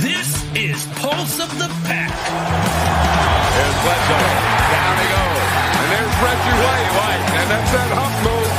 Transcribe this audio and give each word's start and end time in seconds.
This 0.00 0.30
is 0.56 0.86
Pulse 0.96 1.36
of 1.40 1.50
the 1.58 1.68
Pack. 1.84 2.10
There's 3.50 3.76
Bledsoe. 3.84 4.24
Down 4.72 4.96
he 4.96 5.08
goes. 5.12 5.48
And 5.80 5.88
there's 5.92 6.14
Reggie 6.24 6.56
White. 6.64 6.90
White. 6.96 7.24
And 7.36 7.46
that's 7.50 7.70
that 7.76 7.90
hump 7.92 8.14
move. 8.24 8.50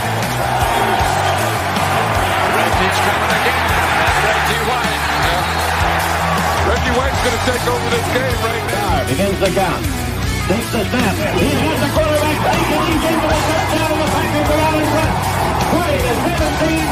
Reggie's 2.54 3.00
coming 3.02 3.34
again. 3.42 3.66
And 4.06 4.18
Reggie 4.30 4.64
White. 4.70 5.02
Reggie 6.70 6.94
White's 7.02 7.22
going 7.26 7.38
to 7.38 7.44
take 7.50 7.66
over 7.66 7.88
this 7.90 8.08
game 8.14 8.38
right 8.46 8.66
now. 8.70 9.10
Begins 9.10 9.40
the 9.42 9.50
count. 9.58 10.11
Takes 10.52 10.68
the 10.68 10.84
snap. 10.84 11.16
He 11.40 11.48
has 11.48 11.80
the 11.80 11.90
quarterback. 11.96 12.36
Taking 12.44 12.84
he's 12.92 13.04
into 13.08 13.24
the 13.24 13.40
touchdown 13.40 13.88
of 13.88 14.00
the 14.04 14.10
Packers 14.12 14.50
are 14.52 14.64
out 14.68 14.76
in 14.76 14.88
front. 14.92 15.16
20 15.80 15.96
to 15.96 16.14
17. 16.28 16.92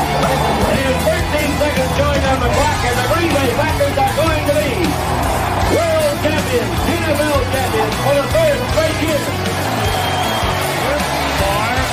And 0.80 0.96
13 1.04 1.60
seconds 1.60 1.92
showing 2.00 2.24
on 2.24 2.40
the 2.40 2.52
clock. 2.56 2.80
And 2.88 2.96
the 3.04 3.08
Green 3.12 3.32
Bay 3.36 3.50
Packers 3.60 3.96
are 4.00 4.16
going 4.16 4.44
to 4.48 4.56
be 4.64 4.72
world 5.76 6.18
champions, 6.24 6.72
NFL 6.88 7.42
champions 7.52 7.96
for 8.00 8.16
the 8.16 8.28
third 8.32 8.60
straight 8.64 9.00
year. 9.04 9.24
Favre 11.36 11.84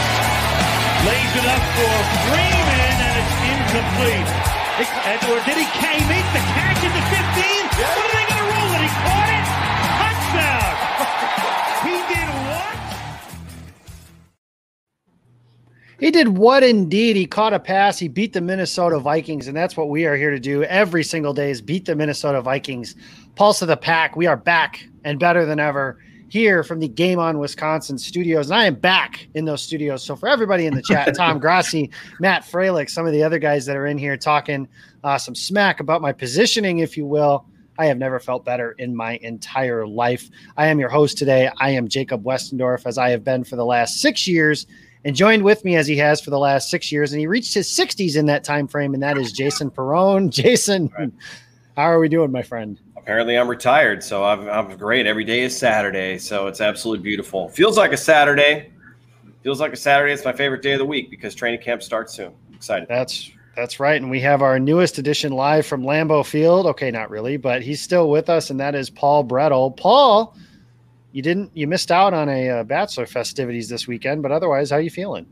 lays 1.02 1.32
it 1.34 1.46
up 1.50 1.64
for 1.66 1.94
Freeman, 2.30 2.94
and 3.10 3.14
it's 3.26 3.34
incomplete. 3.42 4.30
Edward, 4.86 5.42
did 5.50 5.58
he 5.58 5.66
came 5.82 6.06
in 6.14 6.26
the 6.30 6.42
catch 6.46 6.78
at 6.78 6.92
the 6.94 7.02
15? 7.10 7.74
What 7.74 7.90
are 7.90 8.10
they 8.14 8.22
going 8.22 8.38
to 8.38 8.54
roll 8.54 8.70
it? 8.70 8.86
He 8.86 8.90
caught 9.02 9.30
it. 9.34 9.35
Touchdown. 12.08 12.36
he 12.38 12.40
did 12.40 12.46
what? 12.46 13.02
He 15.98 16.10
did 16.10 16.28
what 16.28 16.62
indeed? 16.62 17.16
He 17.16 17.26
caught 17.26 17.54
a 17.54 17.60
pass. 17.60 17.98
He 17.98 18.08
beat 18.08 18.32
the 18.32 18.40
Minnesota 18.40 18.98
Vikings, 18.98 19.48
and 19.48 19.56
that's 19.56 19.76
what 19.76 19.88
we 19.88 20.06
are 20.06 20.16
here 20.16 20.30
to 20.30 20.40
do 20.40 20.62
every 20.64 21.04
single 21.04 21.32
day 21.32 21.50
is 21.50 21.60
beat 21.60 21.86
the 21.86 21.96
Minnesota 21.96 22.40
Vikings. 22.40 22.94
Pulse 23.34 23.62
of 23.62 23.68
the 23.68 23.76
pack. 23.76 24.16
We 24.16 24.26
are 24.26 24.36
back 24.36 24.86
and 25.04 25.18
better 25.18 25.44
than 25.44 25.60
ever 25.60 25.98
here 26.28 26.64
from 26.64 26.80
the 26.80 26.88
Game 26.88 27.18
On 27.18 27.38
Wisconsin 27.38 27.98
studios. 27.98 28.50
And 28.50 28.58
I 28.58 28.64
am 28.64 28.74
back 28.74 29.28
in 29.34 29.44
those 29.44 29.62
studios. 29.62 30.02
So 30.02 30.16
for 30.16 30.28
everybody 30.28 30.66
in 30.66 30.74
the 30.74 30.82
chat, 30.82 31.14
Tom 31.16 31.38
Grassi, 31.38 31.90
Matt 32.20 32.42
Freilich, 32.42 32.90
some 32.90 33.06
of 33.06 33.12
the 33.12 33.22
other 33.22 33.38
guys 33.38 33.66
that 33.66 33.76
are 33.76 33.86
in 33.86 33.98
here 33.98 34.16
talking 34.16 34.68
uh, 35.04 35.18
some 35.18 35.34
smack 35.34 35.80
about 35.80 36.02
my 36.02 36.12
positioning, 36.12 36.78
if 36.78 36.96
you 36.96 37.06
will. 37.06 37.46
I 37.78 37.86
have 37.86 37.98
never 37.98 38.18
felt 38.18 38.44
better 38.44 38.72
in 38.72 38.94
my 38.94 39.18
entire 39.22 39.86
life. 39.86 40.30
I 40.56 40.66
am 40.66 40.78
your 40.78 40.88
host 40.88 41.18
today. 41.18 41.50
I 41.58 41.70
am 41.70 41.88
Jacob 41.88 42.24
Westendorf, 42.24 42.86
as 42.86 42.98
I 42.98 43.10
have 43.10 43.24
been 43.24 43.44
for 43.44 43.56
the 43.56 43.64
last 43.64 44.00
six 44.00 44.26
years 44.26 44.66
and 45.04 45.14
joined 45.14 45.44
with 45.44 45.64
me 45.64 45.76
as 45.76 45.86
he 45.86 45.96
has 45.96 46.20
for 46.20 46.30
the 46.30 46.38
last 46.38 46.68
six 46.68 46.90
years. 46.90 47.12
And 47.12 47.20
he 47.20 47.28
reached 47.28 47.54
his 47.54 47.68
60s 47.68 48.16
in 48.16 48.26
that 48.26 48.42
time 48.42 48.66
frame, 48.66 48.92
and 48.92 49.02
that 49.02 49.16
is 49.16 49.32
Jason 49.32 49.70
Perone. 49.70 50.30
Jason, 50.30 50.90
right. 50.98 51.12
how 51.76 51.84
are 51.84 52.00
we 52.00 52.08
doing, 52.08 52.32
my 52.32 52.42
friend? 52.42 52.80
Apparently, 52.96 53.38
I'm 53.38 53.48
retired, 53.48 54.02
so 54.02 54.24
I'm, 54.24 54.48
I'm 54.48 54.76
great. 54.76 55.06
Every 55.06 55.24
day 55.24 55.42
is 55.42 55.56
Saturday, 55.56 56.18
so 56.18 56.48
it's 56.48 56.60
absolutely 56.60 57.04
beautiful. 57.04 57.48
Feels 57.50 57.76
like 57.76 57.92
a 57.92 57.96
Saturday. 57.96 58.72
Feels 59.44 59.60
like 59.60 59.72
a 59.72 59.76
Saturday. 59.76 60.12
It's 60.12 60.24
my 60.24 60.32
favorite 60.32 60.60
day 60.60 60.72
of 60.72 60.80
the 60.80 60.84
week 60.84 61.08
because 61.08 61.36
training 61.36 61.60
camp 61.60 61.84
starts 61.84 62.14
soon. 62.14 62.32
Excited. 62.52 62.88
That's 62.88 63.30
that's 63.56 63.80
right. 63.80 64.00
And 64.00 64.10
we 64.10 64.20
have 64.20 64.42
our 64.42 64.58
newest 64.58 64.98
edition 64.98 65.32
live 65.32 65.66
from 65.66 65.82
Lambeau 65.82 66.24
Field. 66.24 66.66
Okay, 66.66 66.90
not 66.90 67.10
really, 67.10 67.38
but 67.38 67.62
he's 67.62 67.80
still 67.80 68.10
with 68.10 68.28
us, 68.28 68.50
and 68.50 68.60
that 68.60 68.74
is 68.74 68.90
Paul 68.90 69.24
Bretl. 69.24 69.74
Paul, 69.76 70.36
you 71.12 71.22
didn't 71.22 71.50
you 71.54 71.66
missed 71.66 71.90
out 71.90 72.12
on 72.12 72.28
a 72.28 72.50
uh, 72.50 72.64
bachelor 72.64 73.06
festivities 73.06 73.68
this 73.68 73.88
weekend, 73.88 74.22
but 74.22 74.30
otherwise, 74.30 74.70
how 74.70 74.76
are 74.76 74.82
you 74.82 74.90
feeling? 74.90 75.26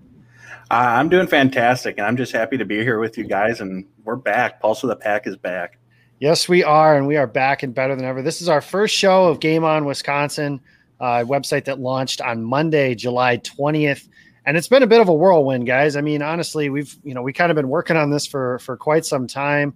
Uh, 0.70 0.97
I'm 0.97 1.11
doing 1.11 1.27
fantastic, 1.27 1.98
and 1.98 2.06
I'm 2.06 2.17
just 2.17 2.33
happy 2.33 2.56
to 2.56 2.64
be 2.64 2.83
here 2.83 2.98
with 2.98 3.19
you 3.19 3.25
guys. 3.25 3.61
And 3.61 3.84
we're 4.05 4.17
back. 4.17 4.61
Pulse 4.61 4.83
of 4.83 4.89
the 4.89 4.97
Pack 4.97 5.27
is 5.27 5.36
back. 5.36 5.78
Yes, 6.19 6.48
we 6.48 6.64
are, 6.64 6.97
and 6.97 7.06
we 7.06 7.17
are 7.17 7.27
back 7.27 7.62
and 7.62 7.75
better 7.75 7.95
than 7.95 8.06
ever. 8.06 8.22
This 8.22 8.41
is 8.41 8.48
our 8.48 8.62
first 8.62 8.95
show 8.95 9.27
of 9.27 9.41
Game 9.41 9.64
On 9.64 9.85
Wisconsin, 9.85 10.61
uh, 10.98 11.24
website 11.27 11.67
that 11.67 11.79
launched 11.79 12.23
on 12.23 12.42
Monday, 12.42 12.95
July 12.95 13.36
20th, 13.39 14.08
and 14.46 14.56
it's 14.56 14.68
been 14.68 14.82
a 14.82 14.86
bit 14.86 15.00
of 15.00 15.08
a 15.08 15.14
whirlwind, 15.14 15.66
guys. 15.66 15.96
I 15.96 16.00
mean, 16.00 16.22
honestly, 16.22 16.68
we've 16.70 16.96
you 17.05 17.14
know 17.14 17.22
we 17.22 17.32
kind 17.32 17.50
of 17.50 17.56
been 17.56 17.68
working 17.68 17.96
on 17.96 18.10
this 18.10 18.27
for 18.27 18.58
for 18.60 18.77
quite 18.77 19.05
some 19.05 19.27
time. 19.27 19.74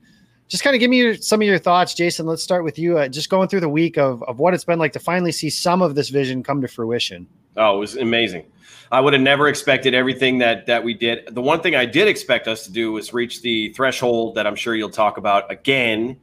Just 0.49 0.65
kind 0.65 0.75
of 0.75 0.81
give 0.81 0.89
me 0.89 0.97
your, 0.97 1.15
some 1.17 1.43
of 1.43 1.47
your 1.47 1.59
thoughts, 1.59 1.93
Jason. 1.93 2.25
Let's 2.25 2.43
start 2.43 2.65
with 2.65 2.79
you. 2.79 2.97
Uh, 2.97 3.09
just 3.09 3.29
going 3.29 3.49
through 3.49 3.61
the 3.61 3.69
week 3.69 3.99
of 3.99 4.23
of 4.25 4.39
what 4.39 4.55
it's 4.55 4.65
been 4.65 4.79
like 4.79 4.93
to 4.95 5.01
finally 5.01 5.33
see 5.33 5.51
some 5.51 5.83
of 5.83 5.95
this 5.95 6.09
vision 6.09 6.43
come 6.43 6.61
to 6.63 6.69
fruition. 6.69 7.27
Oh, 7.57 7.77
it 7.77 7.81
was 7.81 7.97
amazing. 7.97 8.47
I 8.91 9.01
would 9.01 9.13
have 9.13 9.23
never 9.23 9.49
expected 9.49 9.95
everything 9.95 10.39
that 10.39 10.67
that 10.67 10.83
we 10.83 10.95
did. 10.95 11.35
The 11.35 11.43
one 11.43 11.61
thing 11.61 11.75
I 11.75 11.85
did 11.85 12.09
expect 12.09 12.49
us 12.49 12.65
to 12.65 12.73
do 12.73 12.93
was 12.93 13.13
reach 13.13 13.43
the 13.43 13.73
threshold 13.75 14.35
that 14.37 14.47
I'm 14.47 14.57
sure 14.57 14.75
you'll 14.75 14.91
talk 14.91 15.19
about 15.19 15.51
again. 15.51 16.19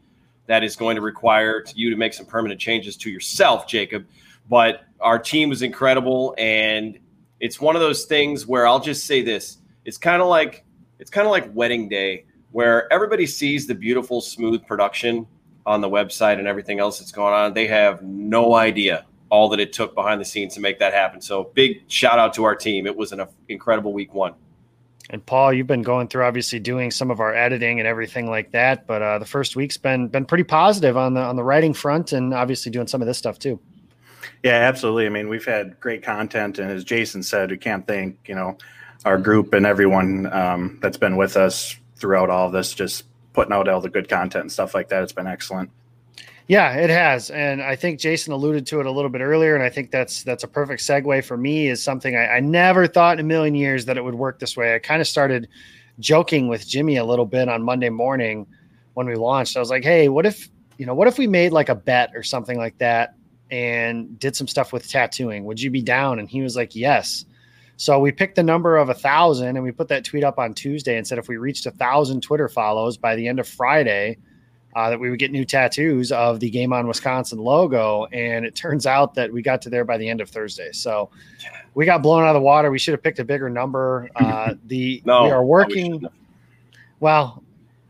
That 0.47 0.63
is 0.63 0.75
going 0.75 0.95
to 0.95 1.01
require 1.01 1.63
you 1.73 1.89
to 1.89 1.95
make 1.95 2.13
some 2.13 2.25
permanent 2.25 2.59
changes 2.59 2.95
to 2.97 3.09
yourself, 3.09 3.67
Jacob. 3.67 4.05
But 4.47 4.85
our 4.99 5.17
team 5.17 5.49
was 5.49 5.63
incredible, 5.63 6.35
and 6.37 6.99
it's 7.39 7.59
one 7.59 7.75
of 7.75 7.81
those 7.81 8.05
things 8.05 8.47
where 8.47 8.67
I'll 8.67 8.79
just 8.79 9.05
say 9.05 9.21
this: 9.21 9.57
it's 9.85 9.97
kind 9.97 10.21
of 10.21 10.27
like 10.27 10.65
it's 10.99 11.09
kind 11.09 11.27
of 11.27 11.31
like 11.31 11.53
wedding 11.53 11.89
day, 11.89 12.25
where 12.51 12.91
everybody 12.91 13.25
sees 13.25 13.67
the 13.67 13.75
beautiful, 13.75 14.21
smooth 14.21 14.65
production 14.65 15.27
on 15.65 15.81
the 15.81 15.89
website 15.89 16.39
and 16.39 16.47
everything 16.47 16.79
else 16.79 16.99
that's 16.99 17.11
going 17.11 17.33
on. 17.33 17.53
They 17.53 17.67
have 17.67 18.01
no 18.01 18.55
idea 18.55 19.05
all 19.29 19.49
that 19.49 19.59
it 19.59 19.73
took 19.73 19.95
behind 19.95 20.21
the 20.21 20.25
scenes 20.25 20.53
to 20.53 20.61
make 20.61 20.79
that 20.79 20.93
happen. 20.93 21.19
So 21.19 21.45
big 21.53 21.81
shout 21.87 22.19
out 22.19 22.33
to 22.35 22.43
our 22.43 22.55
team. 22.55 22.85
It 22.85 22.95
was 22.95 23.11
an 23.11 23.25
incredible 23.49 23.91
week 23.91 24.13
one. 24.13 24.35
And 25.09 25.23
Paul, 25.23 25.53
you've 25.53 25.67
been 25.67 25.83
going 25.83 26.07
through 26.07 26.23
obviously 26.23 26.59
doing 26.59 26.89
some 26.89 27.11
of 27.11 27.19
our 27.19 27.33
editing 27.33 27.79
and 27.79 27.87
everything 27.87 28.27
like 28.27 28.51
that, 28.51 28.87
but 28.87 29.01
uh, 29.01 29.19
the 29.19 29.25
first 29.25 29.55
week's 29.55 29.77
been 29.77 30.07
been 30.07 30.25
pretty 30.25 30.43
positive 30.43 30.97
on 30.97 31.13
the 31.13 31.21
on 31.21 31.35
the 31.35 31.43
writing 31.43 31.73
front, 31.73 32.11
and 32.11 32.33
obviously 32.33 32.71
doing 32.71 32.87
some 32.87 33.01
of 33.01 33.07
this 33.07 33.17
stuff 33.17 33.37
too. 33.37 33.59
Yeah, 34.43 34.53
absolutely. 34.53 35.05
I 35.05 35.09
mean, 35.09 35.29
we've 35.29 35.45
had 35.45 35.79
great 35.79 36.03
content, 36.03 36.59
and 36.59 36.69
as 36.71 36.83
Jason 36.83 37.23
said, 37.23 37.51
we 37.51 37.57
can't 37.57 37.85
thank 37.87 38.17
you 38.27 38.35
know 38.35 38.57
our 39.05 39.17
group 39.17 39.53
and 39.53 39.65
everyone 39.65 40.31
um, 40.33 40.79
that's 40.81 40.97
been 40.97 41.15
with 41.15 41.37
us 41.37 41.75
throughout 41.95 42.29
all 42.29 42.49
this, 42.49 42.73
just 42.73 43.05
putting 43.33 43.53
out 43.53 43.67
all 43.67 43.81
the 43.81 43.89
good 43.89 44.09
content 44.09 44.43
and 44.43 44.51
stuff 44.51 44.73
like 44.73 44.89
that. 44.89 45.03
It's 45.03 45.13
been 45.13 45.27
excellent. 45.27 45.69
Yeah, 46.47 46.75
it 46.75 46.91
has, 46.91 47.31
and 47.31 47.61
I 47.61 47.75
think 47.75 47.99
Jason 47.99 48.31
alluded 48.31 48.67
to 48.67 48.79
it 48.79 48.85
a 48.85 48.91
little 48.91 49.09
bit 49.09 49.21
earlier, 49.21 49.55
and 49.55 49.63
I 49.63 49.69
think 49.69 49.89
that's 49.89 50.21
that's 50.23 50.43
a 50.43 50.47
perfect 50.47 50.81
segue 50.83 51.25
for 51.25 51.37
me. 51.37 51.69
Is 51.69 51.81
something 51.81 52.15
I, 52.15 52.35
I 52.35 52.39
never 52.39 52.85
thought 52.85 53.19
in 53.19 53.25
a 53.25 53.27
million 53.27 53.55
years 53.55 53.85
that 53.85 53.97
it 53.97 54.03
would 54.03 54.13
work 54.13 54.39
this 54.39 54.55
way. 54.55 54.75
I 54.75 54.79
kind 54.79 55.01
of 55.01 55.07
started 55.07 55.47
joking 55.99 56.47
with 56.47 56.67
Jimmy 56.67 56.97
a 56.97 57.05
little 57.05 57.25
bit 57.25 57.49
on 57.49 57.63
Monday 57.63 57.89
morning 57.89 58.45
when 58.93 59.07
we 59.07 59.15
launched. 59.15 59.57
I 59.57 59.59
was 59.59 59.71
like, 59.71 59.83
"Hey, 59.83 60.07
what 60.07 60.27
if 60.27 60.49
you 60.77 60.85
know, 60.85 60.93
what 60.93 61.07
if 61.07 61.17
we 61.17 61.27
made 61.27 61.51
like 61.51 61.69
a 61.69 61.75
bet 61.75 62.11
or 62.15 62.23
something 62.23 62.57
like 62.57 62.77
that 62.77 63.15
and 63.51 64.19
did 64.19 64.35
some 64.35 64.47
stuff 64.47 64.73
with 64.73 64.89
tattooing? 64.89 65.45
Would 65.45 65.61
you 65.61 65.69
be 65.69 65.81
down?" 65.81 66.19
And 66.19 66.29
he 66.29 66.41
was 66.41 66.55
like, 66.55 66.75
"Yes." 66.75 67.25
So 67.77 67.99
we 67.99 68.11
picked 68.11 68.35
the 68.35 68.43
number 68.43 68.77
of 68.77 68.89
a 68.89 68.93
thousand, 68.93 69.57
and 69.57 69.63
we 69.63 69.71
put 69.71 69.89
that 69.89 70.05
tweet 70.05 70.23
up 70.23 70.39
on 70.39 70.53
Tuesday 70.53 70.97
and 70.97 71.05
said 71.05 71.17
if 71.17 71.27
we 71.27 71.37
reached 71.37 71.65
a 71.65 71.71
thousand 71.71 72.21
Twitter 72.21 72.47
follows 72.47 72.95
by 72.97 73.15
the 73.15 73.27
end 73.27 73.39
of 73.39 73.47
Friday 73.47 74.17
uh, 74.75 74.89
that 74.89 74.99
we 74.99 75.09
would 75.09 75.19
get 75.19 75.31
new 75.31 75.45
tattoos 75.45 76.11
of 76.11 76.39
the 76.41 76.49
Game 76.49 76.73
On 76.73 76.85
Wisconsin 76.87 77.39
logo. 77.39 78.05
And 78.11 78.45
it 78.45 78.55
turns 78.55 78.85
out 78.85 79.15
that 79.15 79.31
we 79.31 79.41
got 79.41 79.61
to 79.63 79.69
there 79.69 79.85
by 79.85 79.97
the 79.97 80.07
end 80.07 80.19
of 80.19 80.29
Thursday. 80.29 80.71
So 80.73 81.09
we 81.73 81.85
got 81.85 82.01
blown 82.01 82.23
out 82.23 82.29
of 82.29 82.33
the 82.33 82.41
water. 82.41 82.69
We 82.69 82.77
should 82.77 82.91
have 82.91 83.01
picked 83.01 83.19
a 83.19 83.23
bigger 83.23 83.49
number. 83.49 84.09
Uh, 84.15 84.55
the 84.65 85.01
no, 85.05 85.23
we 85.23 85.31
are 85.31 85.43
working. 85.43 86.01
We 86.01 86.07
well, 86.99 87.41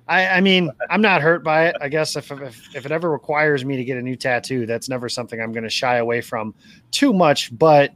I, 0.07 0.27
I, 0.27 0.41
mean, 0.41 0.69
I'm 0.89 1.01
not 1.01 1.21
hurt 1.21 1.43
by 1.43 1.67
it. 1.67 1.75
I 1.81 1.89
guess 1.89 2.16
if, 2.16 2.31
if, 2.31 2.75
if 2.75 2.85
it 2.85 2.91
ever 2.91 3.09
requires 3.09 3.66
me 3.66 3.75
to 3.75 3.83
get 3.83 3.97
a 3.97 4.01
new 4.01 4.16
tattoo, 4.16 4.66
that's 4.66 4.88
never 4.88 5.09
something 5.09 5.41
I'm 5.41 5.51
going 5.51 5.63
to 5.63 5.69
shy 5.69 5.97
away 5.97 6.21
from 6.21 6.53
too 6.91 7.11
much. 7.11 7.57
But 7.57 7.91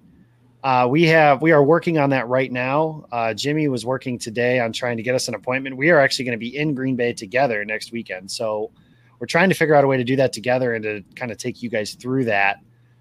uh, 0.63 0.87
we 0.89 1.03
have 1.03 1.41
we 1.41 1.51
are 1.51 1.63
working 1.63 1.97
on 1.97 2.09
that 2.09 2.27
right 2.27 2.51
now. 2.51 3.05
Uh, 3.11 3.33
Jimmy 3.33 3.67
was 3.67 3.85
working 3.85 4.17
today 4.17 4.59
on 4.59 4.73
trying 4.73 4.97
to 4.97 5.03
get 5.03 5.15
us 5.15 5.27
an 5.27 5.35
appointment. 5.35 5.77
We 5.77 5.91
are 5.91 5.99
actually 5.99 6.25
going 6.25 6.37
to 6.37 6.39
be 6.39 6.57
in 6.57 6.73
Green 6.73 6.95
Bay 6.95 7.13
together 7.13 7.63
next 7.63 7.91
weekend, 7.91 8.29
so 8.29 8.71
we're 9.19 9.27
trying 9.27 9.49
to 9.49 9.55
figure 9.55 9.75
out 9.75 9.83
a 9.83 9.87
way 9.87 9.97
to 9.97 10.03
do 10.03 10.15
that 10.15 10.33
together 10.33 10.73
and 10.73 10.83
to 10.83 11.03
kind 11.15 11.31
of 11.31 11.37
take 11.37 11.61
you 11.61 11.69
guys 11.69 11.93
through 11.93 12.25
that 12.25 12.59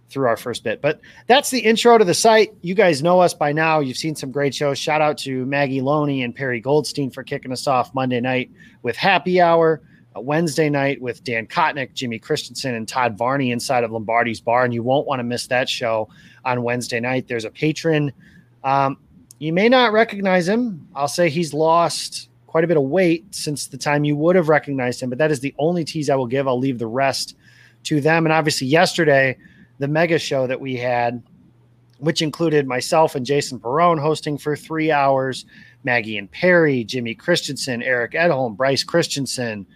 through 0.08 0.28
our 0.28 0.36
first 0.36 0.64
bit. 0.64 0.80
But 0.80 1.00
that's 1.26 1.50
the 1.50 1.60
intro 1.60 1.98
to 1.98 2.04
the 2.04 2.14
site. 2.14 2.54
You 2.62 2.74
guys 2.74 3.02
know 3.02 3.20
us 3.20 3.34
by 3.34 3.52
now. 3.52 3.80
You've 3.80 3.96
seen 3.96 4.16
some 4.16 4.30
great 4.30 4.54
shows. 4.54 4.78
Shout 4.78 5.00
out 5.00 5.18
to 5.18 5.44
Maggie 5.46 5.80
Loney 5.80 6.22
and 6.22 6.34
Perry 6.34 6.60
Goldstein 6.60 7.10
for 7.10 7.22
kicking 7.22 7.52
us 7.52 7.66
off 7.66 7.94
Monday 7.94 8.20
night 8.20 8.50
with 8.82 8.96
Happy 8.96 9.40
Hour. 9.40 9.82
Wednesday 10.16 10.68
night 10.68 11.00
with 11.00 11.22
Dan 11.22 11.46
Kotnick, 11.46 11.94
Jimmy 11.94 12.18
Christensen, 12.18 12.74
and 12.74 12.88
Todd 12.88 13.16
Varney 13.16 13.52
inside 13.52 13.84
of 13.84 13.92
Lombardi's 13.92 14.40
Bar. 14.40 14.64
And 14.64 14.74
you 14.74 14.82
won't 14.82 15.06
want 15.06 15.20
to 15.20 15.24
miss 15.24 15.46
that 15.48 15.68
show 15.68 16.08
on 16.44 16.62
Wednesday 16.62 16.98
night. 16.98 17.28
There's 17.28 17.44
a 17.44 17.50
patron. 17.50 18.12
Um, 18.64 18.98
you 19.38 19.52
may 19.52 19.68
not 19.68 19.92
recognize 19.92 20.48
him. 20.48 20.88
I'll 20.94 21.08
say 21.08 21.28
he's 21.28 21.54
lost 21.54 22.28
quite 22.46 22.64
a 22.64 22.66
bit 22.66 22.76
of 22.76 22.82
weight 22.84 23.32
since 23.34 23.66
the 23.66 23.78
time 23.78 24.04
you 24.04 24.16
would 24.16 24.34
have 24.34 24.48
recognized 24.48 25.02
him, 25.02 25.10
but 25.10 25.18
that 25.18 25.30
is 25.30 25.40
the 25.40 25.54
only 25.58 25.84
tease 25.84 26.10
I 26.10 26.16
will 26.16 26.26
give. 26.26 26.48
I'll 26.48 26.58
leave 26.58 26.78
the 26.78 26.86
rest 26.86 27.36
to 27.84 28.00
them. 28.00 28.26
And 28.26 28.32
obviously, 28.32 28.66
yesterday, 28.66 29.36
the 29.78 29.88
mega 29.88 30.18
show 30.18 30.46
that 30.46 30.60
we 30.60 30.76
had 30.76 31.22
which 31.98 32.22
included 32.22 32.66
myself 32.66 33.14
and 33.14 33.26
Jason 33.26 33.58
Perone 33.58 34.00
hosting 34.00 34.38
for 34.38 34.56
three 34.56 34.90
hours, 34.90 35.44
Maggie 35.84 36.16
and 36.16 36.30
Perry, 36.30 36.84
Jimmy 36.84 37.14
Christensen, 37.14 37.82
Eric 37.82 38.12
Edholm, 38.12 38.56
Bryce 38.56 38.84
Christensen, 38.84 39.66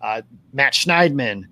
uh, 0.00 0.22
Matt 0.52 0.72
Schneidman, 0.72 1.44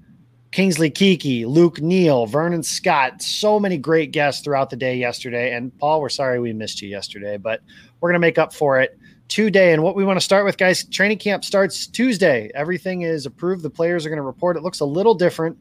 Kingsley 0.50 0.90
Keke, 0.90 1.46
Luke 1.46 1.80
Neal, 1.80 2.26
Vernon 2.26 2.62
Scott, 2.62 3.20
so 3.20 3.58
many 3.58 3.76
great 3.76 4.12
guests 4.12 4.42
throughout 4.42 4.70
the 4.70 4.76
day 4.76 4.96
yesterday. 4.96 5.54
And 5.54 5.76
Paul, 5.78 6.00
we're 6.00 6.08
sorry 6.08 6.38
we 6.38 6.52
missed 6.52 6.80
you 6.80 6.88
yesterday, 6.88 7.36
but 7.36 7.60
we're 8.00 8.10
going 8.10 8.20
to 8.20 8.26
make 8.26 8.38
up 8.38 8.52
for 8.52 8.80
it 8.80 8.98
today. 9.28 9.72
And 9.72 9.82
what 9.82 9.96
we 9.96 10.04
want 10.04 10.16
to 10.16 10.24
start 10.24 10.44
with, 10.44 10.56
guys, 10.56 10.84
training 10.84 11.18
camp 11.18 11.44
starts 11.44 11.86
Tuesday. 11.86 12.50
Everything 12.54 13.02
is 13.02 13.26
approved. 13.26 13.62
The 13.62 13.70
players 13.70 14.06
are 14.06 14.10
going 14.10 14.18
to 14.18 14.22
report. 14.22 14.56
It 14.56 14.62
looks 14.62 14.80
a 14.80 14.84
little 14.84 15.14
different 15.14 15.58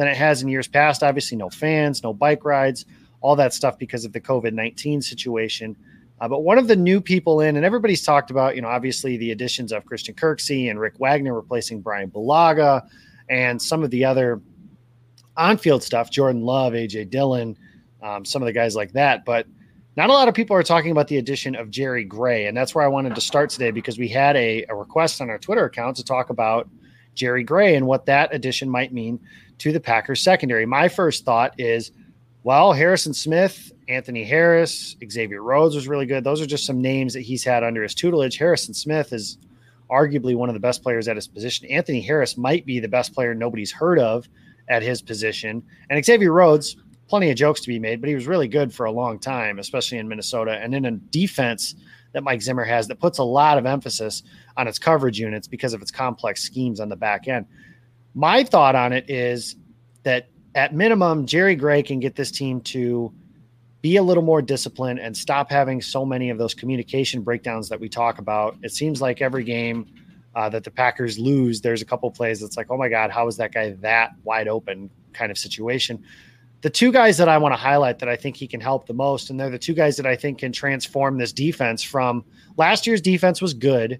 than 0.00 0.08
it 0.08 0.16
has 0.16 0.40
in 0.40 0.48
years 0.48 0.66
past. 0.66 1.02
Obviously, 1.02 1.36
no 1.36 1.50
fans, 1.50 2.02
no 2.02 2.14
bike 2.14 2.42
rides, 2.42 2.86
all 3.20 3.36
that 3.36 3.52
stuff 3.52 3.78
because 3.78 4.06
of 4.06 4.14
the 4.14 4.20
COVID 4.20 4.54
19 4.54 5.02
situation. 5.02 5.76
Uh, 6.22 6.26
but 6.26 6.40
one 6.40 6.56
of 6.56 6.68
the 6.68 6.76
new 6.76 7.02
people 7.02 7.42
in, 7.42 7.54
and 7.56 7.66
everybody's 7.66 8.02
talked 8.02 8.30
about, 8.30 8.56
you 8.56 8.62
know, 8.62 8.68
obviously 8.68 9.18
the 9.18 9.30
additions 9.30 9.72
of 9.72 9.84
Christian 9.84 10.14
Kirksey 10.14 10.70
and 10.70 10.80
Rick 10.80 10.94
Wagner 10.98 11.34
replacing 11.34 11.82
Brian 11.82 12.10
Bulaga 12.10 12.88
and 13.28 13.60
some 13.60 13.82
of 13.82 13.90
the 13.90 14.06
other 14.06 14.40
on 15.36 15.58
field 15.58 15.82
stuff, 15.82 16.10
Jordan 16.10 16.40
Love, 16.40 16.72
AJ 16.72 17.10
Dillon, 17.10 17.54
um, 18.02 18.24
some 18.24 18.40
of 18.40 18.46
the 18.46 18.54
guys 18.54 18.74
like 18.74 18.92
that. 18.92 19.26
But 19.26 19.46
not 19.98 20.08
a 20.08 20.14
lot 20.14 20.28
of 20.28 20.34
people 20.34 20.56
are 20.56 20.62
talking 20.62 20.92
about 20.92 21.08
the 21.08 21.18
addition 21.18 21.54
of 21.54 21.70
Jerry 21.70 22.04
Gray. 22.04 22.46
And 22.46 22.56
that's 22.56 22.74
where 22.74 22.84
I 22.86 22.88
wanted 22.88 23.14
to 23.16 23.20
start 23.20 23.50
today 23.50 23.70
because 23.70 23.98
we 23.98 24.08
had 24.08 24.34
a, 24.34 24.64
a 24.70 24.74
request 24.74 25.20
on 25.20 25.28
our 25.28 25.38
Twitter 25.38 25.66
account 25.66 25.96
to 25.96 26.04
talk 26.04 26.30
about 26.30 26.70
Jerry 27.14 27.44
Gray 27.44 27.74
and 27.74 27.86
what 27.86 28.06
that 28.06 28.34
addition 28.34 28.70
might 28.70 28.94
mean 28.94 29.20
to 29.60 29.72
the 29.72 29.80
Packers 29.80 30.22
secondary. 30.22 30.66
My 30.66 30.88
first 30.88 31.24
thought 31.24 31.54
is, 31.58 31.92
well, 32.42 32.72
Harrison 32.72 33.14
Smith, 33.14 33.72
Anthony 33.88 34.24
Harris, 34.24 34.96
Xavier 35.10 35.42
Rhodes 35.42 35.74
was 35.74 35.88
really 35.88 36.06
good. 36.06 36.24
Those 36.24 36.40
are 36.40 36.46
just 36.46 36.66
some 36.66 36.80
names 36.80 37.12
that 37.12 37.20
he's 37.20 37.44
had 37.44 37.62
under 37.62 37.82
his 37.82 37.94
tutelage. 37.94 38.38
Harrison 38.38 38.74
Smith 38.74 39.12
is 39.12 39.38
arguably 39.90 40.34
one 40.34 40.48
of 40.48 40.54
the 40.54 40.60
best 40.60 40.82
players 40.82 41.08
at 41.08 41.16
his 41.16 41.28
position. 41.28 41.68
Anthony 41.68 42.00
Harris 42.00 42.36
might 42.36 42.64
be 42.64 42.80
the 42.80 42.88
best 42.88 43.12
player 43.12 43.34
nobody's 43.34 43.72
heard 43.72 43.98
of 43.98 44.28
at 44.68 44.82
his 44.82 45.02
position. 45.02 45.62
And 45.90 46.02
Xavier 46.02 46.32
Rhodes, 46.32 46.76
plenty 47.08 47.30
of 47.30 47.36
jokes 47.36 47.60
to 47.62 47.68
be 47.68 47.78
made, 47.78 48.00
but 48.00 48.08
he 48.08 48.14
was 48.14 48.26
really 48.26 48.48
good 48.48 48.72
for 48.72 48.86
a 48.86 48.92
long 48.92 49.18
time, 49.18 49.58
especially 49.58 49.98
in 49.98 50.08
Minnesota. 50.08 50.52
And 50.52 50.74
in 50.74 50.86
a 50.86 50.92
defense 50.92 51.74
that 52.12 52.22
Mike 52.22 52.40
Zimmer 52.40 52.64
has 52.64 52.88
that 52.88 53.00
puts 53.00 53.18
a 53.18 53.24
lot 53.24 53.58
of 53.58 53.66
emphasis 53.66 54.22
on 54.56 54.66
its 54.66 54.78
coverage 54.78 55.18
units 55.18 55.46
because 55.46 55.74
of 55.74 55.82
its 55.82 55.90
complex 55.90 56.42
schemes 56.42 56.80
on 56.80 56.88
the 56.88 56.96
back 56.96 57.28
end. 57.28 57.46
My 58.14 58.44
thought 58.44 58.74
on 58.74 58.92
it 58.92 59.08
is 59.08 59.56
that 60.02 60.28
at 60.54 60.74
minimum, 60.74 61.26
Jerry 61.26 61.54
Gray 61.54 61.82
can 61.82 62.00
get 62.00 62.16
this 62.16 62.30
team 62.30 62.60
to 62.62 63.12
be 63.82 63.96
a 63.96 64.02
little 64.02 64.22
more 64.22 64.42
disciplined 64.42 64.98
and 64.98 65.16
stop 65.16 65.50
having 65.50 65.80
so 65.80 66.04
many 66.04 66.30
of 66.30 66.38
those 66.38 66.54
communication 66.54 67.22
breakdowns 67.22 67.68
that 67.68 67.80
we 67.80 67.88
talk 67.88 68.18
about. 68.18 68.56
It 68.62 68.72
seems 68.72 69.00
like 69.00 69.22
every 69.22 69.44
game 69.44 69.86
uh, 70.34 70.48
that 70.50 70.64
the 70.64 70.70
Packers 70.70 71.18
lose, 71.18 71.60
there's 71.60 71.82
a 71.82 71.84
couple 71.84 72.10
plays 72.10 72.40
that's 72.40 72.56
like, 72.56 72.70
oh 72.70 72.76
my 72.76 72.88
God, 72.88 73.10
how 73.10 73.26
is 73.26 73.36
that 73.38 73.52
guy 73.52 73.70
that 73.80 74.12
wide 74.24 74.48
open 74.48 74.90
kind 75.12 75.30
of 75.30 75.38
situation? 75.38 76.02
The 76.62 76.70
two 76.70 76.92
guys 76.92 77.16
that 77.16 77.28
I 77.28 77.38
want 77.38 77.52
to 77.52 77.56
highlight 77.56 78.00
that 78.00 78.08
I 78.08 78.16
think 78.16 78.36
he 78.36 78.46
can 78.46 78.60
help 78.60 78.86
the 78.86 78.92
most, 78.92 79.30
and 79.30 79.40
they're 79.40 79.48
the 79.48 79.58
two 79.58 79.72
guys 79.72 79.96
that 79.96 80.06
I 80.06 80.14
think 80.14 80.38
can 80.38 80.52
transform 80.52 81.16
this 81.16 81.32
defense 81.32 81.82
from 81.82 82.22
last 82.58 82.86
year's 82.86 83.00
defense 83.00 83.40
was 83.40 83.54
good. 83.54 83.98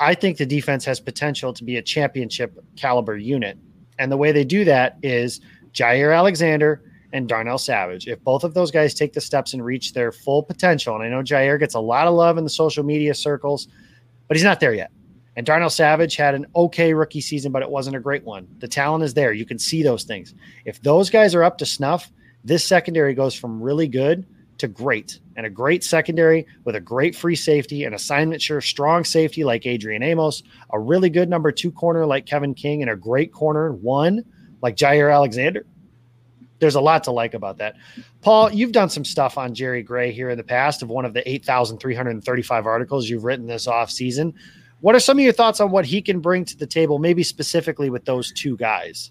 I 0.00 0.14
think 0.14 0.38
the 0.38 0.46
defense 0.46 0.84
has 0.86 0.98
potential 0.98 1.52
to 1.52 1.62
be 1.62 1.76
a 1.76 1.82
championship 1.82 2.58
caliber 2.74 3.16
unit. 3.18 3.58
And 3.98 4.10
the 4.10 4.16
way 4.16 4.32
they 4.32 4.44
do 4.44 4.64
that 4.64 4.96
is 5.02 5.40
Jaire 5.74 6.16
Alexander 6.16 6.82
and 7.12 7.28
Darnell 7.28 7.58
Savage. 7.58 8.08
If 8.08 8.22
both 8.24 8.42
of 8.42 8.54
those 8.54 8.70
guys 8.70 8.94
take 8.94 9.12
the 9.12 9.20
steps 9.20 9.52
and 9.52 9.62
reach 9.62 9.92
their 9.92 10.10
full 10.10 10.42
potential, 10.42 10.94
and 10.94 11.04
I 11.04 11.08
know 11.08 11.22
Jaire 11.22 11.58
gets 11.58 11.74
a 11.74 11.80
lot 11.80 12.06
of 12.06 12.14
love 12.14 12.38
in 12.38 12.44
the 12.44 12.50
social 12.50 12.82
media 12.82 13.14
circles, 13.14 13.68
but 14.26 14.38
he's 14.38 14.44
not 14.44 14.58
there 14.58 14.72
yet. 14.72 14.90
And 15.36 15.44
Darnell 15.44 15.70
Savage 15.70 16.16
had 16.16 16.34
an 16.34 16.46
okay 16.56 16.94
rookie 16.94 17.20
season, 17.20 17.52
but 17.52 17.62
it 17.62 17.70
wasn't 17.70 17.96
a 17.96 18.00
great 18.00 18.24
one. 18.24 18.48
The 18.58 18.68
talent 18.68 19.04
is 19.04 19.14
there. 19.14 19.32
You 19.32 19.44
can 19.44 19.58
see 19.58 19.82
those 19.82 20.04
things. 20.04 20.34
If 20.64 20.80
those 20.82 21.10
guys 21.10 21.34
are 21.34 21.44
up 21.44 21.58
to 21.58 21.66
snuff, 21.66 22.10
this 22.42 22.64
secondary 22.64 23.12
goes 23.12 23.34
from 23.34 23.62
really 23.62 23.86
good 23.86 24.26
to 24.60 24.68
great. 24.68 25.20
And 25.36 25.44
a 25.44 25.50
great 25.50 25.84
secondary 25.84 26.46
with 26.64 26.76
a 26.76 26.80
great 26.80 27.14
free 27.14 27.36
safety, 27.36 27.84
an 27.84 27.94
assignment 27.94 28.42
sure 28.42 28.60
strong 28.60 29.04
safety 29.04 29.44
like 29.44 29.66
Adrian 29.66 30.02
Amos, 30.02 30.42
a 30.72 30.78
really 30.78 31.10
good 31.10 31.28
number 31.28 31.52
two 31.52 31.72
corner 31.72 32.06
like 32.06 32.26
Kevin 32.26 32.54
King, 32.54 32.82
and 32.82 32.90
a 32.90 32.96
great 32.96 33.32
corner 33.32 33.72
one 33.72 34.24
like 34.62 34.76
Jaire 34.76 35.12
Alexander 35.12 35.64
there's 36.60 36.74
a 36.74 36.80
lot 36.80 37.04
to 37.04 37.10
like 37.10 37.34
about 37.34 37.58
that. 37.58 37.76
Paul, 38.20 38.52
you've 38.52 38.72
done 38.72 38.90
some 38.90 39.04
stuff 39.04 39.36
on 39.36 39.54
Jerry 39.54 39.82
Gray 39.82 40.12
here 40.12 40.30
in 40.30 40.36
the 40.36 40.44
past 40.44 40.82
of 40.82 40.88
one 40.88 41.04
of 41.04 41.14
the 41.14 41.28
8,335 41.28 42.66
articles 42.66 43.08
you've 43.08 43.24
written 43.24 43.46
this 43.46 43.66
off 43.66 43.90
season. 43.90 44.34
What 44.80 44.94
are 44.94 45.00
some 45.00 45.18
of 45.18 45.24
your 45.24 45.32
thoughts 45.32 45.60
on 45.60 45.70
what 45.70 45.84
he 45.86 46.00
can 46.00 46.20
bring 46.20 46.44
to 46.44 46.56
the 46.56 46.66
table, 46.66 46.98
maybe 46.98 47.22
specifically 47.22 47.90
with 47.90 48.04
those 48.04 48.32
two 48.32 48.56
guys? 48.56 49.10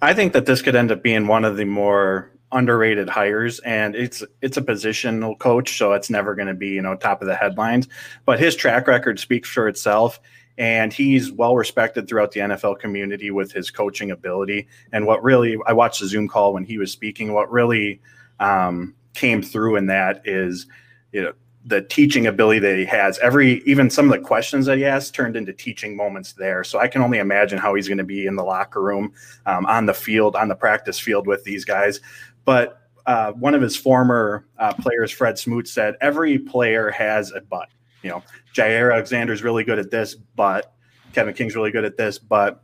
I 0.00 0.14
think 0.14 0.32
that 0.32 0.46
this 0.46 0.62
could 0.62 0.74
end 0.74 0.90
up 0.90 1.02
being 1.02 1.26
one 1.26 1.44
of 1.44 1.56
the 1.56 1.64
more 1.64 2.30
underrated 2.54 3.08
hires 3.08 3.58
and 3.60 3.94
it's 3.94 4.22
it's 4.40 4.56
a 4.56 4.62
positional 4.62 5.38
coach 5.38 5.76
so 5.76 5.92
it's 5.92 6.08
never 6.08 6.34
going 6.34 6.48
to 6.48 6.54
be 6.54 6.68
you 6.68 6.82
know 6.82 6.94
top 6.94 7.20
of 7.20 7.28
the 7.28 7.34
headlines 7.34 7.88
but 8.24 8.38
his 8.38 8.56
track 8.56 8.86
record 8.86 9.18
speaks 9.18 9.48
for 9.48 9.68
itself 9.68 10.20
and 10.56 10.92
he's 10.92 11.32
well 11.32 11.56
respected 11.56 12.08
throughout 12.08 12.32
the 12.32 12.40
NFL 12.40 12.78
community 12.78 13.30
with 13.30 13.52
his 13.52 13.70
coaching 13.70 14.10
ability. 14.10 14.68
And 14.92 15.06
what 15.06 15.22
really, 15.22 15.56
I 15.66 15.72
watched 15.72 16.00
the 16.00 16.06
Zoom 16.06 16.28
call 16.28 16.52
when 16.52 16.64
he 16.64 16.78
was 16.78 16.92
speaking. 16.92 17.32
What 17.32 17.50
really 17.50 18.00
um, 18.38 18.94
came 19.14 19.42
through 19.42 19.76
in 19.76 19.86
that 19.86 20.22
is, 20.24 20.66
you 21.12 21.22
know, 21.22 21.32
the 21.66 21.80
teaching 21.80 22.26
ability 22.26 22.60
that 22.60 22.76
he 22.76 22.84
has. 22.84 23.18
Every, 23.20 23.62
even 23.64 23.88
some 23.88 24.04
of 24.04 24.12
the 24.12 24.24
questions 24.24 24.66
that 24.66 24.76
he 24.76 24.84
asked 24.84 25.14
turned 25.14 25.34
into 25.34 25.52
teaching 25.52 25.96
moments 25.96 26.34
there. 26.34 26.62
So 26.62 26.78
I 26.78 26.88
can 26.88 27.00
only 27.00 27.18
imagine 27.18 27.58
how 27.58 27.74
he's 27.74 27.88
going 27.88 27.98
to 27.98 28.04
be 28.04 28.26
in 28.26 28.36
the 28.36 28.44
locker 28.44 28.82
room, 28.82 29.14
um, 29.46 29.64
on 29.64 29.86
the 29.86 29.94
field, 29.94 30.36
on 30.36 30.48
the 30.48 30.54
practice 30.54 31.00
field 31.00 31.26
with 31.26 31.42
these 31.44 31.64
guys. 31.64 32.00
But 32.44 32.80
uh, 33.06 33.32
one 33.32 33.54
of 33.54 33.62
his 33.62 33.76
former 33.76 34.46
uh, 34.58 34.74
players, 34.74 35.10
Fred 35.10 35.38
Smoot, 35.38 35.68
said 35.68 35.96
every 36.00 36.38
player 36.38 36.90
has 36.90 37.32
a 37.32 37.40
butt 37.40 37.68
you 38.04 38.10
know, 38.10 38.22
Jaire 38.54 38.92
Alexander's 38.92 39.42
really 39.42 39.64
good 39.64 39.80
at 39.80 39.90
this, 39.90 40.14
but 40.14 40.74
Kevin 41.12 41.34
King's 41.34 41.56
really 41.56 41.72
good 41.72 41.84
at 41.84 41.96
this, 41.96 42.18
but 42.18 42.62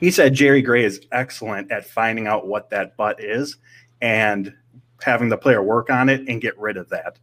he 0.00 0.10
said 0.10 0.34
Jerry 0.34 0.60
Gray 0.60 0.84
is 0.84 1.06
excellent 1.12 1.70
at 1.70 1.86
finding 1.86 2.26
out 2.26 2.48
what 2.48 2.68
that 2.70 2.96
butt 2.96 3.22
is 3.22 3.56
and 4.02 4.52
having 5.00 5.28
the 5.28 5.38
player 5.38 5.62
work 5.62 5.88
on 5.88 6.08
it 6.08 6.28
and 6.28 6.42
get 6.42 6.58
rid 6.58 6.76
of 6.76 6.88
that. 6.90 7.18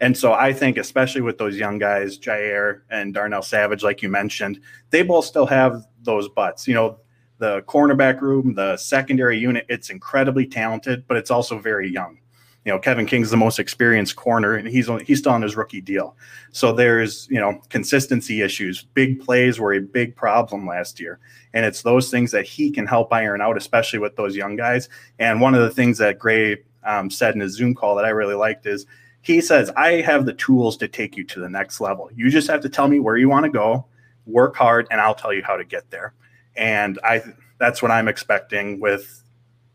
And 0.00 0.16
so 0.18 0.32
I 0.34 0.52
think, 0.52 0.76
especially 0.76 1.22
with 1.22 1.38
those 1.38 1.56
young 1.56 1.78
guys, 1.78 2.18
Jaire 2.18 2.80
and 2.90 3.14
Darnell 3.14 3.40
Savage, 3.40 3.82
like 3.82 4.02
you 4.02 4.10
mentioned, 4.10 4.60
they 4.90 5.02
both 5.02 5.24
still 5.24 5.46
have 5.46 5.86
those 6.02 6.28
butts. 6.28 6.68
You 6.68 6.74
know, 6.74 6.98
the 7.38 7.62
cornerback 7.62 8.20
room, 8.20 8.54
the 8.54 8.76
secondary 8.76 9.38
unit, 9.38 9.66
it's 9.68 9.90
incredibly 9.90 10.46
talented, 10.46 11.06
but 11.06 11.16
it's 11.16 11.30
also 11.30 11.58
very 11.58 11.90
young 11.90 12.18
you 12.66 12.72
know 12.72 12.78
Kevin 12.80 13.06
King's 13.06 13.30
the 13.30 13.36
most 13.36 13.58
experienced 13.60 14.16
corner 14.16 14.56
and 14.56 14.66
he's 14.68 14.90
he's 15.04 15.20
still 15.20 15.32
on 15.32 15.40
his 15.40 15.56
rookie 15.56 15.80
deal. 15.80 16.16
So 16.50 16.72
there's 16.72 17.28
you 17.30 17.40
know 17.40 17.60
consistency 17.70 18.42
issues, 18.42 18.82
big 18.82 19.20
plays 19.24 19.58
were 19.58 19.74
a 19.74 19.80
big 19.80 20.16
problem 20.16 20.66
last 20.66 21.00
year, 21.00 21.20
and 21.54 21.64
it's 21.64 21.82
those 21.82 22.10
things 22.10 22.32
that 22.32 22.44
he 22.44 22.70
can 22.70 22.84
help 22.84 23.12
iron 23.12 23.40
out, 23.40 23.56
especially 23.56 24.00
with 24.00 24.16
those 24.16 24.34
young 24.34 24.56
guys. 24.56 24.88
And 25.20 25.40
one 25.40 25.54
of 25.54 25.62
the 25.62 25.70
things 25.70 25.96
that 25.98 26.18
Gray 26.18 26.58
um, 26.84 27.08
said 27.08 27.34
in 27.34 27.40
his 27.40 27.54
Zoom 27.54 27.74
call 27.74 27.94
that 27.94 28.04
I 28.04 28.10
really 28.10 28.34
liked 28.34 28.66
is 28.66 28.84
he 29.22 29.40
says, 29.40 29.70
"I 29.76 30.00
have 30.00 30.26
the 30.26 30.34
tools 30.34 30.76
to 30.78 30.88
take 30.88 31.16
you 31.16 31.22
to 31.22 31.40
the 31.40 31.48
next 31.48 31.80
level. 31.80 32.10
You 32.16 32.28
just 32.30 32.50
have 32.50 32.60
to 32.62 32.68
tell 32.68 32.88
me 32.88 32.98
where 32.98 33.16
you 33.16 33.28
want 33.28 33.44
to 33.44 33.50
go, 33.50 33.86
work 34.26 34.56
hard, 34.56 34.88
and 34.90 35.00
I'll 35.00 35.14
tell 35.14 35.32
you 35.32 35.44
how 35.44 35.56
to 35.56 35.64
get 35.64 35.88
there." 35.90 36.14
And 36.56 36.98
I 37.04 37.22
that's 37.58 37.82
what 37.82 37.90
I'm 37.90 38.08
expecting 38.08 38.80
with 38.80 39.22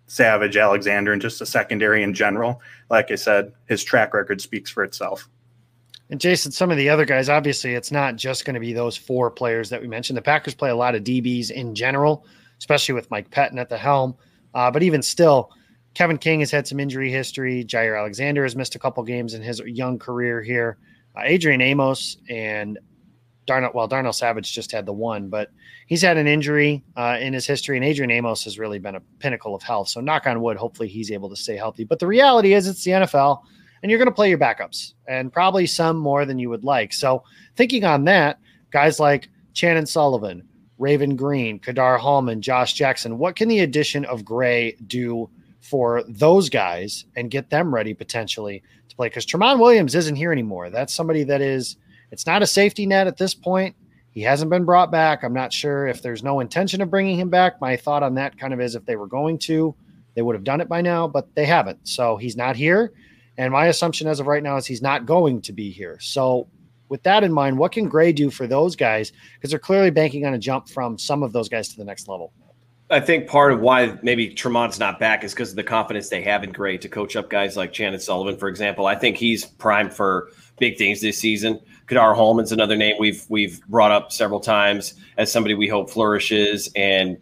Savage, 0.08 0.58
Alexander, 0.58 1.14
and 1.14 1.22
just 1.22 1.40
the 1.40 1.46
secondary 1.46 2.04
in 2.04 2.14
general. 2.14 2.62
Like 2.90 3.12
I 3.12 3.16
said, 3.16 3.54
his 3.68 3.84
track 3.84 4.14
record 4.14 4.42
speaks 4.42 4.70
for 4.70 4.84
itself. 4.84 5.30
And 6.10 6.20
Jason, 6.20 6.52
some 6.52 6.70
of 6.70 6.78
the 6.78 6.90
other 6.90 7.06
guys, 7.06 7.30
obviously, 7.30 7.74
it's 7.74 7.92
not 7.92 8.18
just 8.18 8.44
going 8.44 8.56
to 8.56 8.60
be 8.60 8.74
those 8.74 8.98
four 8.98 9.32
players 9.32 9.70
that 9.70 9.82
we 9.82 9.88
mentioned. 9.88 10.18
The 10.18 10.22
Packers 10.22 10.54
play 10.54 10.70
a 10.70 10.76
lot 10.76 10.96
of 10.96 11.06
DBs 11.06 11.50
in 11.52 11.74
general, 11.74 12.26
especially 12.60 12.94
with 12.94 13.10
Mike 13.10 13.32
Pettine 13.32 13.58
at 13.58 13.70
the 13.70 13.78
helm. 13.78 14.16
Uh, 14.54 14.70
but 14.70 14.84
even 14.84 15.02
still, 15.02 15.52
Kevin 15.94 16.18
King 16.18 16.42
has 16.42 16.52
had 16.52 16.68
some 16.68 16.82
injury 16.82 17.10
history. 17.10 17.64
Jaire 17.64 17.98
Alexander 17.98 18.44
has 18.44 18.58
missed 18.58 18.76
a 18.76 18.80
couple 18.80 19.02
games 19.04 19.34
in 19.34 19.42
his 19.42 19.62
young 19.66 19.98
career 19.98 20.42
here. 20.42 20.78
Uh, 21.16 21.22
Adrian 21.24 21.62
Amos 21.62 22.18
and 22.30 22.78
Darnell, 23.52 23.72
well, 23.74 23.88
Darnell 23.88 24.14
Savage 24.14 24.54
just 24.54 24.72
had 24.72 24.86
the 24.86 24.94
one, 24.94 25.28
but 25.28 25.50
he's 25.88 26.02
had 26.02 26.16
an 26.16 26.26
injury 26.26 26.84
uh, 26.96 27.18
in 27.20 27.34
his 27.34 27.46
history, 27.46 27.76
and 27.76 27.86
Adrian 27.86 28.10
Amos 28.10 28.46
has 28.46 28.58
really 28.58 28.80
been 28.80 28.96
a 28.96 29.02
pinnacle 29.20 29.54
of 29.54 29.62
health. 29.62 29.90
So, 29.90 30.00
knock 30.00 30.26
on 30.26 30.42
wood, 30.42 30.56
hopefully 30.56 30.88
he's 30.88 31.12
able 31.12 31.30
to 31.30 31.36
stay 31.36 31.58
healthy. 31.58 31.84
But 31.84 32.00
the 32.00 32.08
reality 32.08 32.54
is, 32.54 32.66
it's 32.66 32.86
the 32.86 32.92
NFL, 32.92 33.42
and 33.84 33.90
you're 33.90 33.98
going 33.98 34.08
to 34.08 34.16
play 34.16 34.30
your 34.30 34.38
backups, 34.38 34.94
and 35.06 35.34
probably 35.34 35.66
some 35.66 35.98
more 35.98 36.26
than 36.26 36.40
you 36.40 36.50
would 36.50 36.64
like. 36.64 36.94
So, 36.94 37.26
thinking 37.58 37.84
on 37.84 38.06
that, 38.06 38.40
guys 38.72 39.02
like 39.02 39.28
Chandon 39.54 39.86
Sullivan, 39.86 40.48
Raven 40.78 41.18
Greene, 41.18 41.60
Ka'dar 41.60 42.00
Hollman, 42.00 42.40
Josh 42.40 42.72
Jackson, 42.72 43.18
what 43.18 43.36
can 43.36 43.50
the 43.50 43.60
addition 43.60 44.06
of 44.06 44.24
Gray 44.24 44.78
do 44.88 45.30
for 45.62 46.04
those 46.08 46.50
guys 46.50 47.06
and 47.16 47.30
get 47.32 47.50
them 47.50 47.74
ready 47.74 47.94
potentially 47.94 48.64
to 48.90 48.96
play. 48.96 49.08
Because 49.08 49.26
Tramon 49.26 49.60
Williams 49.60 49.96
isn't 49.96 50.16
here 50.16 50.32
anymore. 50.32 50.70
That's 50.70 50.94
somebody 50.94 51.24
that 51.26 51.42
is, 51.42 51.78
it's 52.12 52.28
not 52.28 52.44
a 52.44 52.48
safety 52.48 52.86
net 52.86 53.08
at 53.08 53.18
this 53.18 53.34
point. 53.34 53.76
He 54.12 54.22
hasn't 54.22 54.52
been 54.52 54.66
brought 54.66 54.92
back. 54.92 55.24
I'm 55.24 55.34
not 55.34 55.54
sure 55.54 55.88
if 55.88 56.02
there's 56.02 56.24
no 56.24 56.42
intention 56.42 56.82
of 56.82 56.90
bringing 56.90 57.18
him 57.18 57.30
back. 57.30 57.62
My 57.62 57.78
thought 57.78 58.04
on 58.04 58.16
that 58.16 58.38
kind 58.38 58.54
of 58.54 58.60
is 58.60 58.76
if 58.76 58.86
they 58.86 58.98
were 58.98 59.08
going 59.08 59.38
to, 59.40 59.74
they 60.16 60.22
would 60.22 60.36
have 60.36 60.44
done 60.44 60.60
it 60.60 60.68
by 60.68 60.82
now, 60.82 61.08
but 61.08 61.34
they 61.34 61.46
haven't. 61.46 61.88
So 61.88 62.18
he's 62.18 62.36
not 62.36 62.58
here. 62.58 62.92
And 63.38 63.54
my 63.54 63.68
assumption 63.68 64.08
as 64.08 64.20
of 64.20 64.28
right 64.28 64.44
now 64.44 64.58
is 64.58 64.66
he's 64.66 64.82
not 64.82 65.06
going 65.06 65.42
to 65.44 65.54
be 65.54 65.72
here. 65.72 65.98
So 66.02 66.50
with 66.90 67.02
that 67.04 67.24
in 67.24 67.32
mind, 67.32 67.58
what 67.58 67.72
can 67.72 67.88
Gray 67.88 68.12
do 68.12 68.30
for 68.30 68.48
those 68.48 68.76
guys? 68.76 69.14
Because 69.36 69.50
they're 69.50 69.60
clearly 69.60 69.92
banking 69.92 70.26
on 70.26 70.34
a 70.34 70.38
jump 70.38 70.68
from 70.68 70.98
some 70.98 71.24
of 71.24 71.32
those 71.32 71.48
guys 71.48 71.70
to 71.70 71.78
the 71.78 71.86
next 71.86 72.10
level. 72.10 72.34
I 72.92 73.00
think 73.00 73.28
part 73.28 73.54
of 73.54 73.62
why 73.62 73.98
maybe 74.04 74.36
Tramon's 74.36 74.78
not 74.78 75.00
back 75.00 75.24
is 75.24 75.34
because 75.34 75.52
of 75.52 75.56
the 75.56 75.64
confidence 75.64 76.10
they 76.10 76.22
have 76.24 76.44
in 76.44 76.52
Gray 76.52 76.78
to 76.78 76.90
coach 76.90 77.16
up 77.16 77.30
guys 77.30 77.56
like 77.56 77.72
Chandon 77.72 78.02
Sullivan, 78.02 78.38
for 78.38 78.50
example. 78.50 78.86
I 78.86 78.96
think 78.96 79.16
he's 79.16 79.46
primed 79.46 79.94
for 79.94 80.30
big 80.60 80.78
things 80.78 81.00
this 81.00 81.18
season. 81.18 81.58
Ka'dar 81.88 82.14
Hollman's 82.14 82.52
another 82.52 82.76
name 82.76 82.98
we've 83.00 83.26
we've 83.30 83.66
brought 83.68 83.92
up 83.92 84.12
several 84.12 84.42
times 84.42 84.94
as 85.18 85.32
somebody 85.32 85.56
we 85.56 85.70
hope 85.70 85.90
flourishes. 85.90 86.70
And 86.76 87.18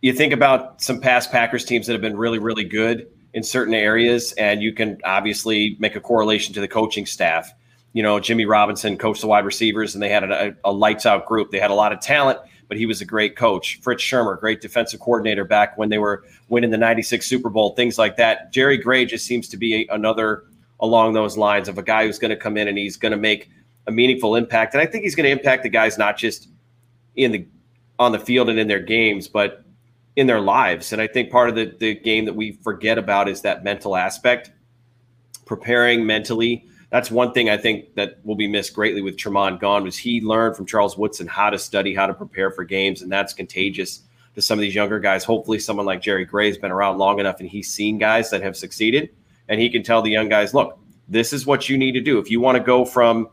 you 0.00 0.14
think 0.14 0.32
about 0.32 0.80
some 0.80 1.00
past 1.00 1.30
Packers 1.30 1.66
teams 1.66 1.86
that 1.86 1.92
have 1.92 2.02
been 2.02 2.16
really, 2.16 2.38
really 2.38 2.64
good 2.64 3.08
in 3.34 3.42
certain 3.42 3.74
areas, 3.74 4.32
and 4.32 4.62
you 4.62 4.72
can 4.72 4.98
obviously 5.04 5.76
make 5.80 5.96
a 5.96 6.00
correlation 6.00 6.54
to 6.54 6.60
the 6.60 6.68
coaching 6.68 7.04
staff. 7.04 7.52
You 7.92 8.02
know, 8.02 8.20
Jimmy 8.20 8.46
Robinson 8.46 8.96
coached 8.96 9.20
the 9.20 9.26
wide 9.26 9.44
receivers, 9.44 9.94
and 9.94 10.02
they 10.02 10.08
had 10.08 10.24
a, 10.24 10.56
a 10.64 10.72
lights 10.72 11.04
out 11.04 11.26
group. 11.26 11.50
They 11.50 11.60
had 11.60 11.70
a 11.70 11.74
lot 11.74 11.92
of 11.92 12.00
talent 12.00 12.38
but 12.72 12.78
he 12.78 12.86
was 12.86 13.02
a 13.02 13.04
great 13.04 13.36
coach. 13.36 13.78
Fritz 13.82 14.02
Shurmur, 14.02 14.40
great 14.40 14.62
defensive 14.62 14.98
coordinator 14.98 15.44
back 15.44 15.76
when 15.76 15.90
they 15.90 15.98
were 15.98 16.24
winning 16.48 16.70
the 16.70 16.78
96 16.78 17.26
Super 17.26 17.50
Bowl, 17.50 17.74
things 17.74 17.98
like 17.98 18.16
that. 18.16 18.50
Jerry 18.50 18.78
Gray 18.78 19.04
just 19.04 19.26
seems 19.26 19.46
to 19.50 19.58
be 19.58 19.86
a, 19.86 19.94
another 19.94 20.44
along 20.80 21.12
those 21.12 21.36
lines 21.36 21.68
of 21.68 21.76
a 21.76 21.82
guy 21.82 22.06
who's 22.06 22.18
going 22.18 22.30
to 22.30 22.36
come 22.36 22.56
in 22.56 22.68
and 22.68 22.78
he's 22.78 22.96
going 22.96 23.12
to 23.12 23.18
make 23.18 23.50
a 23.88 23.92
meaningful 23.92 24.36
impact. 24.36 24.72
And 24.72 24.80
I 24.80 24.86
think 24.86 25.04
he's 25.04 25.14
going 25.14 25.26
to 25.26 25.30
impact 25.30 25.64
the 25.64 25.68
guys 25.68 25.98
not 25.98 26.16
just 26.16 26.48
in 27.14 27.32
the 27.32 27.46
on 27.98 28.12
the 28.12 28.18
field 28.18 28.48
and 28.48 28.58
in 28.58 28.68
their 28.68 28.80
games, 28.80 29.28
but 29.28 29.66
in 30.16 30.26
their 30.26 30.40
lives. 30.40 30.94
And 30.94 31.02
I 31.02 31.08
think 31.08 31.30
part 31.30 31.50
of 31.50 31.54
the, 31.54 31.76
the 31.78 31.94
game 31.94 32.24
that 32.24 32.36
we 32.36 32.52
forget 32.52 32.96
about 32.96 33.28
is 33.28 33.42
that 33.42 33.64
mental 33.64 33.96
aspect, 33.96 34.50
preparing 35.44 36.06
mentally 36.06 36.64
that's 36.92 37.10
one 37.10 37.32
thing 37.32 37.48
I 37.48 37.56
think 37.56 37.94
that 37.94 38.18
will 38.22 38.34
be 38.34 38.46
missed 38.46 38.74
greatly 38.74 39.00
with 39.00 39.16
Tramon 39.16 39.58
gone 39.58 39.82
was 39.82 39.96
he 39.96 40.20
learned 40.20 40.56
from 40.56 40.66
Charles 40.66 40.98
Woodson 40.98 41.26
how 41.26 41.48
to 41.48 41.58
study, 41.58 41.94
how 41.94 42.06
to 42.06 42.12
prepare 42.12 42.50
for 42.50 42.64
games, 42.64 43.00
and 43.00 43.10
that's 43.10 43.32
contagious 43.32 44.02
to 44.34 44.42
some 44.42 44.58
of 44.58 44.60
these 44.60 44.74
younger 44.74 45.00
guys. 45.00 45.24
Hopefully, 45.24 45.58
someone 45.58 45.86
like 45.86 46.02
Jerry 46.02 46.26
Gray's 46.26 46.58
been 46.58 46.70
around 46.70 46.98
long 46.98 47.18
enough 47.18 47.40
and 47.40 47.48
he's 47.48 47.72
seen 47.72 47.96
guys 47.96 48.28
that 48.28 48.42
have 48.42 48.58
succeeded, 48.58 49.08
and 49.48 49.58
he 49.58 49.70
can 49.70 49.82
tell 49.82 50.02
the 50.02 50.10
young 50.10 50.28
guys, 50.28 50.52
look, 50.52 50.78
this 51.08 51.32
is 51.32 51.46
what 51.46 51.66
you 51.66 51.78
need 51.78 51.92
to 51.92 52.00
do. 52.02 52.18
If 52.18 52.30
you 52.30 52.42
want 52.42 52.58
to 52.58 52.62
go 52.62 52.84
from 52.84 53.30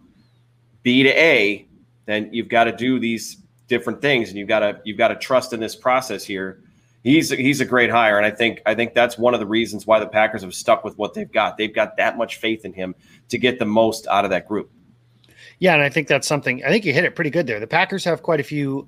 B 0.84 1.04
to 1.04 1.10
A, 1.10 1.68
then 2.06 2.30
you've 2.32 2.48
got 2.48 2.64
to 2.64 2.72
do 2.72 2.98
these 2.98 3.40
different 3.68 4.02
things, 4.02 4.30
and 4.30 4.38
you've 4.38 4.48
got 4.48 4.60
to 4.60 4.80
you've 4.86 4.98
got 4.98 5.10
to 5.10 5.16
trust 5.16 5.52
in 5.52 5.60
this 5.60 5.76
process 5.76 6.24
here 6.24 6.64
he's 7.04 7.30
he's 7.30 7.62
a 7.62 7.66
great 7.66 7.90
hire, 7.90 8.18
and 8.18 8.26
I 8.26 8.32
think 8.32 8.62
I 8.66 8.76
think 8.76 8.94
that's 8.94 9.18
one 9.18 9.34
of 9.34 9.40
the 9.40 9.46
reasons 9.46 9.88
why 9.88 10.00
the 10.00 10.08
Packers 10.08 10.42
have 10.42 10.54
stuck 10.54 10.84
with 10.84 10.98
what 10.98 11.14
they've 11.14 11.32
got. 11.32 11.58
They've 11.58 11.74
got 11.74 11.98
that 11.98 12.18
much 12.18 12.38
faith 12.38 12.66
in 12.66 12.74
him 12.74 12.96
to 13.30 13.38
get 13.38 13.60
the 13.60 13.66
most 13.66 14.08
out 14.08 14.26
of 14.26 14.32
that 14.32 14.48
group. 14.48 14.72
Yeah, 15.60 15.74
and 15.74 15.84
I 15.84 15.90
think 15.90 16.08
that's 16.08 16.28
something. 16.28 16.64
I 16.64 16.70
think 16.70 16.86
you 16.86 16.94
hit 16.94 17.04
it 17.04 17.16
pretty 17.16 17.30
good 17.30 17.48
there. 17.48 17.60
The 17.60 17.68
Packers 17.68 18.04
have 18.06 18.24
quite 18.24 18.40
a 18.40 18.44
few 18.44 18.88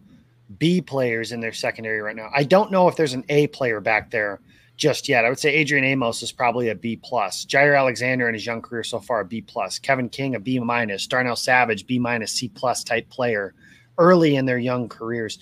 B 0.57 0.81
players 0.81 1.31
in 1.31 1.39
their 1.39 1.53
secondary 1.53 2.01
right 2.01 2.15
now. 2.15 2.29
I 2.33 2.43
don't 2.43 2.71
know 2.71 2.87
if 2.87 2.95
there's 2.95 3.13
an 3.13 3.25
A 3.29 3.47
player 3.47 3.79
back 3.79 4.11
there 4.11 4.39
just 4.77 5.07
yet. 5.07 5.25
I 5.25 5.29
would 5.29 5.39
say 5.39 5.53
Adrian 5.53 5.85
Amos 5.85 6.23
is 6.23 6.31
probably 6.31 6.69
a 6.69 6.75
B 6.75 6.95
plus. 6.95 7.45
Jaire 7.45 7.77
Alexander 7.77 8.27
in 8.27 8.33
his 8.33 8.45
young 8.45 8.61
career 8.61 8.83
so 8.83 8.99
far 8.99 9.19
a 9.19 9.25
B 9.25 9.41
plus. 9.41 9.79
Kevin 9.79 10.09
King 10.09 10.35
a 10.35 10.39
B 10.39 10.59
minus. 10.59 11.07
Darnell 11.07 11.35
Savage 11.35 11.85
B 11.85 11.99
minus 11.99 12.31
C 12.31 12.47
plus 12.49 12.83
type 12.83 13.09
player 13.09 13.53
early 13.97 14.35
in 14.37 14.45
their 14.45 14.57
young 14.57 14.89
careers 14.89 15.37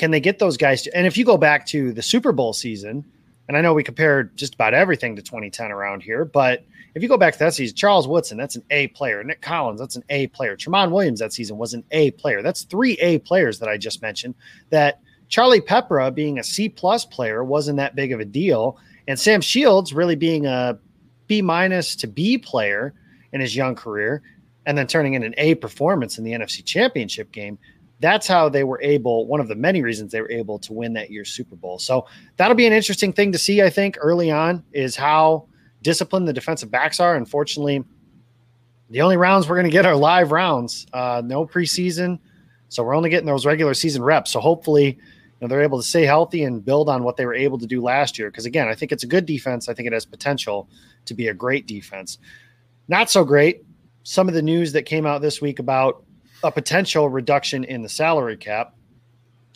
can 0.00 0.10
they 0.10 0.18
get 0.18 0.38
those 0.38 0.56
guys 0.56 0.80
to, 0.80 0.96
and 0.96 1.06
if 1.06 1.18
you 1.18 1.26
go 1.26 1.36
back 1.36 1.66
to 1.66 1.92
the 1.92 2.00
Super 2.00 2.32
Bowl 2.32 2.54
season, 2.54 3.04
and 3.48 3.56
I 3.56 3.60
know 3.60 3.74
we 3.74 3.84
compared 3.84 4.34
just 4.34 4.54
about 4.54 4.72
everything 4.72 5.14
to 5.14 5.20
2010 5.20 5.70
around 5.70 6.02
here, 6.02 6.24
but 6.24 6.64
if 6.94 7.02
you 7.02 7.08
go 7.08 7.18
back 7.18 7.34
to 7.34 7.38
that 7.40 7.52
season, 7.52 7.76
Charles 7.76 8.08
Woodson, 8.08 8.38
that's 8.38 8.56
an 8.56 8.64
A 8.70 8.86
player. 8.88 9.22
Nick 9.22 9.42
Collins, 9.42 9.78
that's 9.78 9.96
an 9.96 10.04
A 10.08 10.28
player. 10.28 10.56
Tramon 10.56 10.90
Williams 10.90 11.20
that 11.20 11.34
season 11.34 11.58
was 11.58 11.74
an 11.74 11.84
A 11.90 12.12
player. 12.12 12.40
That's 12.40 12.62
three 12.62 12.94
A 12.94 13.18
players 13.18 13.58
that 13.58 13.68
I 13.68 13.76
just 13.76 14.00
mentioned. 14.00 14.34
That 14.70 15.02
Charlie 15.28 15.60
Peprah 15.60 16.14
being 16.14 16.38
a 16.38 16.44
C 16.44 16.70
plus 16.70 17.04
player 17.04 17.44
wasn't 17.44 17.76
that 17.76 17.94
big 17.94 18.10
of 18.12 18.20
a 18.20 18.24
deal. 18.24 18.78
And 19.06 19.20
Sam 19.20 19.42
Shields 19.42 19.92
really 19.92 20.16
being 20.16 20.46
a 20.46 20.78
B 21.26 21.42
minus 21.42 21.94
to 21.96 22.06
B 22.06 22.38
player 22.38 22.94
in 23.34 23.42
his 23.42 23.54
young 23.54 23.74
career 23.74 24.22
and 24.64 24.78
then 24.78 24.86
turning 24.86 25.12
in 25.12 25.24
an 25.24 25.34
A 25.36 25.56
performance 25.56 26.16
in 26.16 26.24
the 26.24 26.32
NFC 26.32 26.64
championship 26.64 27.32
game 27.32 27.58
that's 28.00 28.26
how 28.26 28.48
they 28.48 28.64
were 28.64 28.80
able, 28.82 29.26
one 29.26 29.40
of 29.40 29.48
the 29.48 29.54
many 29.54 29.82
reasons 29.82 30.10
they 30.10 30.22
were 30.22 30.30
able 30.30 30.58
to 30.58 30.72
win 30.72 30.94
that 30.94 31.10
year's 31.10 31.30
Super 31.30 31.54
Bowl. 31.54 31.78
So 31.78 32.06
that'll 32.36 32.56
be 32.56 32.66
an 32.66 32.72
interesting 32.72 33.12
thing 33.12 33.30
to 33.32 33.38
see, 33.38 33.62
I 33.62 33.70
think, 33.70 33.98
early 34.00 34.30
on 34.30 34.64
is 34.72 34.96
how 34.96 35.46
disciplined 35.82 36.26
the 36.26 36.32
defensive 36.32 36.70
backs 36.70 36.98
are. 36.98 37.14
Unfortunately, 37.14 37.84
the 38.88 39.02
only 39.02 39.16
rounds 39.16 39.48
we're 39.48 39.56
going 39.56 39.66
to 39.66 39.72
get 39.72 39.86
are 39.86 39.94
live 39.94 40.32
rounds, 40.32 40.86
uh, 40.92 41.22
no 41.24 41.46
preseason. 41.46 42.18
So 42.70 42.82
we're 42.82 42.96
only 42.96 43.10
getting 43.10 43.26
those 43.26 43.46
regular 43.46 43.74
season 43.74 44.02
reps. 44.02 44.30
So 44.30 44.40
hopefully, 44.40 44.86
you 44.86 44.98
know, 45.40 45.48
they're 45.48 45.62
able 45.62 45.78
to 45.78 45.86
stay 45.86 46.04
healthy 46.04 46.44
and 46.44 46.64
build 46.64 46.88
on 46.88 47.02
what 47.02 47.16
they 47.16 47.26
were 47.26 47.34
able 47.34 47.58
to 47.58 47.66
do 47.66 47.82
last 47.82 48.18
year. 48.18 48.30
Because 48.30 48.46
again, 48.46 48.68
I 48.68 48.74
think 48.74 48.92
it's 48.92 49.04
a 49.04 49.08
good 49.08 49.26
defense. 49.26 49.68
I 49.68 49.74
think 49.74 49.86
it 49.86 49.92
has 49.92 50.06
potential 50.06 50.68
to 51.04 51.14
be 51.14 51.28
a 51.28 51.34
great 51.34 51.66
defense. 51.66 52.18
Not 52.88 53.10
so 53.10 53.24
great. 53.24 53.64
Some 54.02 54.28
of 54.28 54.34
the 54.34 54.42
news 54.42 54.72
that 54.72 54.84
came 54.84 55.04
out 55.04 55.20
this 55.20 55.40
week 55.40 55.58
about 55.58 56.02
a 56.42 56.50
potential 56.50 57.08
reduction 57.08 57.64
in 57.64 57.82
the 57.82 57.88
salary 57.88 58.36
cap. 58.36 58.74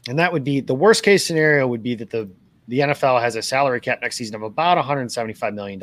And 0.09 0.19
that 0.19 0.33
would 0.33 0.45
be 0.45 0.61
the 0.61 0.75
worst 0.75 1.03
case 1.03 1.25
scenario 1.25 1.67
would 1.67 1.83
be 1.83 1.95
that 1.95 2.11
the, 2.11 2.29
the 2.69 2.81
NFL 2.81 3.21
has 3.21 3.37
a 3.37 3.43
salary 3.43 3.81
cap 3.81 4.01
next 4.03 4.17
season 4.17 4.35
of 4.35 4.43
about 4.43 4.83
$175 4.83 5.55
million, 5.55 5.83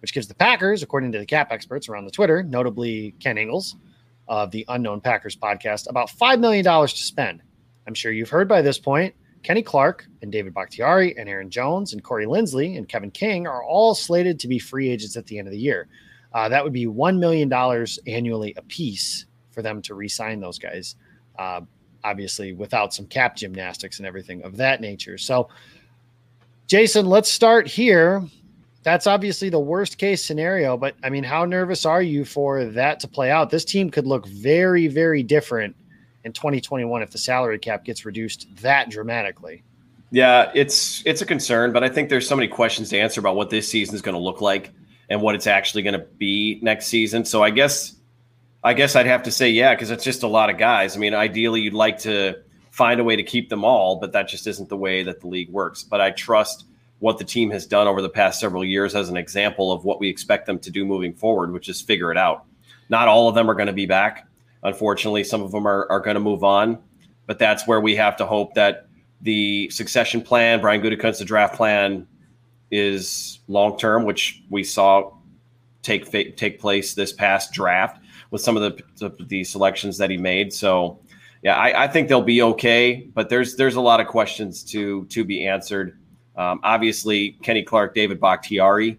which 0.00 0.12
gives 0.12 0.26
the 0.26 0.34
Packers, 0.34 0.82
according 0.82 1.12
to 1.12 1.18
the 1.18 1.26
cap 1.26 1.52
experts 1.52 1.88
around 1.88 2.04
the 2.04 2.10
Twitter, 2.10 2.42
notably 2.42 3.14
Ken 3.20 3.38
Ingalls 3.38 3.76
of 4.28 4.50
the 4.50 4.64
Unknown 4.68 5.00
Packers 5.00 5.36
podcast, 5.36 5.88
about 5.88 6.08
$5 6.08 6.40
million 6.40 6.64
to 6.64 6.88
spend. 6.88 7.42
I'm 7.86 7.94
sure 7.94 8.12
you've 8.12 8.30
heard 8.30 8.48
by 8.48 8.62
this 8.62 8.78
point, 8.78 9.14
Kenny 9.42 9.62
Clark 9.62 10.06
and 10.22 10.30
David 10.30 10.54
Bakhtiari 10.54 11.16
and 11.18 11.28
Aaron 11.28 11.50
Jones 11.50 11.92
and 11.92 12.02
Corey 12.02 12.26
Linsley 12.26 12.76
and 12.76 12.88
Kevin 12.88 13.10
King 13.10 13.46
are 13.46 13.64
all 13.64 13.94
slated 13.94 14.38
to 14.40 14.48
be 14.48 14.58
free 14.58 14.88
agents 14.88 15.16
at 15.16 15.26
the 15.26 15.38
end 15.38 15.48
of 15.48 15.52
the 15.52 15.58
year. 15.58 15.88
Uh, 16.32 16.48
that 16.48 16.62
would 16.62 16.72
be 16.72 16.86
$1 16.86 17.18
million 17.18 17.52
annually 18.06 18.54
apiece 18.56 19.26
for 19.52 19.62
them 19.62 19.80
to 19.82 19.94
re-sign 19.94 20.40
those 20.40 20.58
guys. 20.58 20.96
Uh, 21.38 21.60
obviously, 22.04 22.52
without 22.52 22.92
some 22.92 23.06
cap 23.06 23.36
gymnastics 23.36 23.98
and 23.98 24.06
everything 24.06 24.42
of 24.42 24.56
that 24.56 24.80
nature. 24.80 25.18
So, 25.18 25.48
Jason, 26.66 27.06
let's 27.06 27.30
start 27.30 27.66
here. 27.66 28.24
That's 28.82 29.06
obviously 29.06 29.48
the 29.48 29.60
worst 29.60 29.98
case 29.98 30.24
scenario, 30.24 30.76
but 30.76 30.96
I 31.04 31.10
mean, 31.10 31.22
how 31.22 31.44
nervous 31.44 31.86
are 31.86 32.02
you 32.02 32.24
for 32.24 32.64
that 32.64 32.98
to 33.00 33.08
play 33.08 33.30
out? 33.30 33.48
This 33.50 33.64
team 33.64 33.90
could 33.90 34.06
look 34.06 34.26
very, 34.26 34.88
very 34.88 35.22
different 35.22 35.76
in 36.24 36.32
2021 36.32 37.02
if 37.02 37.10
the 37.10 37.18
salary 37.18 37.58
cap 37.58 37.84
gets 37.84 38.04
reduced 38.04 38.48
that 38.56 38.90
dramatically. 38.90 39.62
Yeah, 40.10 40.50
it's 40.54 41.02
it's 41.06 41.22
a 41.22 41.26
concern, 41.26 41.72
but 41.72 41.82
I 41.82 41.88
think 41.88 42.10
there's 42.10 42.28
so 42.28 42.36
many 42.36 42.48
questions 42.48 42.90
to 42.90 42.98
answer 42.98 43.20
about 43.20 43.34
what 43.34 43.50
this 43.50 43.68
season 43.68 43.94
is 43.94 44.02
going 44.02 44.14
to 44.14 44.20
look 44.20 44.40
like 44.40 44.70
and 45.08 45.22
what 45.22 45.34
it's 45.34 45.46
actually 45.46 45.82
going 45.82 45.98
to 45.98 46.06
be 46.18 46.58
next 46.62 46.86
season. 46.86 47.24
So 47.24 47.42
I 47.42 47.50
guess 47.50 47.96
I 48.64 48.74
guess 48.74 48.94
I'd 48.94 49.06
have 49.06 49.24
to 49.24 49.30
say 49.30 49.50
yeah, 49.50 49.74
because 49.74 49.90
it's 49.90 50.04
just 50.04 50.22
a 50.22 50.28
lot 50.28 50.48
of 50.48 50.56
guys. 50.56 50.96
I 50.96 51.00
mean, 51.00 51.14
ideally, 51.14 51.60
you'd 51.60 51.74
like 51.74 51.98
to 51.98 52.36
find 52.70 53.00
a 53.00 53.04
way 53.04 53.16
to 53.16 53.22
keep 53.22 53.48
them 53.48 53.64
all, 53.64 53.96
but 53.96 54.12
that 54.12 54.28
just 54.28 54.46
isn't 54.46 54.68
the 54.68 54.76
way 54.76 55.02
that 55.02 55.20
the 55.20 55.26
league 55.26 55.50
works. 55.50 55.82
But 55.82 56.00
I 56.00 56.10
trust 56.12 56.66
what 57.00 57.18
the 57.18 57.24
team 57.24 57.50
has 57.50 57.66
done 57.66 57.88
over 57.88 58.00
the 58.00 58.08
past 58.08 58.38
several 58.38 58.64
years 58.64 58.94
as 58.94 59.08
an 59.08 59.16
example 59.16 59.72
of 59.72 59.84
what 59.84 59.98
we 59.98 60.08
expect 60.08 60.46
them 60.46 60.58
to 60.60 60.70
do 60.70 60.84
moving 60.84 61.12
forward, 61.12 61.52
which 61.52 61.68
is 61.68 61.80
figure 61.80 62.12
it 62.12 62.16
out. 62.16 62.44
Not 62.88 63.08
all 63.08 63.28
of 63.28 63.34
them 63.34 63.50
are 63.50 63.54
going 63.54 63.66
to 63.66 63.72
be 63.72 63.86
back. 63.86 64.28
Unfortunately, 64.62 65.24
some 65.24 65.42
of 65.42 65.50
them 65.50 65.66
are, 65.66 65.90
are 65.90 65.98
going 65.98 66.14
to 66.14 66.20
move 66.20 66.44
on, 66.44 66.78
but 67.26 67.40
that's 67.40 67.66
where 67.66 67.80
we 67.80 67.96
have 67.96 68.16
to 68.18 68.26
hope 68.26 68.54
that 68.54 68.86
the 69.20 69.68
succession 69.70 70.22
plan, 70.22 70.60
Brian 70.60 70.80
Gutekunst, 70.80 71.18
the 71.18 71.24
draft 71.24 71.56
plan, 71.56 72.06
is 72.70 73.40
long 73.48 73.76
term, 73.76 74.04
which 74.04 74.40
we 74.50 74.62
saw 74.62 75.12
take 75.82 76.36
take 76.36 76.60
place 76.60 76.94
this 76.94 77.12
past 77.12 77.52
draft 77.52 78.01
with 78.32 78.40
some 78.40 78.56
of 78.56 78.62
the, 78.62 78.82
the, 78.96 79.24
the 79.26 79.44
selections 79.44 79.98
that 79.98 80.10
he 80.10 80.16
made. 80.16 80.52
So, 80.52 80.98
yeah, 81.42 81.54
I, 81.54 81.84
I, 81.84 81.88
think 81.88 82.08
they'll 82.08 82.22
be 82.22 82.42
okay, 82.42 83.08
but 83.14 83.28
there's 83.28 83.56
there's 83.56 83.74
a 83.74 83.80
lot 83.80 84.00
of 84.00 84.06
questions 84.06 84.64
to 84.64 85.04
to 85.06 85.24
be 85.24 85.46
answered. 85.46 85.98
Um, 86.36 86.60
obviously, 86.62 87.32
Kenny 87.42 87.62
Clark, 87.62 87.94
David 87.94 88.20
Bakhtiari, 88.20 88.98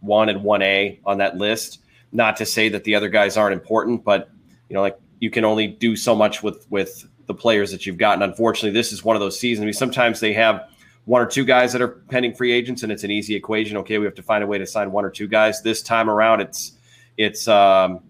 one 0.00 0.28
and 0.28 0.44
one 0.44 0.62
A 0.62 1.00
on 1.04 1.18
that 1.18 1.36
list. 1.36 1.80
Not 2.12 2.36
to 2.36 2.46
say 2.46 2.68
that 2.68 2.84
the 2.84 2.94
other 2.94 3.08
guys 3.08 3.36
aren't 3.36 3.54
important, 3.54 4.04
but 4.04 4.30
you 4.68 4.74
know, 4.74 4.82
like 4.82 4.98
you 5.20 5.30
can 5.30 5.44
only 5.44 5.66
do 5.66 5.96
so 5.96 6.14
much 6.14 6.42
with 6.42 6.66
with 6.68 7.06
the 7.26 7.34
players 7.34 7.70
that 7.70 7.86
you've 7.86 7.98
gotten. 7.98 8.22
Unfortunately, 8.22 8.70
this 8.70 8.92
is 8.92 9.02
one 9.02 9.16
of 9.16 9.20
those 9.20 9.38
seasons. 9.38 9.62
I 9.62 9.66
mean, 9.66 9.72
sometimes 9.72 10.20
they 10.20 10.32
have 10.34 10.68
one 11.06 11.22
or 11.22 11.26
two 11.26 11.44
guys 11.44 11.72
that 11.72 11.80
are 11.80 11.88
pending 12.10 12.34
free 12.34 12.52
agents, 12.52 12.82
and 12.82 12.90
it's 12.90 13.04
an 13.04 13.10
easy 13.10 13.34
equation. 13.34 13.76
Okay, 13.78 13.98
we 13.98 14.04
have 14.04 14.14
to 14.16 14.22
find 14.22 14.42
a 14.42 14.46
way 14.46 14.58
to 14.58 14.66
sign 14.66 14.90
one 14.90 15.04
or 15.04 15.10
two 15.10 15.28
guys. 15.28 15.62
This 15.62 15.80
time 15.80 16.10
around, 16.10 16.40
it's 16.40 16.72
it's 17.16 17.46
um, 17.46 18.00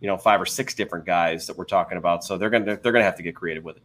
you 0.00 0.06
know 0.06 0.16
five 0.16 0.40
or 0.40 0.46
six 0.46 0.74
different 0.74 1.06
guys 1.06 1.46
that 1.46 1.56
we're 1.56 1.64
talking 1.64 1.98
about. 1.98 2.24
So 2.24 2.38
they're 2.38 2.50
gonna 2.50 2.78
they're 2.82 2.92
gonna 2.92 3.04
have 3.04 3.16
to 3.16 3.22
get 3.22 3.34
creative 3.34 3.64
with 3.64 3.76
it. 3.76 3.82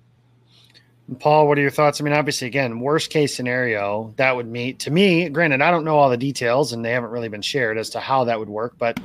Paul, 1.20 1.48
what 1.48 1.60
are 1.60 1.62
your 1.62 1.70
thoughts? 1.70 2.02
I 2.02 2.04
mean, 2.04 2.14
obviously, 2.14 2.48
again, 2.48 2.80
worst 2.80 3.12
case 3.12 3.36
scenario, 3.36 4.12
that 4.18 4.36
would 4.36 4.48
mean 4.48 4.78
to 4.78 4.90
me, 4.90 5.30
granted, 5.30 5.62
I 5.62 5.70
don't 5.70 5.86
know 5.86 5.98
all 5.98 6.10
the 6.10 6.18
details 6.18 6.74
and 6.74 6.84
they 6.84 6.92
haven't 6.92 7.12
really 7.12 7.30
been 7.30 7.44
shared 7.44 7.78
as 7.78 7.92
to 7.92 8.00
how 8.00 8.24
that 8.24 8.40
would 8.40 8.50
work, 8.50 8.74
but 8.80 9.00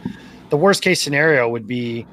the 0.48 0.56
worst 0.56 0.82
case 0.82 1.00
scenario 1.00 1.46
would 1.48 1.66
be 1.66 2.06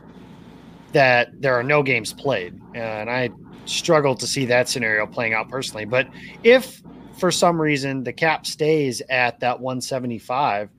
that 0.91 1.41
there 1.41 1.55
are 1.55 1.63
no 1.63 1.83
games 1.83 2.11
played. 2.11 2.59
And 2.73 3.09
I 3.09 3.29
struggle 3.65 4.15
to 4.15 4.27
see 4.27 4.45
that 4.45 4.67
scenario 4.67 5.05
playing 5.07 5.33
out 5.33 5.49
personally. 5.49 5.85
But 5.85 6.09
if 6.43 6.81
for 7.17 7.31
some 7.31 7.59
reason 7.59 8.03
the 8.03 8.13
cap 8.13 8.45
stays 8.45 9.01
at 9.09 9.39
that 9.39 9.59
175, 9.59 10.69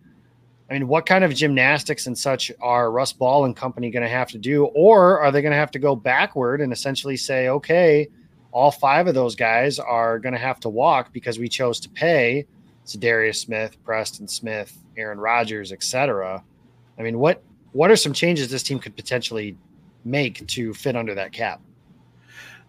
I 0.70 0.74
mean, 0.74 0.86
what 0.86 1.06
kind 1.06 1.24
of 1.24 1.34
gymnastics 1.34 2.06
and 2.06 2.16
such 2.16 2.52
are 2.60 2.90
Russ 2.90 3.12
Ball 3.12 3.46
and 3.46 3.56
company 3.56 3.90
going 3.90 4.02
to 4.02 4.08
have 4.08 4.28
to 4.30 4.38
do? 4.38 4.66
Or 4.66 5.18
are 5.20 5.32
they 5.32 5.40
going 5.40 5.52
to 5.52 5.58
have 5.58 5.70
to 5.70 5.78
go 5.78 5.96
backward 5.96 6.60
and 6.60 6.72
essentially 6.72 7.16
say, 7.16 7.48
okay, 7.48 8.08
all 8.52 8.70
five 8.70 9.06
of 9.06 9.14
those 9.14 9.34
guys 9.34 9.78
are 9.78 10.18
going 10.18 10.34
to 10.34 10.38
have 10.38 10.60
to 10.60 10.68
walk 10.68 11.12
because 11.12 11.38
we 11.38 11.48
chose 11.48 11.80
to 11.80 11.88
pay 11.88 12.46
Darius 12.98 13.40
Smith, 13.40 13.76
Preston 13.84 14.28
Smith, 14.28 14.76
Aaron 14.96 15.18
Rodgers, 15.18 15.72
etc. 15.72 16.42
I 16.98 17.02
mean, 17.02 17.18
what 17.18 17.42
what 17.72 17.90
are 17.90 17.96
some 17.96 18.14
changes 18.14 18.50
this 18.50 18.62
team 18.62 18.78
could 18.78 18.96
potentially 18.96 19.56
make 20.04 20.46
to 20.48 20.72
fit 20.72 20.96
under 20.96 21.14
that 21.14 21.32
cap? 21.32 21.60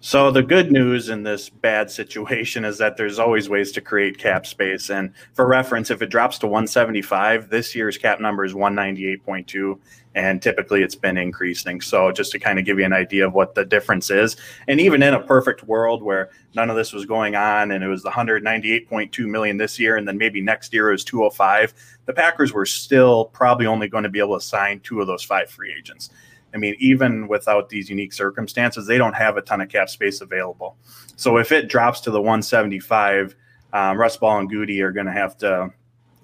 So 0.01 0.31
the 0.31 0.43
good 0.43 0.71
news 0.71 1.09
in 1.09 1.23
this 1.23 1.49
bad 1.49 1.91
situation 1.91 2.63
is 2.63 2.77
that 2.77 2.95
there's 2.95 3.19
always 3.19 3.49
ways 3.49 3.73
to 3.73 3.81
create 3.81 4.17
cap 4.17 4.45
space. 4.45 4.89
And 4.89 5.11
for 5.33 5.45
reference, 5.45 5.91
if 5.91 6.01
it 6.01 6.09
drops 6.09 6.37
to 6.37 6.47
175, 6.47 7.49
this 7.49 7.75
year's 7.75 7.97
cap 7.97 8.21
number 8.21 8.45
is 8.45 8.53
198.2, 8.53 9.77
and 10.15 10.41
typically 10.41 10.83
it's 10.83 10.95
been 10.95 11.17
increasing. 11.17 11.81
So 11.81 12.13
just 12.13 12.31
to 12.31 12.39
kind 12.39 12.59
of 12.59 12.63
give 12.63 12.79
you 12.79 12.85
an 12.85 12.93
idea 12.93 13.27
of 13.27 13.33
what 13.33 13.55
the 13.55 13.65
difference 13.65 14.09
is, 14.09 14.37
and 14.69 14.79
even 14.79 15.03
in 15.03 15.13
a 15.13 15.19
perfect 15.19 15.63
world 15.63 16.01
where 16.01 16.29
none 16.55 16.69
of 16.69 16.77
this 16.77 16.93
was 16.93 17.05
going 17.05 17.35
on 17.35 17.71
and 17.71 17.83
it 17.83 17.87
was 17.87 18.05
198.2 18.05 19.27
million 19.27 19.57
this 19.57 19.77
year, 19.77 19.97
and 19.97 20.07
then 20.07 20.17
maybe 20.17 20.39
next 20.39 20.71
year 20.73 20.87
it 20.87 20.93
was 20.93 21.03
205, 21.03 21.73
the 22.05 22.13
Packers 22.13 22.53
were 22.53 22.65
still 22.65 23.25
probably 23.25 23.65
only 23.65 23.89
going 23.89 24.05
to 24.05 24.09
be 24.09 24.19
able 24.19 24.39
to 24.39 24.45
sign 24.45 24.79
two 24.79 25.01
of 25.01 25.07
those 25.07 25.23
five 25.23 25.49
free 25.49 25.75
agents. 25.77 26.09
I 26.53 26.57
mean, 26.57 26.75
even 26.79 27.27
without 27.27 27.69
these 27.69 27.89
unique 27.89 28.13
circumstances, 28.13 28.87
they 28.87 28.97
don't 28.97 29.13
have 29.13 29.37
a 29.37 29.41
ton 29.41 29.61
of 29.61 29.69
cap 29.69 29.89
space 29.89 30.21
available. 30.21 30.77
So 31.15 31.37
if 31.37 31.51
it 31.51 31.69
drops 31.69 32.01
to 32.01 32.11
the 32.11 32.21
175, 32.21 33.35
um, 33.73 33.97
Russ 33.97 34.17
Ball 34.17 34.39
and 34.39 34.49
Goody 34.49 34.81
are 34.81 34.91
going 34.91 35.05
to 35.05 35.11
have 35.11 35.37
to 35.39 35.71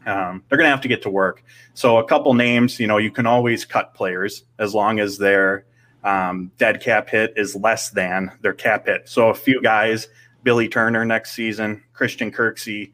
um, 0.05 0.43
they're 0.47 0.57
going 0.57 0.67
to 0.67 0.71
have 0.71 0.81
to 0.81 0.87
get 0.87 1.01
to 1.03 1.09
work. 1.09 1.43
So 1.73 1.97
a 1.97 2.03
couple 2.03 2.33
names, 2.33 2.79
you 2.79 2.87
know, 2.87 2.97
you 2.97 3.11
can 3.11 3.25
always 3.25 3.65
cut 3.65 3.93
players 3.93 4.43
as 4.59 4.73
long 4.73 4.99
as 4.99 5.17
their 5.17 5.65
um, 6.03 6.51
dead 6.57 6.81
cap 6.81 7.09
hit 7.09 7.33
is 7.35 7.55
less 7.55 7.89
than 7.89 8.31
their 8.41 8.53
cap 8.53 8.85
hit. 8.85 9.09
So 9.09 9.29
a 9.29 9.33
few 9.33 9.61
guys, 9.61 10.07
Billy 10.43 10.67
Turner 10.67 11.05
next 11.05 11.31
season, 11.31 11.83
Christian 11.93 12.31
Kirksey, 12.31 12.91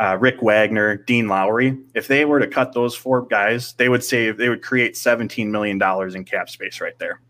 uh, 0.00 0.16
Rick 0.18 0.42
Wagner, 0.42 0.96
Dean 0.96 1.28
Lowry, 1.28 1.76
if 1.94 2.06
they 2.06 2.24
were 2.24 2.38
to 2.38 2.46
cut 2.46 2.72
those 2.72 2.94
four 2.94 3.22
guys, 3.22 3.72
they 3.74 3.88
would 3.88 4.04
save, 4.04 4.36
they 4.36 4.48
would 4.48 4.62
create 4.62 4.94
$17 4.94 5.48
million 5.48 5.80
in 6.14 6.24
cap 6.24 6.48
space 6.48 6.80
right 6.80 6.98
there. 6.98 7.20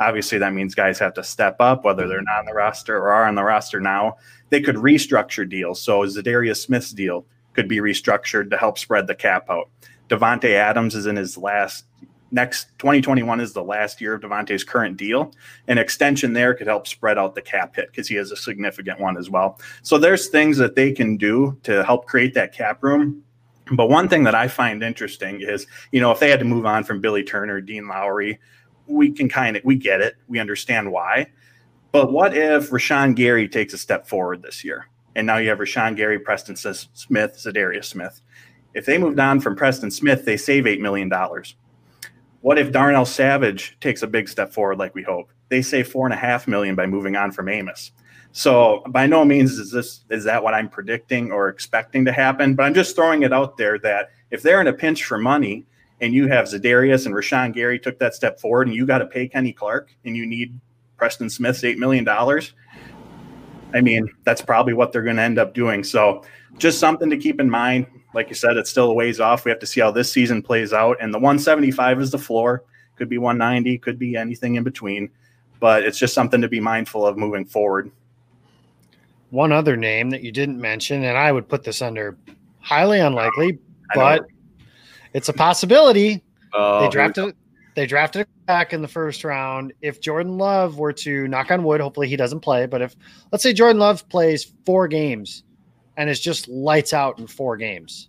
Obviously, 0.00 0.38
that 0.38 0.52
means 0.52 0.74
guys 0.74 0.98
have 0.98 1.14
to 1.14 1.24
step 1.24 1.56
up, 1.58 1.84
whether 1.84 2.06
they're 2.06 2.22
not 2.22 2.40
on 2.40 2.44
the 2.44 2.54
roster 2.54 2.96
or 2.96 3.10
are 3.10 3.26
on 3.26 3.34
the 3.34 3.42
roster 3.42 3.80
now. 3.80 4.16
They 4.50 4.60
could 4.60 4.76
restructure 4.76 5.48
deals. 5.48 5.80
So, 5.80 6.02
Za'Darius 6.02 6.58
Smith's 6.58 6.92
deal 6.92 7.26
could 7.52 7.66
be 7.66 7.78
restructured 7.78 8.50
to 8.50 8.56
help 8.56 8.78
spread 8.78 9.08
the 9.08 9.14
cap 9.16 9.50
out. 9.50 9.68
Davante 10.08 10.54
Adams 10.54 10.94
is 10.94 11.06
in 11.06 11.16
his 11.16 11.36
last 11.36 11.84
next 12.30 12.68
2021 12.78 13.40
is 13.40 13.52
the 13.52 13.62
last 13.62 14.00
year 14.00 14.14
of 14.14 14.20
Davante's 14.20 14.64
current 14.64 14.96
deal. 14.96 15.32
An 15.66 15.78
extension 15.78 16.32
there 16.32 16.54
could 16.54 16.66
help 16.66 16.86
spread 16.86 17.18
out 17.18 17.34
the 17.34 17.42
cap 17.42 17.76
hit 17.76 17.90
because 17.90 18.08
he 18.08 18.14
has 18.16 18.30
a 18.30 18.36
significant 18.36 19.00
one 19.00 19.16
as 19.16 19.30
well. 19.30 19.60
So 19.82 19.98
there's 19.98 20.28
things 20.28 20.56
that 20.58 20.74
they 20.74 20.92
can 20.92 21.16
do 21.16 21.58
to 21.62 21.84
help 21.84 22.06
create 22.06 22.34
that 22.34 22.52
cap 22.52 22.82
room. 22.82 23.22
But 23.72 23.90
one 23.90 24.08
thing 24.08 24.24
that 24.24 24.34
I 24.34 24.48
find 24.48 24.82
interesting 24.82 25.40
is, 25.42 25.66
you 25.92 26.00
know, 26.00 26.10
if 26.10 26.20
they 26.20 26.30
had 26.30 26.38
to 26.38 26.44
move 26.44 26.64
on 26.64 26.84
from 26.84 27.00
Billy 27.00 27.22
Turner, 27.22 27.60
Dean 27.60 27.86
Lowry, 27.86 28.38
we 28.86 29.10
can 29.10 29.28
kind 29.28 29.56
of 29.56 29.64
we 29.64 29.76
get 29.76 30.00
it. 30.00 30.16
We 30.26 30.38
understand 30.38 30.90
why. 30.90 31.26
But 31.92 32.12
what 32.12 32.36
if 32.36 32.70
Rashan 32.70 33.14
Gary 33.14 33.48
takes 33.48 33.74
a 33.74 33.78
step 33.78 34.06
forward 34.06 34.42
this 34.42 34.64
year? 34.64 34.86
And 35.14 35.26
now 35.26 35.38
you 35.38 35.48
have 35.48 35.58
Rashan 35.58 35.96
Gary, 35.96 36.18
Preston 36.18 36.56
Smith, 36.56 37.36
Za'Darius 37.36 37.86
Smith. 37.86 38.20
If 38.74 38.86
they 38.86 38.98
moved 38.98 39.18
on 39.18 39.40
from 39.40 39.56
Preston 39.56 39.90
Smith, 39.90 40.24
they 40.24 40.36
save 40.36 40.64
$8 40.64 40.80
million 40.80 41.10
what 42.40 42.58
if 42.58 42.72
Darnell 42.72 43.04
Savage 43.04 43.76
takes 43.80 44.02
a 44.02 44.06
big 44.06 44.28
step 44.28 44.52
forward 44.52 44.78
like 44.78 44.94
we 44.94 45.02
hope? 45.02 45.30
They 45.48 45.62
save 45.62 45.88
four 45.88 46.06
and 46.06 46.14
a 46.14 46.18
half 46.18 46.46
million 46.46 46.74
by 46.74 46.86
moving 46.86 47.16
on 47.16 47.32
from 47.32 47.48
Amos. 47.48 47.90
So 48.32 48.82
by 48.88 49.06
no 49.06 49.24
means 49.24 49.52
is 49.52 49.72
this 49.72 50.04
is 50.10 50.24
that 50.24 50.42
what 50.42 50.54
I'm 50.54 50.68
predicting 50.68 51.32
or 51.32 51.48
expecting 51.48 52.04
to 52.04 52.12
happen, 52.12 52.54
but 52.54 52.64
I'm 52.64 52.74
just 52.74 52.94
throwing 52.94 53.22
it 53.22 53.32
out 53.32 53.56
there 53.56 53.78
that 53.80 54.10
if 54.30 54.42
they're 54.42 54.60
in 54.60 54.66
a 54.66 54.72
pinch 54.72 55.04
for 55.04 55.18
money 55.18 55.64
and 56.00 56.14
you 56.14 56.28
have 56.28 56.46
Za'Darius 56.46 57.06
and 57.06 57.14
Rashan 57.14 57.52
Gary 57.54 57.78
took 57.78 57.98
that 57.98 58.14
step 58.14 58.38
forward 58.38 58.68
and 58.68 58.76
you 58.76 58.86
got 58.86 58.98
to 58.98 59.06
pay 59.06 59.28
Kenny 59.28 59.52
Clark 59.52 59.90
and 60.04 60.16
you 60.16 60.26
need 60.26 60.58
Preston 60.96 61.30
Smith's 61.30 61.64
eight 61.64 61.78
million 61.78 62.04
dollars, 62.04 62.52
I 63.74 63.80
mean 63.80 64.08
that's 64.24 64.40
probably 64.40 64.72
what 64.72 64.92
they're 64.92 65.02
going 65.02 65.16
to 65.16 65.22
end 65.22 65.38
up 65.38 65.54
doing. 65.54 65.84
So 65.84 66.24
just 66.56 66.78
something 66.78 67.10
to 67.10 67.16
keep 67.16 67.40
in 67.40 67.50
mind 67.50 67.86
like 68.14 68.28
you 68.28 68.34
said, 68.34 68.56
it's 68.56 68.70
still 68.70 68.90
a 68.90 68.94
ways 68.94 69.20
off. 69.20 69.44
We 69.44 69.50
have 69.50 69.60
to 69.60 69.66
see 69.66 69.80
how 69.80 69.90
this 69.90 70.10
season 70.10 70.42
plays 70.42 70.72
out. 70.72 70.96
And 71.00 71.12
the 71.12 71.18
175 71.18 72.00
is 72.00 72.10
the 72.10 72.18
floor. 72.18 72.64
Could 72.96 73.08
be 73.08 73.18
190, 73.18 73.78
could 73.78 73.98
be 73.98 74.16
anything 74.16 74.56
in 74.56 74.64
between. 74.64 75.10
But 75.60 75.84
it's 75.84 75.98
just 75.98 76.14
something 76.14 76.40
to 76.40 76.48
be 76.48 76.60
mindful 76.60 77.06
of 77.06 77.16
moving 77.16 77.44
forward. 77.44 77.90
One 79.30 79.52
other 79.52 79.76
name 79.76 80.10
that 80.10 80.22
you 80.22 80.32
didn't 80.32 80.60
mention, 80.60 81.04
and 81.04 81.18
I 81.18 81.32
would 81.32 81.48
put 81.48 81.62
this 81.62 81.82
under 81.82 82.16
highly 82.60 82.98
unlikely, 82.98 83.58
but 83.94 84.26
it's 85.12 85.28
a 85.28 85.32
possibility. 85.32 86.22
Uh, 86.54 86.80
they 86.80 86.88
drafted 86.88 87.36
they 87.78 87.86
drafted 87.86 88.26
back 88.44 88.72
in 88.72 88.82
the 88.82 88.88
first 88.88 89.22
round. 89.22 89.72
If 89.82 90.00
Jordan 90.00 90.36
Love 90.36 90.80
were 90.80 90.92
to 90.94 91.28
knock 91.28 91.52
on 91.52 91.62
wood, 91.62 91.80
hopefully 91.80 92.08
he 92.08 92.16
doesn't 92.16 92.40
play, 92.40 92.66
but 92.66 92.82
if 92.82 92.96
let's 93.30 93.44
say 93.44 93.52
Jordan 93.52 93.78
Love 93.78 94.08
plays 94.08 94.52
four 94.66 94.88
games 94.88 95.44
and 95.96 96.10
is 96.10 96.18
just 96.18 96.48
lights 96.48 96.92
out 96.92 97.20
in 97.20 97.28
four 97.28 97.56
games. 97.56 98.08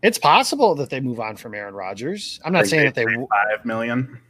It's 0.00 0.16
possible 0.16 0.76
that 0.76 0.90
they 0.90 1.00
move 1.00 1.18
on 1.18 1.36
from 1.36 1.54
Aaron 1.54 1.74
Rodgers. 1.74 2.38
I'm 2.44 2.52
not 2.52 2.68
saying 2.68 2.84
that 2.84 2.94
they 2.94 3.04
five 3.04 3.64
million. 3.64 4.20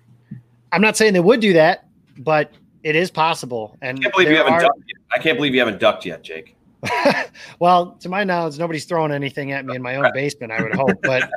I'm 0.72 0.80
not 0.80 0.96
saying 0.96 1.12
they 1.12 1.20
would 1.20 1.40
do 1.40 1.52
that, 1.52 1.86
but 2.16 2.54
it 2.82 2.96
is 2.96 3.10
possible. 3.10 3.76
And 3.82 3.98
I 3.98 4.00
can't 4.00 4.14
believe 4.14 4.30
you 4.30 4.36
haven't 4.36 4.54
are, 4.54 4.60
ducked 4.62 4.78
yet. 4.78 4.96
I 5.12 5.22
can't 5.22 5.36
believe 5.36 5.52
you 5.52 5.60
haven't 5.60 5.78
ducked 5.78 6.06
yet, 6.06 6.22
Jake. 6.22 6.56
well, 7.58 7.92
to 8.00 8.08
my 8.08 8.24
knowledge, 8.24 8.58
nobody's 8.58 8.86
throwing 8.86 9.12
anything 9.12 9.52
at 9.52 9.66
me 9.66 9.76
in 9.76 9.82
my 9.82 9.96
own 9.96 10.10
basement. 10.14 10.52
I 10.52 10.62
would 10.62 10.74
hope, 10.74 11.02
but 11.02 11.30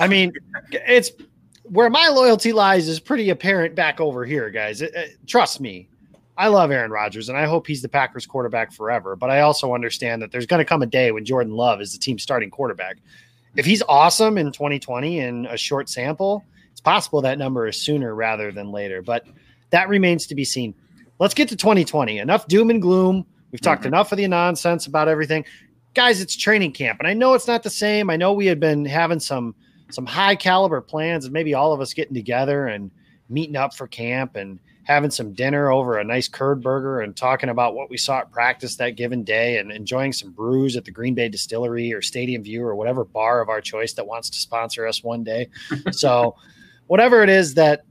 I 0.00 0.08
mean, 0.08 0.32
it's 0.72 1.12
where 1.70 1.88
my 1.88 2.08
loyalty 2.08 2.52
lies 2.52 2.88
is 2.88 2.98
pretty 2.98 3.30
apparent 3.30 3.74
back 3.74 4.00
over 4.00 4.24
here, 4.24 4.50
guys. 4.50 4.82
It, 4.82 4.92
it, 4.94 5.18
trust 5.26 5.60
me, 5.60 5.88
I 6.36 6.48
love 6.48 6.70
Aaron 6.70 6.90
Rodgers 6.90 7.28
and 7.28 7.38
I 7.38 7.46
hope 7.46 7.66
he's 7.66 7.80
the 7.80 7.88
Packers 7.88 8.26
quarterback 8.26 8.72
forever. 8.72 9.14
But 9.14 9.30
I 9.30 9.40
also 9.40 9.72
understand 9.72 10.20
that 10.20 10.32
there's 10.32 10.46
going 10.46 10.58
to 10.58 10.64
come 10.64 10.82
a 10.82 10.86
day 10.86 11.12
when 11.12 11.24
Jordan 11.24 11.54
Love 11.54 11.80
is 11.80 11.92
the 11.92 11.98
team 11.98 12.18
starting 12.18 12.50
quarterback. 12.50 12.96
If 13.56 13.66
he's 13.66 13.82
awesome 13.88 14.36
in 14.36 14.50
2020 14.50 15.20
in 15.20 15.46
a 15.46 15.56
short 15.56 15.88
sample, 15.88 16.44
it's 16.72 16.80
possible 16.80 17.20
that 17.22 17.38
number 17.38 17.68
is 17.68 17.76
sooner 17.76 18.14
rather 18.14 18.50
than 18.50 18.72
later. 18.72 19.00
But 19.00 19.26
that 19.70 19.88
remains 19.88 20.26
to 20.26 20.34
be 20.34 20.44
seen. 20.44 20.74
Let's 21.20 21.34
get 21.34 21.48
to 21.50 21.56
2020. 21.56 22.18
Enough 22.18 22.48
doom 22.48 22.70
and 22.70 22.82
gloom. 22.82 23.26
We've 23.52 23.60
talked 23.60 23.82
mm-hmm. 23.82 23.88
enough 23.88 24.10
of 24.10 24.18
the 24.18 24.26
nonsense 24.26 24.86
about 24.86 25.08
everything. 25.08 25.44
Guys, 25.94 26.20
it's 26.20 26.36
training 26.36 26.72
camp. 26.72 26.98
And 26.98 27.06
I 27.06 27.14
know 27.14 27.34
it's 27.34 27.46
not 27.46 27.62
the 27.62 27.70
same. 27.70 28.10
I 28.10 28.16
know 28.16 28.32
we 28.32 28.46
had 28.46 28.58
been 28.58 28.84
having 28.84 29.20
some 29.20 29.54
some 29.90 30.06
high 30.06 30.36
caliber 30.36 30.80
plans 30.80 31.24
and 31.24 31.32
maybe 31.32 31.54
all 31.54 31.72
of 31.72 31.80
us 31.80 31.92
getting 31.92 32.14
together 32.14 32.66
and 32.66 32.90
meeting 33.28 33.56
up 33.56 33.74
for 33.74 33.86
camp 33.86 34.36
and 34.36 34.58
having 34.84 35.10
some 35.10 35.32
dinner 35.32 35.70
over 35.70 35.98
a 35.98 36.04
nice 36.04 36.26
curd 36.26 36.62
burger 36.62 37.00
and 37.00 37.16
talking 37.16 37.48
about 37.48 37.74
what 37.74 37.88
we 37.88 37.96
saw 37.96 38.18
at 38.18 38.32
practice 38.32 38.76
that 38.76 38.96
given 38.96 39.22
day 39.22 39.58
and 39.58 39.70
enjoying 39.70 40.12
some 40.12 40.32
brews 40.32 40.76
at 40.76 40.84
the 40.84 40.90
Green 40.90 41.14
Bay 41.14 41.28
Distillery 41.28 41.92
or 41.92 42.02
Stadium 42.02 42.42
View 42.42 42.64
or 42.64 42.74
whatever 42.74 43.04
bar 43.04 43.40
of 43.40 43.48
our 43.48 43.60
choice 43.60 43.92
that 43.92 44.06
wants 44.06 44.30
to 44.30 44.38
sponsor 44.38 44.86
us 44.86 45.04
one 45.04 45.22
day. 45.22 45.48
so, 45.92 46.34
whatever 46.88 47.22
it 47.22 47.28
is 47.28 47.54
that 47.54 47.84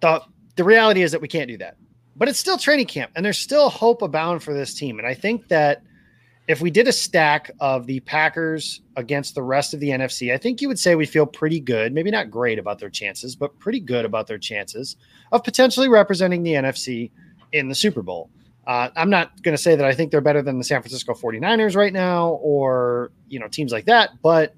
the 0.00 0.22
the 0.56 0.64
reality 0.64 1.02
is 1.02 1.12
that 1.12 1.20
we 1.20 1.28
can't 1.28 1.48
do 1.48 1.56
that. 1.58 1.76
But 2.16 2.28
it's 2.28 2.38
still 2.38 2.58
training 2.58 2.86
camp 2.86 3.12
and 3.14 3.24
there's 3.24 3.38
still 3.38 3.70
hope 3.70 4.02
abound 4.02 4.42
for 4.42 4.52
this 4.52 4.74
team. 4.74 4.98
And 4.98 5.06
I 5.06 5.14
think 5.14 5.48
that 5.48 5.82
if 6.48 6.62
we 6.62 6.70
did 6.70 6.88
a 6.88 6.92
stack 6.92 7.50
of 7.60 7.86
the 7.86 8.00
Packers 8.00 8.80
against 8.96 9.34
the 9.34 9.42
rest 9.42 9.74
of 9.74 9.80
the 9.80 9.90
NFC, 9.90 10.32
I 10.32 10.38
think 10.38 10.62
you 10.62 10.68
would 10.68 10.78
say 10.78 10.94
we 10.94 11.04
feel 11.04 11.26
pretty 11.26 11.60
good, 11.60 11.92
maybe 11.92 12.10
not 12.10 12.30
great 12.30 12.58
about 12.58 12.78
their 12.78 12.88
chances, 12.88 13.36
but 13.36 13.56
pretty 13.58 13.80
good 13.80 14.06
about 14.06 14.26
their 14.26 14.38
chances 14.38 14.96
of 15.30 15.44
potentially 15.44 15.90
representing 15.90 16.42
the 16.42 16.54
NFC 16.54 17.10
in 17.52 17.68
the 17.68 17.74
Super 17.74 18.02
Bowl. 18.02 18.30
Uh, 18.66 18.88
I'm 18.96 19.10
not 19.10 19.42
going 19.42 19.56
to 19.56 19.62
say 19.62 19.76
that 19.76 19.84
I 19.84 19.94
think 19.94 20.10
they're 20.10 20.22
better 20.22 20.40
than 20.40 20.56
the 20.56 20.64
San 20.64 20.80
Francisco 20.80 21.12
49ers 21.12 21.76
right 21.76 21.92
now 21.92 22.38
or, 22.42 23.12
you 23.28 23.38
know, 23.38 23.48
teams 23.48 23.70
like 23.70 23.84
that, 23.84 24.10
but 24.22 24.54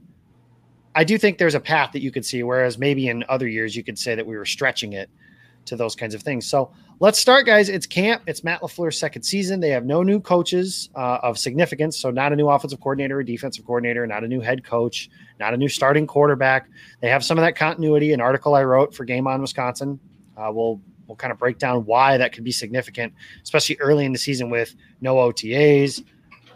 I 0.94 1.02
do 1.02 1.18
think 1.18 1.38
there's 1.38 1.54
a 1.54 1.60
path 1.60 1.92
that 1.92 2.02
you 2.02 2.10
could 2.10 2.24
see. 2.24 2.42
Whereas 2.42 2.78
maybe 2.78 3.08
in 3.08 3.24
other 3.28 3.48
years, 3.48 3.76
you 3.76 3.84
could 3.84 3.98
say 3.98 4.14
that 4.14 4.26
we 4.26 4.36
were 4.36 4.46
stretching 4.46 4.92
it 4.92 5.10
to 5.66 5.76
those 5.76 5.94
kinds 5.94 6.14
of 6.14 6.22
things. 6.22 6.46
So 6.46 6.70
let's 7.00 7.18
start, 7.18 7.46
guys. 7.46 7.68
It's 7.68 7.86
camp. 7.86 8.22
It's 8.26 8.44
Matt 8.44 8.60
LaFleur's 8.60 8.98
second 8.98 9.22
season. 9.22 9.60
They 9.60 9.70
have 9.70 9.84
no 9.84 10.02
new 10.02 10.20
coaches 10.20 10.90
uh, 10.94 11.18
of 11.22 11.38
significance. 11.38 11.98
So, 11.98 12.10
not 12.10 12.32
a 12.32 12.36
new 12.36 12.48
offensive 12.48 12.80
coordinator 12.80 13.18
or 13.18 13.22
defensive 13.22 13.64
coordinator, 13.64 14.06
not 14.06 14.24
a 14.24 14.28
new 14.28 14.40
head 14.40 14.64
coach, 14.64 15.10
not 15.38 15.54
a 15.54 15.56
new 15.56 15.68
starting 15.68 16.06
quarterback. 16.06 16.68
They 17.00 17.08
have 17.08 17.24
some 17.24 17.38
of 17.38 17.42
that 17.42 17.56
continuity. 17.56 18.12
An 18.12 18.20
article 18.20 18.54
I 18.54 18.64
wrote 18.64 18.94
for 18.94 19.04
Game 19.04 19.26
On 19.26 19.40
Wisconsin 19.40 19.98
uh, 20.36 20.52
will 20.52 20.80
we'll 21.06 21.16
kind 21.16 21.32
of 21.32 21.38
break 21.38 21.58
down 21.58 21.84
why 21.86 22.16
that 22.16 22.32
could 22.32 22.44
be 22.44 22.52
significant, 22.52 23.12
especially 23.42 23.76
early 23.80 24.04
in 24.04 24.12
the 24.12 24.18
season 24.18 24.48
with 24.48 24.76
no 25.00 25.16
OTAs, 25.16 26.04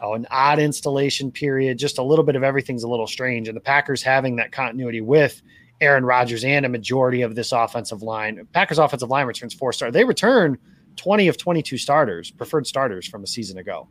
oh, 0.00 0.14
an 0.14 0.26
odd 0.30 0.60
installation 0.60 1.32
period, 1.32 1.76
just 1.76 1.98
a 1.98 2.02
little 2.02 2.24
bit 2.24 2.36
of 2.36 2.44
everything's 2.44 2.84
a 2.84 2.88
little 2.88 3.08
strange. 3.08 3.48
And 3.48 3.56
the 3.56 3.60
Packers 3.60 4.02
having 4.02 4.36
that 4.36 4.52
continuity 4.52 5.00
with 5.00 5.42
Aaron 5.80 6.04
Rodgers 6.04 6.44
and 6.44 6.64
a 6.64 6.68
majority 6.68 7.22
of 7.22 7.34
this 7.34 7.52
offensive 7.52 8.02
line. 8.02 8.46
Packers 8.52 8.78
offensive 8.78 9.10
line 9.10 9.26
returns 9.26 9.54
four 9.54 9.72
stars. 9.72 9.92
They 9.92 10.04
return 10.04 10.58
20 10.96 11.28
of 11.28 11.36
22 11.36 11.78
starters, 11.78 12.30
preferred 12.30 12.66
starters 12.66 13.06
from 13.06 13.22
a 13.24 13.26
season 13.26 13.58
ago. 13.58 13.88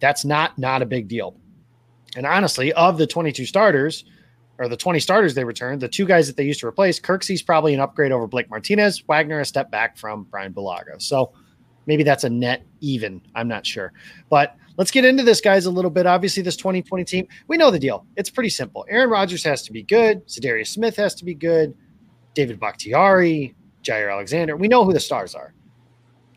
That's 0.00 0.24
not 0.24 0.58
not 0.58 0.82
a 0.82 0.86
big 0.86 1.08
deal. 1.08 1.36
And 2.16 2.26
honestly, 2.26 2.72
of 2.74 2.98
the 2.98 3.06
22 3.06 3.46
starters 3.46 4.04
or 4.58 4.68
the 4.68 4.76
20 4.76 5.00
starters 5.00 5.34
they 5.34 5.44
returned, 5.44 5.80
the 5.80 5.88
two 5.88 6.04
guys 6.04 6.26
that 6.26 6.36
they 6.36 6.44
used 6.44 6.60
to 6.60 6.66
replace, 6.66 7.00
Kirksey's 7.00 7.42
probably 7.42 7.72
an 7.72 7.80
upgrade 7.80 8.12
over 8.12 8.26
Blake 8.26 8.50
Martinez, 8.50 9.02
Wagner 9.08 9.40
a 9.40 9.44
step 9.44 9.70
back 9.70 9.96
from 9.96 10.24
Brian 10.24 10.52
Bulaga. 10.52 11.00
So 11.00 11.32
maybe 11.86 12.02
that's 12.02 12.24
a 12.24 12.30
net 12.30 12.64
even. 12.80 13.20
I'm 13.34 13.48
not 13.48 13.66
sure. 13.66 13.92
But 14.28 14.56
let's 14.76 14.90
get 14.90 15.04
into 15.04 15.22
this, 15.22 15.40
guys, 15.40 15.66
a 15.66 15.70
little 15.70 15.90
bit. 15.90 16.06
Obviously, 16.06 16.42
this 16.42 16.56
2020 16.56 17.04
team, 17.04 17.28
we 17.48 17.56
know 17.56 17.70
the 17.70 17.78
deal. 17.78 18.06
It's 18.16 18.30
pretty 18.30 18.50
simple. 18.50 18.86
Aaron 18.88 19.10
Rodgers 19.10 19.44
has 19.44 19.62
to 19.62 19.72
be 19.72 19.82
good. 19.82 20.26
Za'Darius 20.26 20.68
Smith 20.68 20.96
has 20.96 21.14
to 21.16 21.24
be 21.24 21.34
good. 21.34 21.74
David 22.34 22.58
Bakhtiari, 22.58 23.54
Jaire 23.82 24.12
Alexander. 24.12 24.56
We 24.56 24.68
know 24.68 24.84
who 24.84 24.92
the 24.92 25.00
stars 25.00 25.34
are. 25.34 25.52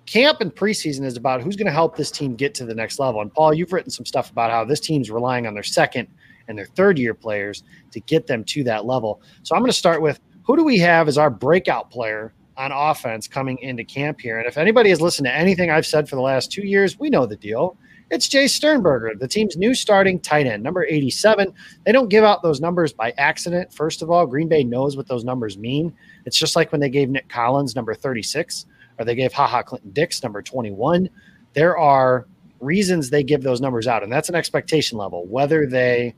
Camp 0.05 0.39
and 0.41 0.53
preseason 0.53 1.03
is 1.03 1.17
about 1.17 1.41
who's 1.41 1.55
going 1.55 1.65
to 1.65 1.71
help 1.71 1.95
this 1.95 2.11
team 2.11 2.35
get 2.35 2.53
to 2.55 2.65
the 2.65 2.75
next 2.75 2.99
level. 2.99 3.21
And 3.21 3.33
Paul, 3.33 3.53
you've 3.53 3.73
written 3.73 3.89
some 3.89 4.05
stuff 4.05 4.29
about 4.29 4.51
how 4.51 4.63
this 4.63 4.79
team's 4.79 5.09
relying 5.09 5.47
on 5.47 5.53
their 5.53 5.63
second 5.63 6.07
and 6.47 6.57
their 6.57 6.67
third 6.67 6.99
year 6.99 7.13
players 7.15 7.63
to 7.91 7.99
get 8.01 8.27
them 8.27 8.43
to 8.45 8.63
that 8.65 8.85
level. 8.85 9.21
So 9.43 9.55
I'm 9.55 9.61
going 9.61 9.71
to 9.71 9.77
start 9.77 10.01
with 10.01 10.19
who 10.43 10.55
do 10.55 10.63
we 10.63 10.77
have 10.77 11.07
as 11.07 11.17
our 11.17 11.31
breakout 11.31 11.89
player 11.89 12.33
on 12.57 12.71
offense 12.71 13.27
coming 13.27 13.57
into 13.59 13.83
camp 13.83 14.19
here? 14.21 14.37
And 14.37 14.47
if 14.47 14.57
anybody 14.57 14.89
has 14.89 15.01
listened 15.01 15.25
to 15.25 15.33
anything 15.33 15.69
I've 15.69 15.85
said 15.85 16.07
for 16.09 16.15
the 16.15 16.21
last 16.21 16.51
two 16.51 16.65
years, 16.65 16.99
we 16.99 17.09
know 17.09 17.25
the 17.25 17.35
deal. 17.35 17.77
It's 18.11 18.27
Jace 18.27 18.51
Sternberger, 18.51 19.15
the 19.19 19.27
team's 19.27 19.57
new 19.57 19.73
starting 19.73 20.19
tight 20.19 20.45
end, 20.45 20.61
number 20.61 20.85
87. 20.85 21.51
They 21.85 21.91
don't 21.91 22.07
give 22.07 22.23
out 22.23 22.43
those 22.43 22.61
numbers 22.61 22.93
by 22.93 23.13
accident. 23.17 23.73
First 23.73 24.03
of 24.03 24.11
all, 24.11 24.27
Green 24.27 24.47
Bay 24.47 24.63
knows 24.63 24.95
what 24.95 25.07
those 25.07 25.23
numbers 25.23 25.57
mean. 25.57 25.91
It's 26.25 26.37
just 26.37 26.55
like 26.55 26.71
when 26.71 26.81
they 26.81 26.89
gave 26.89 27.09
Nick 27.09 27.29
Collins 27.29 27.75
number 27.75 27.95
36 27.95 28.67
or 28.99 29.05
they 29.05 29.15
gave 29.15 29.33
Ha 29.33 29.47
Ha 29.47 29.63
Clinton-Dix 29.63 30.21
number 30.21 30.43
21. 30.43 31.09
There 31.53 31.77
are 31.77 32.27
reasons 32.59 33.09
they 33.09 33.23
give 33.23 33.41
those 33.41 33.59
numbers 33.59 33.87
out, 33.87 34.03
and 34.03 34.11
that's 34.11 34.29
an 34.29 34.35
expectation 34.35 34.97
level. 34.97 35.25
Whether 35.25 35.65
they 35.65 36.13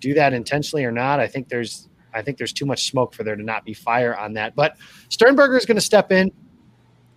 do 0.00 0.12
that 0.14 0.32
intentionally 0.32 0.84
or 0.84 0.92
not, 0.92 1.20
I 1.20 1.28
think 1.28 1.48
there's 1.48 1.88
I 2.16 2.22
think 2.22 2.38
there's 2.38 2.52
too 2.52 2.66
much 2.66 2.88
smoke 2.88 3.14
for 3.14 3.22
there 3.22 3.36
to 3.36 3.42
not 3.42 3.64
be 3.64 3.74
fire 3.74 4.16
on 4.16 4.32
that. 4.34 4.54
But 4.54 4.76
Sternberger 5.08 5.56
is 5.56 5.66
going 5.66 5.76
to 5.76 5.82
step 5.82 6.10
in 6.10 6.32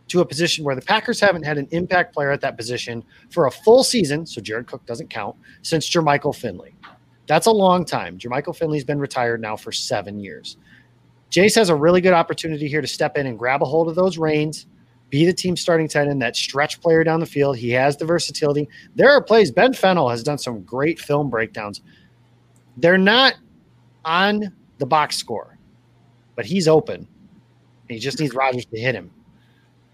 to 0.09 0.21
a 0.21 0.25
position 0.25 0.65
where 0.65 0.75
the 0.75 0.81
Packers 0.81 1.19
haven't 1.19 1.43
had 1.43 1.57
an 1.57 1.67
impact 1.71 2.13
player 2.13 2.31
at 2.31 2.41
that 2.41 2.57
position 2.57 3.03
for 3.29 3.47
a 3.47 3.51
full 3.51 3.83
season, 3.83 4.25
so 4.25 4.41
Jared 4.41 4.67
Cook 4.67 4.85
doesn't 4.85 5.09
count, 5.09 5.35
since 5.61 5.89
Jermichael 5.89 6.35
Finley. 6.35 6.73
That's 7.27 7.45
a 7.45 7.51
long 7.51 7.85
time. 7.85 8.17
Jermichael 8.17 8.55
Finley's 8.55 8.83
been 8.83 8.99
retired 8.99 9.39
now 9.39 9.55
for 9.55 9.71
seven 9.71 10.19
years. 10.19 10.57
Jace 11.29 11.55
has 11.55 11.69
a 11.69 11.75
really 11.75 12.01
good 12.01 12.13
opportunity 12.13 12.67
here 12.67 12.81
to 12.81 12.87
step 12.87 13.17
in 13.17 13.27
and 13.27 13.37
grab 13.37 13.61
a 13.61 13.65
hold 13.65 13.87
of 13.87 13.93
those 13.93 14.17
reins, 14.17 14.65
be 15.11 15.25
the 15.25 15.33
team 15.33 15.55
starting 15.55 15.87
tight 15.87 16.07
end, 16.07 16.21
that 16.23 16.35
stretch 16.35 16.81
player 16.81 17.03
down 17.03 17.19
the 17.19 17.25
field. 17.27 17.57
He 17.57 17.69
has 17.71 17.95
the 17.97 18.05
versatility. 18.05 18.67
There 18.95 19.11
are 19.11 19.23
plays. 19.23 19.51
Ben 19.51 19.73
Fennell 19.73 20.09
has 20.09 20.23
done 20.23 20.39
some 20.39 20.63
great 20.63 20.99
film 20.99 21.29
breakdowns. 21.29 21.81
They're 22.77 22.97
not 22.97 23.35
on 24.05 24.53
the 24.79 24.85
box 24.85 25.17
score, 25.17 25.57
but 26.35 26.45
he's 26.45 26.67
open. 26.67 27.07
He 27.87 27.99
just 27.99 28.19
needs 28.19 28.33
Rodgers 28.33 28.65
to 28.65 28.79
hit 28.79 28.95
him. 28.95 29.11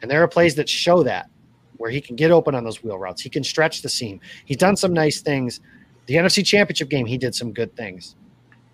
And 0.01 0.09
there 0.09 0.23
are 0.23 0.27
plays 0.27 0.55
that 0.55 0.69
show 0.69 1.03
that 1.03 1.29
where 1.77 1.91
he 1.91 1.99
can 1.99 2.15
get 2.15 2.31
open 2.31 2.55
on 2.55 2.63
those 2.63 2.83
wheel 2.83 2.97
routes. 2.97 3.21
He 3.21 3.29
can 3.29 3.43
stretch 3.43 3.81
the 3.81 3.89
seam. 3.89 4.19
He's 4.45 4.57
done 4.57 4.77
some 4.77 4.93
nice 4.93 5.21
things. 5.21 5.59
The 6.05 6.15
NFC 6.15 6.45
Championship 6.45 6.89
game, 6.89 7.05
he 7.05 7.17
did 7.17 7.35
some 7.35 7.51
good 7.51 7.75
things. 7.75 8.15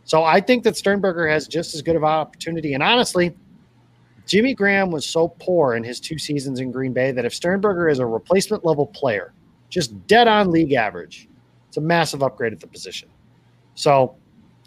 So 0.03 0.23
I 0.23 0.41
think 0.41 0.63
that 0.63 0.75
Sternberger 0.75 1.27
has 1.27 1.47
just 1.47 1.73
as 1.73 1.81
good 1.81 1.95
of 1.95 2.03
an 2.03 2.09
opportunity. 2.09 2.73
And 2.73 2.83
honestly, 2.83 3.35
Jimmy 4.27 4.53
Graham 4.53 4.91
was 4.91 5.05
so 5.05 5.29
poor 5.39 5.75
in 5.75 5.83
his 5.83 5.99
two 5.99 6.17
seasons 6.17 6.59
in 6.59 6.71
Green 6.71 6.93
Bay 6.93 7.11
that 7.11 7.25
if 7.25 7.33
Sternberger 7.33 7.89
is 7.89 7.99
a 7.99 8.05
replacement 8.05 8.65
level 8.65 8.87
player, 8.87 9.33
just 9.69 10.05
dead 10.07 10.27
on 10.27 10.51
league 10.51 10.73
average, 10.73 11.27
it's 11.67 11.77
a 11.77 11.81
massive 11.81 12.21
upgrade 12.21 12.53
at 12.53 12.59
the 12.59 12.67
position. 12.67 13.09
So 13.75 14.15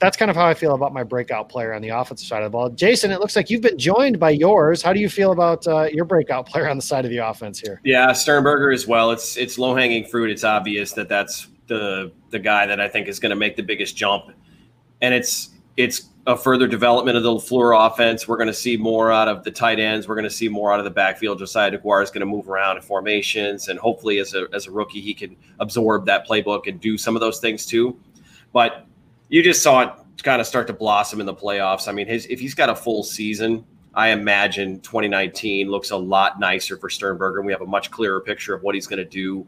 that's 0.01 0.17
kind 0.17 0.31
of 0.31 0.37
how 0.37 0.47
I 0.47 0.55
feel 0.55 0.75
about 0.75 0.93
my 0.93 1.03
breakout 1.03 1.49
player 1.49 1.73
on 1.73 1.83
the 1.83 1.91
offensive 1.91 2.27
side 2.27 2.43
of 2.43 2.51
the 2.51 2.51
ball. 2.51 2.69
Jason, 2.71 3.11
it 3.11 3.21
looks 3.21 3.37
like 3.37 3.49
you've 3.49 3.63
been 3.63 3.79
joined 3.79 4.19
by 4.19 4.31
yours. 4.31 4.83
How 4.83 4.93
do 4.93 5.01
you 5.01 5.09
feel 5.09 5.33
about 5.33 5.67
uh, 5.67 5.89
your 5.93 6.05
breakout 6.05 6.47
player 6.51 6.69
on 6.69 6.77
the 6.77 6.83
side 6.83 7.05
of 7.05 7.11
the 7.11 7.19
offense 7.19 7.61
here? 7.61 7.81
Yeah, 7.85 8.13
Sternberger 8.13 8.73
as 8.73 8.87
well. 8.87 9.11
It's 9.11 9.37
it's 9.37 9.59
low 9.59 9.75
hanging 9.75 10.05
fruit. 10.05 10.31
It's 10.31 10.45
obvious 10.45 10.93
that 10.93 11.09
that's 11.09 11.49
the 11.67 12.13
the 12.31 12.39
guy 12.39 12.67
that 12.67 12.81
I 12.81 12.89
think 12.89 13.09
is 13.09 13.19
going 13.19 13.31
to 13.31 13.37
make 13.37 13.57
the 13.57 13.63
biggest 13.63 13.97
jump, 13.97 14.33
and 15.01 15.15
it's 15.15 15.51
it's 15.77 16.09
a 16.27 16.37
further 16.37 16.67
development 16.67 17.17
of 17.17 17.23
the 17.23 17.31
LaFleur 17.31 17.87
offense. 17.87 18.27
We're 18.27 18.37
going 18.37 18.47
to 18.47 18.55
see 18.55 18.77
more 18.77 19.13
out 19.13 19.29
of 19.29 19.45
the 19.45 19.51
tight 19.51 19.79
ends. 19.79 20.09
We're 20.09 20.15
going 20.15 20.25
to 20.25 20.31
see 20.31 20.49
more 20.49 20.73
out 20.73 20.79
of 20.79 20.85
the 20.85 20.91
backfield. 20.91 21.39
Josiah 21.39 21.71
Deguara 21.71 22.03
is 22.03 22.11
going 22.11 22.21
to 22.21 22.27
move 22.27 22.49
around 22.49 22.77
in 22.77 22.83
formations, 22.83 23.69
and 23.69 23.79
hopefully, 23.79 24.19
as 24.19 24.35
a 24.35 24.47
as 24.53 24.67
a 24.67 24.71
rookie, 24.71 25.01
he 25.01 25.15
can 25.15 25.37
absorb 25.61 26.07
that 26.07 26.27
playbook 26.27 26.67
and 26.67 26.81
do 26.81 26.99
some 26.99 27.15
of 27.15 27.21
those 27.21 27.41
things 27.41 27.67
too. 27.67 27.99
But 28.53 28.87
you 29.35 29.43
just 29.43 29.65
saw 29.65 29.81
it 29.81 29.91
kind 30.23 30.41
of 30.41 30.47
start 30.47 30.69
to 30.69 30.73
blossom 30.73 31.19
in 31.19 31.27
the 31.27 31.35
playoffs. 31.35 31.89
I 31.89 31.93
mean, 31.93 32.07
his 32.07 32.25
if 32.27 32.39
he's 32.39 32.55
got 32.55 32.71
a 32.71 32.77
full 32.77 33.03
season, 33.03 33.65
I 33.93 34.11
imagine 34.11 34.79
2019 34.79 35.69
looks 35.69 35.91
a 35.91 35.97
lot 35.97 36.39
nicer 36.39 36.77
for 36.77 36.89
Sternberger. 36.89 37.43
We 37.43 37.51
have 37.51 37.61
a 37.61 37.67
much 37.67 37.91
clearer 37.91 38.21
picture 38.21 38.55
of 38.55 38.63
what 38.63 38.77
he's 38.77 38.87
going 38.87 39.01
to 39.01 39.05
do 39.05 39.45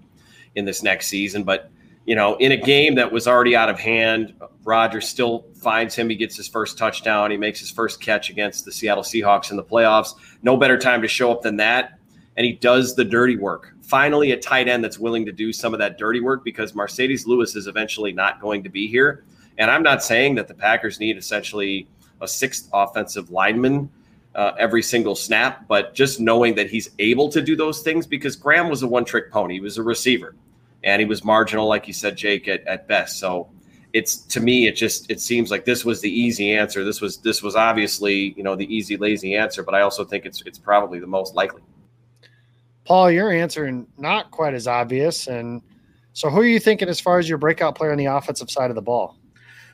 in 0.57 0.65
this 0.65 0.83
next 0.83 1.07
season. 1.07 1.45
But 1.45 1.71
you 2.05 2.17
know, 2.17 2.35
in 2.39 2.51
a 2.51 2.57
game 2.57 2.97
that 2.97 3.13
was 3.13 3.29
already 3.29 3.55
out 3.55 3.69
of 3.69 3.79
hand, 3.79 4.35
Rodgers 4.65 5.09
still 5.09 5.47
finds 5.55 5.95
him. 5.95 6.11
He 6.11 6.17
gets 6.17 6.37
his 6.37 6.49
first 6.49 6.77
touchdown. 6.77 7.31
He 7.31 7.37
makes 7.37 7.61
his 7.61 7.71
first 7.71 8.01
catch 8.01 8.29
against 8.29 8.65
the 8.65 8.73
Seattle 8.73 9.05
Seahawks 9.05 9.53
in 9.53 9.57
the 9.57 9.65
playoffs. 9.65 10.15
No 10.43 10.57
better 10.57 10.79
time 10.79 11.01
to 11.03 11.09
show 11.09 11.31
up 11.31 11.43
than 11.43 11.59
that. 11.59 12.01
And 12.37 12.45
he 12.45 12.55
does 12.55 12.97
the 12.97 13.05
dirty 13.05 13.37
work. 13.37 13.73
Finally, 13.83 14.33
a 14.33 14.37
tight 14.37 14.67
end 14.67 14.83
that's 14.83 14.99
willing 14.99 15.25
to 15.27 15.33
do 15.33 15.53
some 15.53 15.73
of 15.73 15.79
that 15.79 15.97
dirty 15.97 16.21
work 16.21 16.43
because 16.43 16.73
Marcedes 16.73 17.25
Lewis 17.25 17.55
is 17.55 17.69
eventually 17.69 18.13
not 18.13 18.41
going 18.41 18.65
to 18.65 18.69
be 18.69 18.89
here. 18.89 19.25
And 19.59 19.71
I'm 19.71 19.83
not 19.83 20.03
saying 20.03 20.35
that 20.37 20.49
the 20.49 20.55
Packers 20.55 21.01
need 21.01 21.17
essentially 21.17 21.89
a 22.21 22.29
sixth 22.29 22.69
offensive 22.73 23.31
lineman 23.31 23.91
uh, 24.35 24.53
every 24.59 24.83
single 24.83 25.15
snap, 25.15 25.67
but 25.67 25.95
just 25.95 26.21
knowing 26.21 26.55
that 26.57 26.69
he's 26.69 26.91
able 26.99 27.29
to 27.31 27.41
do 27.41 27.57
those 27.57 27.83
things 27.83 28.07
because 28.07 28.37
Graham 28.37 28.69
was 28.69 28.83
a 28.83 28.87
one 28.87 29.05
trick 29.05 29.31
pony. 29.31 29.55
He 29.55 29.61
was 29.61 29.79
a 29.79 29.83
receiver 29.83 30.35
and 30.85 31.01
he 31.01 31.07
was 31.07 31.25
marginal, 31.25 31.67
like 31.67 31.87
you 31.87 31.95
said, 31.95 32.17
Jake, 32.17 32.47
at, 32.47 32.67
at 32.67 32.87
best. 32.87 33.19
So 33.19 33.49
it's 33.95 34.17
to 34.17 34.41
me, 34.41 34.67
it 34.67 34.73
just 34.73 35.11
it 35.11 35.21
seems 35.21 35.51
like 35.51 35.65
this 35.65 35.87
was 35.87 36.03
the 36.03 36.11
easy 36.11 36.53
answer. 36.53 36.85
This 36.85 37.01
was 37.01 37.17
this 37.19 37.43
was 37.43 37.57
obviously 37.57 38.35
you 38.37 38.43
know 38.43 38.55
the 38.55 38.73
easy 38.75 38.99
lazy 38.99 39.35
answer, 39.35 39.63
but 39.63 39.75
I 39.75 39.81
also 39.81 40.05
think 40.05 40.27
it's 40.27 40.43
it's 40.45 40.59
probably 40.59 40.99
the 40.99 41.07
most 41.07 41.35
likely. 41.35 41.63
Paul, 42.85 43.11
your 43.11 43.33
answer 43.33 43.85
not 43.97 44.31
quite 44.31 44.55
as 44.55 44.69
obvious. 44.69 45.27
And 45.27 45.63
so, 46.13 46.31
who 46.31 46.41
are 46.41 46.47
you 46.47 46.61
thinking 46.61 46.89
as 46.89 47.01
far 47.01 47.19
as 47.19 47.29
your 47.29 47.39
breakout 47.39 47.75
player 47.75 47.91
on 47.91 47.99
the 47.99 48.05
offensive 48.05 48.51
side 48.51 48.71
of 48.71 48.77
the 48.77 48.83
ball? 48.83 49.16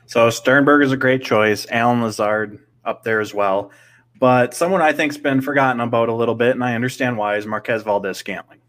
So 0.05 0.29
Sternberg 0.29 0.83
is 0.83 0.91
a 0.91 0.97
great 0.97 1.23
choice. 1.23 1.65
Allen 1.69 2.01
Lazard 2.01 2.59
up 2.85 3.03
there 3.03 3.19
as 3.19 3.33
well. 3.33 3.71
But 4.19 4.53
someone 4.53 4.81
I 4.81 4.93
think's 4.93 5.17
been 5.17 5.41
forgotten 5.41 5.81
about 5.81 6.09
a 6.09 6.13
little 6.13 6.35
bit, 6.35 6.51
and 6.51 6.63
I 6.63 6.75
understand 6.75 7.17
why, 7.17 7.37
is 7.37 7.45
Marquez 7.45 7.83
Valdes-Scantling. 7.83 8.59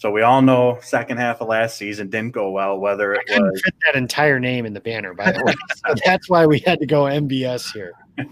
So 0.00 0.10
we 0.10 0.22
all 0.22 0.40
know 0.40 0.78
second 0.80 1.18
half 1.18 1.42
of 1.42 1.48
last 1.48 1.76
season 1.76 2.08
didn't 2.08 2.32
go 2.32 2.50
well. 2.50 2.78
Whether 2.78 3.12
it 3.12 3.20
I 3.30 3.38
was 3.38 3.60
fit 3.62 3.74
that 3.84 3.96
entire 3.96 4.40
name 4.40 4.64
in 4.64 4.72
the 4.72 4.80
banner, 4.80 5.12
by 5.12 5.30
the 5.30 5.44
way, 5.44 5.52
so 5.86 5.94
that's 6.06 6.30
why 6.30 6.46
we 6.46 6.60
had 6.60 6.78
to 6.78 6.86
go 6.86 7.02
MBS 7.02 7.70
here. 7.72 7.92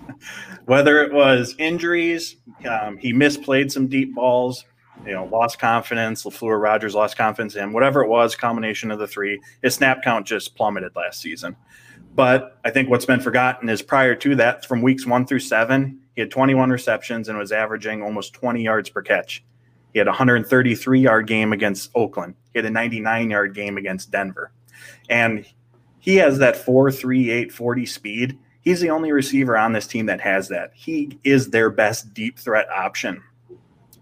whether 0.65 1.03
it 1.03 1.13
was 1.13 1.55
injuries, 1.59 2.37
um, 2.67 2.97
he 2.97 3.13
misplayed 3.13 3.71
some 3.71 3.87
deep 3.87 4.15
balls, 4.15 4.65
you 5.05 5.13
know, 5.13 5.27
lost 5.27 5.59
confidence. 5.59 6.25
LaFleur 6.25 6.59
Rodgers 6.59 6.95
lost 6.95 7.19
confidence 7.19 7.55
in 7.55 7.65
him. 7.65 7.73
Whatever 7.75 8.03
it 8.03 8.09
was, 8.09 8.35
combination 8.35 8.91
of 8.91 8.99
the 8.99 9.07
three, 9.07 9.39
his 9.63 9.75
snap 9.75 10.03
count 10.03 10.27
just 10.27 10.55
plummeted 10.55 10.93
last 10.97 11.21
season. 11.21 11.55
But 12.15 12.59
I 12.65 12.71
think 12.71 12.89
what's 12.89 13.05
been 13.05 13.21
forgotten 13.21 13.69
is 13.69 13.83
prior 13.83 14.15
to 14.17 14.35
that, 14.37 14.67
from 14.67 14.83
weeks 14.83 15.07
one 15.07 15.27
through 15.27 15.41
seven, 15.41 16.01
he 16.15 16.21
had 16.21 16.31
21 16.31 16.71
receptions 16.71 17.29
and 17.29 17.39
was 17.39 17.53
averaging 17.53 18.03
almost 18.03 18.33
20 18.33 18.63
yards 18.63 18.91
per 18.91 19.03
catch. 19.03 19.45
He 19.93 19.99
had 19.99 20.09
a 20.09 20.11
133 20.11 21.01
yard 21.01 21.27
game 21.27 21.53
against 21.53 21.91
Oakland. 21.95 22.35
He 22.53 22.59
had 22.59 22.67
a 22.67 22.71
99 22.71 23.31
yard 23.31 23.55
game 23.55 23.79
against 23.79 24.11
Denver. 24.11 24.53
And 25.09 25.47
he 26.01 26.17
has 26.17 26.39
that 26.39 26.57
4 26.57 26.91
3 26.91 27.31
8 27.31 27.53
40 27.53 27.87
speed. 27.87 28.39
He's 28.61 28.81
the 28.81 28.91
only 28.91 29.13
receiver 29.13 29.57
on 29.57 29.73
this 29.73 29.87
team 29.87 30.07
that 30.07 30.21
has 30.21 30.49
that. 30.49 30.73
He 30.75 31.19
is 31.25 31.51
their 31.51 31.71
best 31.71 32.13
deep 32.13 32.39
threat 32.39 32.69
option 32.71 33.23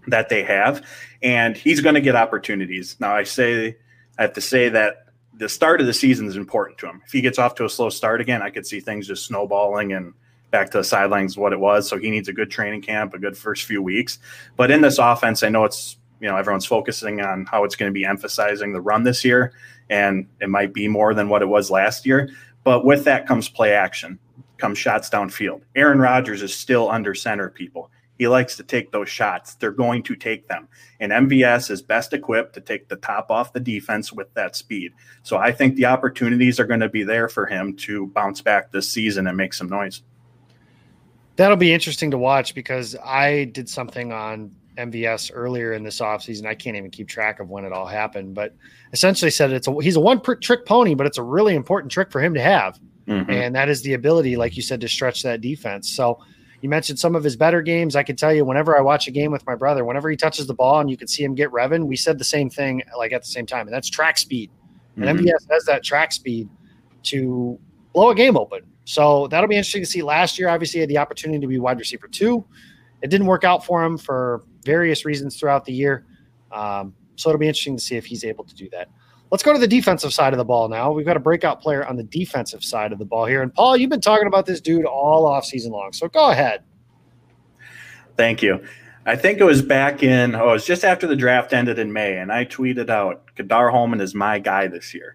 that 0.08 0.28
they 0.28 0.42
have. 0.42 0.84
And 1.22 1.56
he's 1.56 1.80
going 1.80 1.94
to 1.94 2.00
get 2.00 2.16
opportunities. 2.16 2.96
Now, 2.98 3.14
I 3.14 3.24
say, 3.24 3.76
I 4.18 4.22
have 4.22 4.32
to 4.32 4.40
say 4.40 4.68
that 4.70 5.05
the 5.38 5.48
start 5.48 5.80
of 5.80 5.86
the 5.86 5.92
season 5.92 6.26
is 6.26 6.36
important 6.36 6.78
to 6.78 6.86
him. 6.86 7.02
If 7.04 7.12
he 7.12 7.20
gets 7.20 7.38
off 7.38 7.54
to 7.56 7.64
a 7.64 7.70
slow 7.70 7.90
start 7.90 8.20
again, 8.20 8.42
I 8.42 8.50
could 8.50 8.66
see 8.66 8.80
things 8.80 9.06
just 9.06 9.26
snowballing 9.26 9.92
and 9.92 10.14
back 10.50 10.70
to 10.70 10.78
the 10.78 10.84
sidelines 10.84 11.36
what 11.36 11.52
it 11.52 11.60
was. 11.60 11.88
So 11.88 11.98
he 11.98 12.10
needs 12.10 12.28
a 12.28 12.32
good 12.32 12.50
training 12.50 12.82
camp, 12.82 13.14
a 13.14 13.18
good 13.18 13.36
first 13.36 13.64
few 13.64 13.82
weeks. 13.82 14.18
But 14.56 14.70
in 14.70 14.80
this 14.80 14.98
offense, 14.98 15.42
I 15.42 15.48
know 15.48 15.64
it's 15.64 15.96
you 16.20 16.28
know 16.28 16.36
everyone's 16.36 16.66
focusing 16.66 17.20
on 17.20 17.44
how 17.46 17.64
it's 17.64 17.76
going 17.76 17.90
to 17.90 17.94
be 17.94 18.04
emphasizing 18.04 18.72
the 18.72 18.80
run 18.80 19.02
this 19.02 19.24
year, 19.24 19.52
and 19.90 20.26
it 20.40 20.48
might 20.48 20.72
be 20.72 20.88
more 20.88 21.12
than 21.14 21.28
what 21.28 21.42
it 21.42 21.46
was 21.46 21.70
last 21.70 22.06
year. 22.06 22.30
But 22.64 22.84
with 22.84 23.04
that 23.04 23.26
comes 23.26 23.48
play 23.48 23.74
action, 23.74 24.18
comes 24.58 24.78
shots 24.78 25.10
downfield. 25.10 25.62
Aaron 25.74 25.98
Rodgers 25.98 26.42
is 26.42 26.54
still 26.54 26.90
under 26.90 27.14
center 27.14 27.50
people. 27.50 27.90
He 28.18 28.28
likes 28.28 28.56
to 28.56 28.62
take 28.62 28.92
those 28.92 29.08
shots. 29.08 29.54
They're 29.54 29.70
going 29.70 30.02
to 30.04 30.16
take 30.16 30.48
them. 30.48 30.68
And 31.00 31.12
MVS 31.12 31.70
is 31.70 31.82
best 31.82 32.12
equipped 32.12 32.54
to 32.54 32.60
take 32.60 32.88
the 32.88 32.96
top 32.96 33.30
off 33.30 33.52
the 33.52 33.60
defense 33.60 34.12
with 34.12 34.32
that 34.34 34.56
speed. 34.56 34.92
So 35.22 35.36
I 35.36 35.52
think 35.52 35.76
the 35.76 35.86
opportunities 35.86 36.58
are 36.58 36.66
going 36.66 36.80
to 36.80 36.88
be 36.88 37.02
there 37.02 37.28
for 37.28 37.46
him 37.46 37.76
to 37.76 38.06
bounce 38.08 38.40
back 38.40 38.72
this 38.72 38.88
season 38.88 39.26
and 39.26 39.36
make 39.36 39.54
some 39.54 39.68
noise. 39.68 40.02
That'll 41.36 41.56
be 41.56 41.72
interesting 41.72 42.10
to 42.12 42.18
watch 42.18 42.54
because 42.54 42.96
I 43.04 43.44
did 43.44 43.68
something 43.68 44.12
on 44.12 44.50
MVS 44.78 45.30
earlier 45.34 45.74
in 45.74 45.82
this 45.82 46.00
offseason. 46.00 46.46
I 46.46 46.54
can't 46.54 46.76
even 46.76 46.90
keep 46.90 47.08
track 47.08 47.40
of 47.40 47.50
when 47.50 47.64
it 47.64 47.72
all 47.72 47.86
happened, 47.86 48.34
but 48.34 48.54
essentially 48.92 49.30
said 49.30 49.52
it's 49.52 49.68
a 49.68 49.82
he's 49.82 49.96
a 49.96 50.00
one 50.00 50.20
trick 50.40 50.64
pony, 50.64 50.94
but 50.94 51.06
it's 51.06 51.18
a 51.18 51.22
really 51.22 51.54
important 51.54 51.92
trick 51.92 52.10
for 52.10 52.20
him 52.20 52.34
to 52.34 52.40
have. 52.40 52.78
Mm-hmm. 53.06 53.30
And 53.30 53.54
that 53.54 53.68
is 53.68 53.82
the 53.82 53.94
ability, 53.94 54.36
like 54.36 54.56
you 54.56 54.62
said, 54.62 54.80
to 54.80 54.88
stretch 54.88 55.22
that 55.22 55.40
defense. 55.40 55.88
So 55.88 56.20
you 56.60 56.68
mentioned 56.68 56.98
some 56.98 57.14
of 57.14 57.22
his 57.22 57.36
better 57.36 57.62
games. 57.62 57.96
I 57.96 58.02
can 58.02 58.16
tell 58.16 58.32
you, 58.32 58.44
whenever 58.44 58.76
I 58.76 58.80
watch 58.80 59.08
a 59.08 59.10
game 59.10 59.30
with 59.30 59.46
my 59.46 59.54
brother, 59.54 59.84
whenever 59.84 60.08
he 60.08 60.16
touches 60.16 60.46
the 60.46 60.54
ball 60.54 60.80
and 60.80 60.90
you 60.90 60.96
can 60.96 61.08
see 61.08 61.22
him 61.22 61.34
get 61.34 61.50
revving, 61.50 61.86
we 61.86 61.96
said 61.96 62.18
the 62.18 62.24
same 62.24 62.48
thing 62.48 62.82
like 62.96 63.12
at 63.12 63.22
the 63.22 63.28
same 63.28 63.46
time, 63.46 63.66
and 63.66 63.74
that's 63.74 63.88
track 63.88 64.18
speed. 64.18 64.50
And 64.96 65.04
mm-hmm. 65.04 65.26
MVS 65.26 65.50
has 65.50 65.64
that 65.64 65.84
track 65.84 66.12
speed 66.12 66.48
to 67.04 67.58
blow 67.92 68.10
a 68.10 68.14
game 68.14 68.36
open. 68.36 68.62
So 68.84 69.26
that'll 69.28 69.48
be 69.48 69.56
interesting 69.56 69.82
to 69.82 69.86
see. 69.86 70.02
Last 70.02 70.38
year, 70.38 70.48
obviously, 70.48 70.80
had 70.80 70.88
the 70.88 70.98
opportunity 70.98 71.40
to 71.40 71.46
be 71.46 71.58
wide 71.58 71.78
receiver 71.78 72.08
two. 72.08 72.44
It 73.02 73.10
didn't 73.10 73.26
work 73.26 73.44
out 73.44 73.64
for 73.64 73.84
him 73.84 73.98
for 73.98 74.44
various 74.64 75.04
reasons 75.04 75.38
throughout 75.38 75.64
the 75.64 75.72
year. 75.72 76.06
Um, 76.52 76.94
so 77.16 77.28
it'll 77.28 77.38
be 77.38 77.48
interesting 77.48 77.76
to 77.76 77.82
see 77.82 77.96
if 77.96 78.06
he's 78.06 78.24
able 78.24 78.44
to 78.44 78.54
do 78.54 78.68
that. 78.70 78.88
Let's 79.30 79.42
go 79.42 79.52
to 79.52 79.58
the 79.58 79.66
defensive 79.66 80.12
side 80.12 80.32
of 80.32 80.38
the 80.38 80.44
ball 80.44 80.68
now. 80.68 80.92
We've 80.92 81.06
got 81.06 81.16
a 81.16 81.20
breakout 81.20 81.60
player 81.60 81.84
on 81.84 81.96
the 81.96 82.04
defensive 82.04 82.62
side 82.62 82.92
of 82.92 82.98
the 82.98 83.04
ball 83.04 83.26
here. 83.26 83.42
And 83.42 83.52
Paul, 83.52 83.76
you've 83.76 83.90
been 83.90 84.00
talking 84.00 84.28
about 84.28 84.46
this 84.46 84.60
dude 84.60 84.84
all 84.84 85.26
off 85.26 85.44
season 85.44 85.72
long. 85.72 85.92
So 85.92 86.08
go 86.08 86.30
ahead. 86.30 86.62
Thank 88.16 88.42
you. 88.42 88.64
I 89.04 89.14
think 89.14 89.38
it 89.38 89.44
was 89.44 89.62
back 89.62 90.02
in, 90.02 90.34
oh, 90.34 90.50
it 90.50 90.52
was 90.52 90.66
just 90.66 90.84
after 90.84 91.06
the 91.06 91.14
draft 91.14 91.52
ended 91.52 91.78
in 91.78 91.92
May, 91.92 92.18
and 92.18 92.32
I 92.32 92.44
tweeted 92.44 92.90
out, 92.90 93.22
Ka'dar 93.36 93.70
Hollman 93.70 94.00
is 94.00 94.14
my 94.14 94.40
guy 94.40 94.66
this 94.66 94.92
year. 94.92 95.14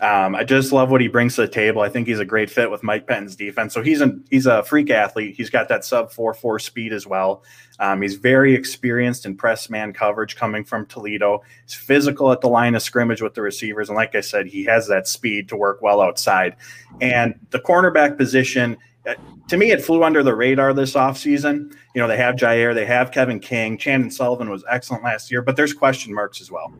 Um, 0.00 0.34
I 0.34 0.44
just 0.44 0.72
love 0.72 0.90
what 0.90 1.02
he 1.02 1.08
brings 1.08 1.34
to 1.34 1.42
the 1.42 1.48
table. 1.48 1.82
I 1.82 1.90
think 1.90 2.06
he's 2.08 2.20
a 2.20 2.24
great 2.24 2.48
fit 2.48 2.70
with 2.70 2.82
Mike 2.82 3.06
Pettine's 3.06 3.36
defense. 3.36 3.74
So 3.74 3.82
he's 3.82 4.00
a 4.00 4.18
he's 4.30 4.46
a 4.46 4.62
freak 4.62 4.88
athlete. 4.88 5.36
He's 5.36 5.50
got 5.50 5.68
that 5.68 5.84
sub 5.84 6.10
four 6.10 6.32
four 6.32 6.58
speed 6.58 6.94
as 6.94 7.06
well. 7.06 7.42
Um, 7.78 8.00
he's 8.00 8.14
very 8.14 8.54
experienced 8.54 9.26
in 9.26 9.36
press 9.36 9.68
man 9.68 9.92
coverage 9.92 10.36
coming 10.36 10.64
from 10.64 10.86
Toledo. 10.86 11.42
He's 11.66 11.74
physical 11.74 12.32
at 12.32 12.40
the 12.40 12.48
line 12.48 12.74
of 12.74 12.82
scrimmage 12.82 13.20
with 13.20 13.34
the 13.34 13.42
receivers, 13.42 13.90
and 13.90 13.96
like 13.96 14.14
I 14.14 14.20
said, 14.20 14.46
he 14.46 14.64
has 14.64 14.88
that 14.88 15.06
speed 15.06 15.50
to 15.50 15.56
work 15.56 15.82
well 15.82 16.00
outside. 16.00 16.56
And 17.02 17.34
the 17.50 17.60
cornerback 17.60 18.16
position, 18.16 18.78
uh, 19.06 19.14
to 19.48 19.58
me, 19.58 19.70
it 19.70 19.82
flew 19.82 20.02
under 20.02 20.22
the 20.22 20.34
radar 20.34 20.72
this 20.72 20.94
offseason. 20.94 21.74
You 21.94 22.00
know, 22.00 22.08
they 22.08 22.16
have 22.16 22.36
Jaire, 22.36 22.74
they 22.74 22.86
have 22.86 23.12
Kevin 23.12 23.38
King. 23.38 23.76
Chandon 23.76 24.10
Sullivan 24.10 24.48
was 24.48 24.64
excellent 24.68 25.04
last 25.04 25.30
year, 25.30 25.42
but 25.42 25.56
there's 25.56 25.74
question 25.74 26.14
marks 26.14 26.40
as 26.40 26.50
well. 26.50 26.72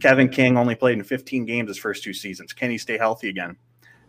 Kevin 0.00 0.28
King 0.28 0.56
only 0.56 0.74
played 0.74 0.98
in 0.98 1.04
15 1.04 1.44
games 1.44 1.68
his 1.68 1.78
first 1.78 2.02
two 2.02 2.14
seasons. 2.14 2.52
Can 2.52 2.70
he 2.70 2.78
stay 2.78 2.98
healthy 2.98 3.28
again? 3.28 3.56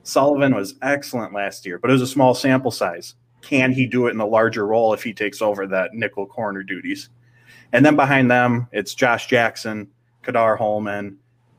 Sullivan 0.03 0.55
was 0.55 0.75
excellent 0.81 1.33
last 1.33 1.65
year, 1.65 1.77
but 1.77 1.89
it 1.89 1.93
was 1.93 2.01
a 2.01 2.07
small 2.07 2.33
sample 2.33 2.71
size. 2.71 3.15
Can 3.41 3.71
he 3.71 3.85
do 3.85 4.07
it 4.07 4.11
in 4.11 4.19
a 4.19 4.25
larger 4.25 4.65
role 4.65 4.93
if 4.93 5.03
he 5.03 5.13
takes 5.13 5.41
over 5.41 5.67
that 5.67 5.93
nickel 5.93 6.25
corner 6.25 6.63
duties? 6.63 7.09
And 7.71 7.85
then 7.85 7.95
behind 7.95 8.29
them, 8.29 8.67
it's 8.71 8.93
Josh 8.93 9.27
Jackson, 9.27 9.89
Ka'dar 10.23 10.57
Hollman, 10.57 11.17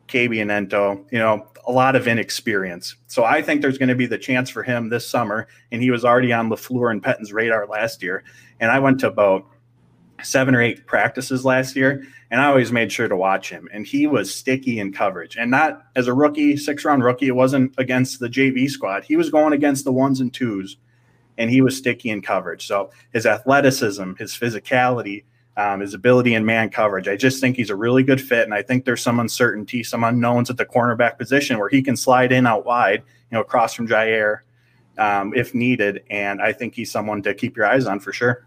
KB 0.09 0.31
Nnento, 0.31 1.05
you 1.13 1.19
know, 1.19 1.47
a 1.67 1.73
lot 1.73 1.95
of 1.95 2.09
inexperience. 2.09 2.97
So 3.07 3.25
I 3.25 3.43
think 3.43 3.63
there's 3.63 3.79
going 3.79 3.91
to 3.91 3.95
be 3.95 4.07
the 4.07 4.19
chance 4.19 4.51
for 4.51 4.63
him 4.63 4.89
this 4.89 5.07
summer. 5.07 5.47
And 5.71 5.81
he 5.83 5.91
was 5.91 6.05
already 6.05 6.33
on 6.33 6.51
LaFleur 6.51 6.91
and 6.91 7.03
Pettine's 7.03 7.33
radar 7.33 7.67
last 7.67 8.03
year. 8.03 8.25
And 8.59 8.71
I 8.71 8.81
went 8.81 8.99
to 9.01 9.07
about 9.07 9.47
seven 10.23 10.55
or 10.55 10.63
eight 10.63 10.87
practices 10.87 11.45
last 11.45 11.77
year, 11.77 12.05
and 12.31 12.41
I 12.41 12.47
always 12.47 12.73
made 12.73 12.93
sure 12.93 13.09
to 13.09 13.17
watch 13.17 13.51
him. 13.51 13.69
And 13.73 13.87
he 13.87 14.07
was 14.07 14.35
sticky 14.35 14.79
in 14.79 14.93
coverage, 14.93 15.37
and 15.37 15.51
not 15.51 15.87
as 15.97 16.07
a 16.07 16.15
rookie, 16.15 16.57
six 16.57 16.85
round 16.85 17.05
rookie. 17.05 17.29
It 17.29 17.37
wasn't 17.37 17.75
against 17.79 18.21
the 18.21 18.29
JV 18.29 18.69
squad. 18.69 19.05
He 19.05 19.17
was 19.17 19.31
going 19.31 19.53
against 19.53 19.85
the 19.85 19.93
ones 19.93 20.21
and 20.21 20.33
twos, 20.33 20.77
and 21.39 21.51
he 21.51 21.61
was 21.61 21.77
sticky 21.77 22.11
in 22.11 22.23
coverage. 22.23 22.67
So 22.67 22.91
his 23.13 23.27
athleticism, 23.27 24.15
his 24.19 24.33
physicality, 24.33 25.25
um, 25.57 25.81
his 25.81 25.95
ability 25.95 26.35
in 26.35 26.45
man 26.45 26.71
coverage. 26.71 27.09
I 27.09 27.17
just 27.17 27.41
think 27.41 27.57
he's 27.57 27.71
a 27.71 27.77
really 27.77 28.03
good 28.03 28.21
fit, 28.21 28.45
and 28.45 28.55
I 28.55 28.63
think 28.63 28.85
there's 28.85 29.03
some 29.03 29.21
uncertainty, 29.21 29.83
some 29.83 30.05
unknowns 30.05 30.51
at 30.51 30.57
the 30.57 30.67
cornerback 30.67 31.19
position 31.19 31.59
where 31.59 31.69
he 31.69 31.83
can 31.83 31.97
slide 31.97 32.33
in 32.33 32.47
out 32.47 32.65
wide, 32.65 33.03
you 33.31 33.35
know, 33.37 33.41
across 33.41 33.75
from 33.75 33.89
Jaire 33.89 34.41
um, 34.99 35.33
if 35.35 35.55
needed. 35.55 36.03
And 36.11 36.41
I 36.41 36.53
think 36.53 36.75
he's 36.75 36.91
someone 36.91 37.23
to 37.23 37.35
keep 37.35 37.57
your 37.57 37.67
eyes 37.67 37.87
on 37.87 38.01
for 38.01 38.13
sure. 38.13 38.47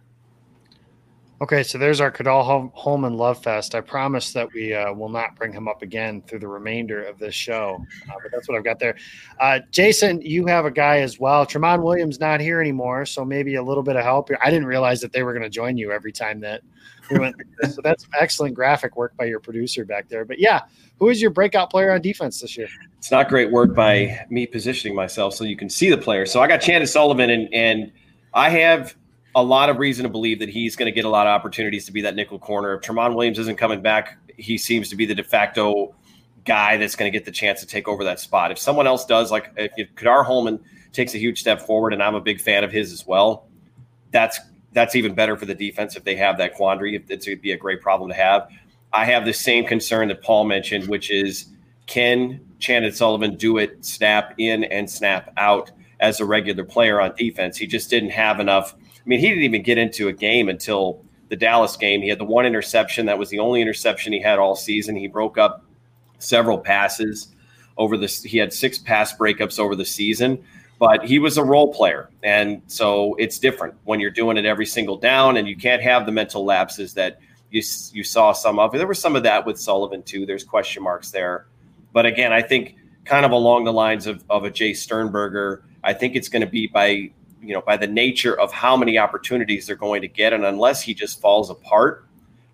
Okay, 1.41 1.63
so 1.63 1.77
there's 1.77 1.99
our 1.99 2.11
Ka'dar 2.11 2.71
Hollman 2.73 3.17
Love 3.17 3.41
Fest. 3.41 3.75
I 3.75 3.81
promise 3.81 4.31
that 4.33 4.47
we 4.53 4.73
uh, 4.73 4.93
will 4.93 5.09
not 5.09 5.35
bring 5.35 5.51
him 5.51 5.67
up 5.67 5.81
again 5.81 6.21
through 6.21 6.39
the 6.39 6.47
remainder 6.47 7.03
of 7.03 7.17
this 7.19 7.33
show, 7.33 7.83
uh, 8.09 8.13
but 8.21 8.31
that's 8.31 8.47
what 8.47 8.57
I've 8.57 8.63
got 8.63 8.79
there. 8.79 8.95
Uh, 9.39 9.59
Jason, 9.71 10.21
you 10.21 10.45
have 10.45 10.65
a 10.65 10.71
guy 10.71 10.99
as 10.99 11.19
well. 11.19 11.45
Tramon 11.45 11.83
Williams 11.83 12.19
not 12.19 12.39
here 12.39 12.61
anymore, 12.61 13.05
so 13.05 13.25
maybe 13.25 13.55
a 13.55 13.63
little 13.63 13.83
bit 13.83 13.95
of 13.95 14.03
help. 14.03 14.29
I 14.41 14.49
didn't 14.49 14.67
realize 14.67 15.01
that 15.01 15.11
they 15.11 15.23
were 15.23 15.33
going 15.33 15.43
to 15.43 15.49
join 15.49 15.75
you 15.75 15.91
every 15.91 16.13
time 16.13 16.39
that 16.41 16.61
we 17.09 17.19
went. 17.19 17.35
so 17.69 17.81
that's 17.83 18.07
excellent 18.17 18.53
graphic 18.53 18.95
work 18.95 19.17
by 19.17 19.25
your 19.25 19.39
producer 19.39 19.83
back 19.83 20.07
there. 20.07 20.25
But 20.25 20.39
yeah, 20.39 20.61
who 20.99 21.09
is 21.09 21.21
your 21.21 21.31
breakout 21.31 21.69
player 21.69 21.91
on 21.91 22.01
defense 22.01 22.39
this 22.39 22.55
year? 22.55 22.69
It's 22.97 23.11
not 23.11 23.27
great 23.27 23.51
work 23.51 23.75
by 23.75 24.25
me 24.29 24.45
positioning 24.45 24.95
myself 24.95 25.33
so 25.33 25.43
you 25.43 25.57
can 25.57 25.69
see 25.69 25.89
the 25.89 25.97
player. 25.97 26.25
So 26.25 26.41
I 26.41 26.47
got 26.47 26.61
Chandon 26.61 26.87
Sullivan, 26.87 27.29
and 27.29 27.53
and 27.53 27.91
I 28.33 28.49
have 28.49 28.95
a 29.35 29.43
lot 29.43 29.69
of 29.69 29.79
reason 29.79 30.03
to 30.03 30.09
believe 30.09 30.39
that 30.39 30.49
he's 30.49 30.75
going 30.75 30.85
to 30.85 30.91
get 30.91 31.05
a 31.05 31.09
lot 31.09 31.27
of 31.27 31.31
opportunities 31.31 31.85
to 31.85 31.91
be 31.91 32.01
that 32.01 32.15
nickel 32.15 32.39
corner. 32.39 32.73
If 32.75 32.81
Tramon 32.81 33.15
Williams 33.15 33.39
isn't 33.39 33.57
coming 33.57 33.81
back, 33.81 34.17
he 34.37 34.57
seems 34.57 34.89
to 34.89 34.95
be 34.95 35.05
the 35.05 35.15
de 35.15 35.23
facto 35.23 35.95
guy 36.45 36.77
that's 36.77 36.95
going 36.95 37.11
to 37.11 37.17
get 37.17 37.25
the 37.25 37.31
chance 37.31 37.59
to 37.61 37.65
take 37.65 37.87
over 37.87 38.03
that 38.03 38.19
spot. 38.19 38.51
If 38.51 38.59
someone 38.59 38.87
else 38.87 39.05
does, 39.05 39.31
like 39.31 39.51
if, 39.55 39.95
Ka'dar 39.95 40.23
Hollman 40.23 40.59
takes 40.91 41.15
a 41.15 41.17
huge 41.17 41.39
step 41.39 41.61
forward, 41.61 41.93
and 41.93 42.03
I'm 42.03 42.15
a 42.15 42.21
big 42.21 42.39
fan 42.39 42.63
of 42.63 42.71
his 42.71 42.91
as 42.91 43.07
well, 43.07 43.47
that's 44.11 44.39
that's 44.73 44.95
even 44.95 45.13
better 45.13 45.37
for 45.37 45.45
the 45.45 45.53
defense 45.53 45.95
if 45.95 46.03
they 46.03 46.15
have 46.15 46.37
that 46.39 46.55
quandary. 46.55 46.95
It's 46.95 47.25
going 47.25 47.37
to 47.37 47.41
be 47.41 47.51
a 47.51 47.57
great 47.57 47.81
problem 47.81 48.09
to 48.09 48.15
have. 48.15 48.47
I 48.91 49.05
have 49.05 49.25
the 49.25 49.33
same 49.33 49.65
concern 49.65 50.07
that 50.07 50.21
Paul 50.23 50.45
mentioned, 50.45 50.87
which 50.87 51.11
is 51.11 51.47
can 51.85 52.39
Chandon 52.59 52.91
Sullivan 52.91 53.35
do 53.35 53.57
it 53.57 53.83
snap 53.85 54.33
in 54.37 54.63
and 54.65 54.89
snap 54.89 55.31
out 55.37 55.71
as 55.99 56.19
a 56.19 56.25
regular 56.25 56.63
player 56.63 56.99
on 56.99 57.13
defense? 57.15 57.57
He 57.57 57.67
just 57.67 57.89
didn't 57.89 58.11
have 58.11 58.39
enough 58.39 58.75
I 59.05 59.09
mean, 59.09 59.19
he 59.19 59.29
didn't 59.29 59.43
even 59.43 59.63
get 59.63 59.77
into 59.77 60.07
a 60.07 60.13
game 60.13 60.47
until 60.49 61.03
the 61.29 61.35
Dallas 61.35 61.75
game. 61.75 62.01
He 62.01 62.09
had 62.09 62.19
the 62.19 62.25
one 62.25 62.45
interception. 62.45 63.05
That 63.07 63.17
was 63.17 63.29
the 63.29 63.39
only 63.39 63.61
interception 63.61 64.13
he 64.13 64.21
had 64.21 64.39
all 64.39 64.55
season. 64.55 64.95
He 64.95 65.07
broke 65.07 65.37
up 65.37 65.65
several 66.19 66.57
passes 66.57 67.29
over 67.77 67.97
this. 67.97 68.23
He 68.23 68.37
had 68.37 68.53
six 68.53 68.77
pass 68.77 69.13
breakups 69.15 69.59
over 69.59 69.75
the 69.75 69.85
season, 69.85 70.43
but 70.79 71.03
he 71.03 71.19
was 71.19 71.37
a 71.37 71.43
role 71.43 71.73
player. 71.73 72.09
And 72.23 72.61
so 72.67 73.15
it's 73.15 73.39
different 73.39 73.75
when 73.83 73.99
you're 73.99 74.11
doing 74.11 74.37
it 74.37 74.45
every 74.45 74.65
single 74.65 74.97
down 74.97 75.37
and 75.37 75.47
you 75.47 75.57
can't 75.57 75.81
have 75.81 76.05
the 76.05 76.11
mental 76.11 76.45
lapses 76.45 76.93
that 76.93 77.19
you, 77.51 77.61
you 77.91 78.03
saw 78.03 78.31
some 78.31 78.59
of. 78.59 78.71
There 78.71 78.87
was 78.87 78.99
some 78.99 79.15
of 79.15 79.23
that 79.23 79.45
with 79.45 79.59
Sullivan 79.59 80.03
too. 80.03 80.25
There's 80.25 80.43
question 80.43 80.83
marks 80.83 81.11
there. 81.11 81.47
But 81.91 82.05
again, 82.05 82.31
I 82.31 82.41
think 82.41 82.75
kind 83.05 83.25
of 83.25 83.31
along 83.31 83.65
the 83.65 83.73
lines 83.73 84.07
of, 84.07 84.23
of 84.29 84.45
a 84.45 84.49
Jace 84.49 84.77
Sternberger, 84.77 85.63
I 85.83 85.93
think 85.93 86.15
it's 86.15 86.29
going 86.29 86.41
to 86.41 86.47
be 86.47 86.67
by 86.67 87.11
you 87.43 87.53
know, 87.53 87.61
by 87.61 87.77
the 87.77 87.87
nature 87.87 88.39
of 88.39 88.51
how 88.51 88.77
many 88.77 88.97
opportunities 88.97 89.67
they're 89.67 89.75
going 89.75 90.01
to 90.01 90.07
get. 90.07 90.33
And 90.33 90.45
unless 90.45 90.81
he 90.81 90.93
just 90.93 91.21
falls 91.21 91.49
apart, 91.49 92.07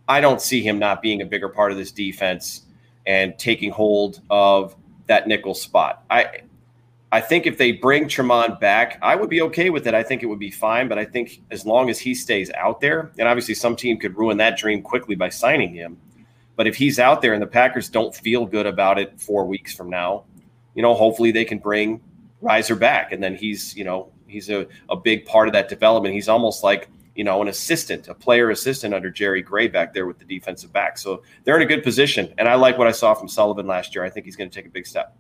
I 0.07 0.21
don't 0.21 0.41
see 0.41 0.61
him 0.61 0.79
not 0.79 1.01
being 1.01 1.21
a 1.21 1.25
bigger 1.25 1.49
part 1.49 1.71
of 1.71 1.77
this 1.77 1.91
defense 1.91 2.63
and 3.05 3.37
taking 3.37 3.71
hold 3.71 4.21
of 4.29 4.75
that 5.07 5.27
nickel 5.27 5.53
spot. 5.53 6.03
I 6.09 6.41
I 7.11 7.21
think 7.21 7.47
if 7.47 7.57
they 7.57 7.71
bring 7.71 8.05
Tramon 8.05 8.59
back, 8.59 8.99
I 9.01 9.15
would 9.15 9.29
be 9.29 9.41
okay 9.41 9.71
with 9.71 9.87
it. 9.87 9.95
I 9.95 10.03
think 10.03 10.21
it 10.21 10.27
would 10.27 10.39
be 10.39 10.51
fine. 10.51 10.87
But 10.87 10.99
I 10.99 11.05
think 11.05 11.41
as 11.49 11.65
long 11.65 11.89
as 11.89 11.97
he 11.99 12.13
stays 12.13 12.51
out 12.51 12.81
there, 12.81 13.11
and 13.17 13.27
obviously 13.27 13.55
some 13.55 13.75
team 13.75 13.97
could 13.97 14.15
ruin 14.15 14.37
that 14.37 14.57
dream 14.57 14.81
quickly 14.81 15.15
by 15.15 15.29
signing 15.29 15.73
him. 15.73 15.97
But 16.55 16.67
if 16.67 16.75
he's 16.75 16.99
out 16.99 17.21
there 17.21 17.33
and 17.33 17.41
the 17.41 17.47
Packers 17.47 17.89
don't 17.89 18.13
feel 18.15 18.45
good 18.45 18.67
about 18.67 18.99
it 18.99 19.19
four 19.19 19.45
weeks 19.45 19.73
from 19.73 19.89
now, 19.89 20.25
you 20.75 20.83
know, 20.83 20.93
hopefully 20.93 21.31
they 21.31 21.45
can 21.45 21.57
bring 21.57 21.99
Risner 22.43 22.77
back. 22.77 23.11
And 23.11 23.23
then 23.23 23.35
he's, 23.35 23.75
you 23.75 23.85
know, 23.85 24.11
he's 24.29 24.49
a, 24.49 24.67
a 24.89 24.95
big 24.95 25.25
part 25.25 25.47
of 25.47 25.53
that 25.53 25.69
development. 25.69 26.13
He's 26.13 26.29
almost 26.29 26.63
like, 26.63 26.89
you 27.15 27.23
know, 27.23 27.41
an 27.41 27.47
assistant, 27.47 28.07
a 28.07 28.13
player 28.13 28.49
assistant 28.49 28.93
under 28.93 29.09
Jerry 29.09 29.41
Gray 29.41 29.67
back 29.67 29.93
there 29.93 30.05
with 30.05 30.19
the 30.19 30.25
defensive 30.25 30.71
back. 30.71 30.97
So 30.97 31.23
they're 31.43 31.55
in 31.55 31.61
a 31.61 31.65
good 31.65 31.83
position. 31.83 32.33
And 32.37 32.47
I 32.47 32.55
like 32.55 32.77
what 32.77 32.87
I 32.87 32.91
saw 32.91 33.13
from 33.13 33.27
Sullivan 33.27 33.67
last 33.67 33.93
year. 33.93 34.03
I 34.03 34.09
think 34.09 34.25
he's 34.25 34.35
going 34.35 34.49
to 34.49 34.55
take 34.55 34.65
a 34.65 34.71
big 34.71 34.87
step. 34.87 35.15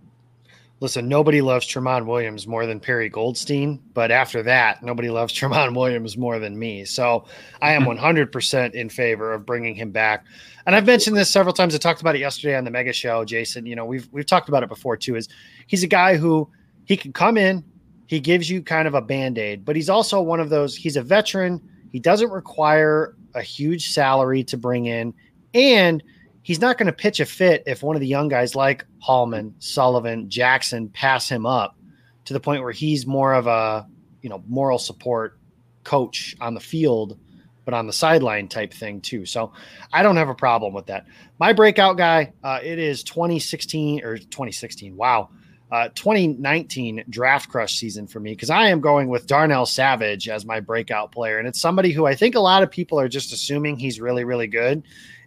Listen, 0.81 1.09
nobody 1.09 1.41
loves 1.41 1.67
Tramon 1.67 2.05
Williams 2.05 2.47
more 2.47 2.65
than 2.65 2.79
Perry 2.79 3.09
Goldstein, 3.09 3.81
but 3.93 4.11
after 4.11 4.41
that, 4.43 4.81
nobody 4.81 5.09
loves 5.09 5.33
Tramon 5.37 5.75
Williams 5.75 6.17
more 6.17 6.39
than 6.39 6.57
me. 6.57 6.85
So 6.85 7.25
I 7.61 7.73
am 7.73 7.83
100% 7.85 8.73
in 8.73 8.89
favor 8.89 9.33
of 9.33 9.45
bringing 9.45 9.75
him 9.75 9.91
back. 9.91 10.25
And 10.65 10.75
I've 10.75 10.85
mentioned 10.85 11.17
this 11.17 11.29
several 11.29 11.53
times. 11.53 11.75
I 11.75 11.79
talked 11.79 11.99
about 11.99 12.15
it 12.15 12.19
yesterday 12.19 12.55
on 12.55 12.63
the 12.63 12.71
Mega 12.71 12.93
Show, 12.93 13.25
Jason. 13.25 13.65
You 13.65 13.75
know, 13.75 13.85
we've 13.85 14.07
we've 14.11 14.25
talked 14.25 14.49
about 14.49 14.63
it 14.63 14.69
before 14.69 14.95
too. 14.95 15.15
Is 15.15 15.27
he's 15.67 15.83
a 15.83 15.87
guy 15.87 16.15
who 16.15 16.49
he 16.85 16.95
can 16.95 17.11
come 17.11 17.37
in, 17.37 17.63
he 18.09 18.19
gives 18.19 18.49
you 18.49 18.63
kind 18.63 18.87
of 18.87 18.95
a 18.95 19.03
band 19.03 19.37
aid, 19.37 19.63
but 19.63 19.75
he's 19.75 19.87
also 19.87 20.19
one 20.19 20.39
of 20.39 20.49
those. 20.49 20.75
He's 20.75 20.97
a 20.97 21.03
veteran. 21.03 21.61
He 21.91 21.99
doesn't 21.99 22.31
require 22.31 23.15
a 23.35 23.41
huge 23.43 23.91
salary 23.91 24.43
to 24.45 24.57
bring 24.57 24.87
in, 24.87 25.13
and 25.53 26.01
he's 26.41 26.59
not 26.59 26.79
going 26.79 26.87
to 26.87 26.91
pitch 26.91 27.19
a 27.19 27.25
fit 27.27 27.61
if 27.67 27.83
one 27.83 27.95
of 27.95 27.99
the 27.99 28.07
young 28.07 28.27
guys 28.27 28.55
like 28.55 28.83
Hollman, 28.97 29.53
Sullivan, 29.59 30.27
Jackson 30.27 30.89
pass 30.89 31.29
him 31.29 31.45
up 31.45 31.77
to 32.25 32.33
the 32.33 32.39
point 32.39 32.63
where 32.63 32.71
he's 32.71 33.05
more 33.05 33.31
of 33.35 33.45
a 33.45 33.87
you 34.23 34.29
know 34.31 34.43
moral 34.47 34.79
support 34.79 35.37
coach 35.83 36.35
on 36.41 36.55
the 36.55 36.59
field 36.59 37.19
but 37.63 37.75
on 37.75 37.85
the 37.85 37.93
sideline 37.93 38.47
type 38.47 38.73
thing 38.73 38.99
too. 39.01 39.27
So 39.27 39.53
I 39.93 40.01
don't 40.01 40.15
have 40.15 40.29
a 40.29 40.33
problem 40.33 40.73
with 40.73 40.87
that. 40.87 41.05
My 41.37 41.53
breakout 41.53 41.95
guy, 41.95 42.33
uh, 42.43 42.59
it 42.63 42.79
is 42.79 43.03
2016 43.03 44.03
or 44.03 44.17
2016. 44.17 44.95
Wow. 44.97 45.29
Uh, 45.71 45.87
2019 45.89 47.03
draft 47.09 47.47
crush 47.47 47.77
season 47.77 48.07
for 48.07 48.19
me 48.19 48.31
because 48.31 48.49
I 48.49 48.69
am 48.69 48.81
going 48.81 49.07
with 49.07 49.27
Darnell 49.27 49.67
Savage 49.67 50.27
as 50.27 50.43
my 50.43 50.59
breakout 50.59 51.11
player. 51.11 51.37
And 51.37 51.47
it's 51.47 51.61
somebody 51.61 51.91
who 51.91 52.07
I 52.07 52.15
think 52.15 52.33
a 52.33 52.39
lot 52.39 52.63
of 52.63 52.71
people 52.71 52.99
are 52.99 53.07
just 53.07 53.31
assuming 53.33 53.77
he's 53.77 54.01
really, 54.01 54.23
really 54.23 54.47
good. 54.47 54.81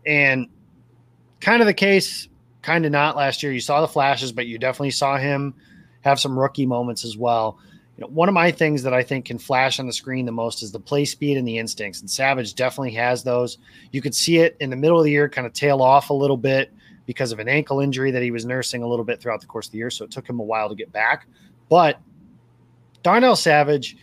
And 0.05 0.49
kind 1.41 1.63
of 1.63 1.67
the 1.67 1.75
case, 1.75 2.29
kind 2.63 2.87
of 2.87 2.93
not 2.93 3.17
last 3.17 3.43
year. 3.43 3.53
You 3.53 3.61
saw 3.61 3.81
the 3.81 3.89
flashes, 3.89 4.33
but 4.33 4.47
you 4.47 4.59
definitely 4.59 4.93
saw 4.93 5.19
him 5.19 5.55
have 6.01 6.19
some 6.19 6.39
rookie 6.39 6.67
moments 6.67 7.05
as 7.05 7.17
well. 7.17 7.59
You 7.97 8.03
know, 8.03 8.09
one 8.09 8.29
of 8.29 8.35
my 8.35 8.51
things 8.51 8.85
that 8.85 8.95
I 8.95 9.03
think 9.03 9.27
can 9.27 9.39
flash 9.39 9.79
on 9.79 9.87
the 9.87 9.93
screen 9.93 10.25
the 10.25 10.33
most 10.33 10.63
is 10.63 10.73
the 10.73 10.81
play 10.81 11.05
speed 11.05 11.37
and 11.37 11.47
the 11.47 11.59
instincts. 11.59 12.01
And 12.01 12.11
Savage 12.11 12.55
definitely 12.55 12.93
has 12.93 13.23
those. 13.23 13.59
You 13.91 14.01
could 14.01 14.15
see 14.15 14.39
it 14.39 14.57
in 14.61 14.71
the 14.71 14.77
middle 14.77 14.99
of 14.99 15.05
the 15.05 15.11
year 15.11 15.29
kind 15.29 15.47
of 15.47 15.53
tail 15.53 15.83
off 15.83 16.11
a 16.11 16.15
little 16.15 16.37
bit 16.37 16.73
because 17.07 17.33
of 17.33 17.38
an 17.38 17.49
ankle 17.49 17.81
injury 17.81 18.11
that 18.11 18.23
he 18.23 18.31
was 18.31 18.45
nursing 18.45 18.83
a 18.83 18.88
little 18.88 19.05
bit 19.05 19.21
throughout 19.21 19.41
the 19.41 19.47
course 19.47 19.67
of 19.67 19.73
the 19.73 19.79
year. 19.79 19.91
So 19.91 20.05
it 20.05 20.11
took 20.11 20.29
him 20.29 20.41
a 20.41 20.45
while 20.45 20.69
to 20.69 20.75
get 20.75 20.93
back. 20.93 21.27
But 21.69 21.99
Darnell 23.03 23.37
Savage, 23.37 23.97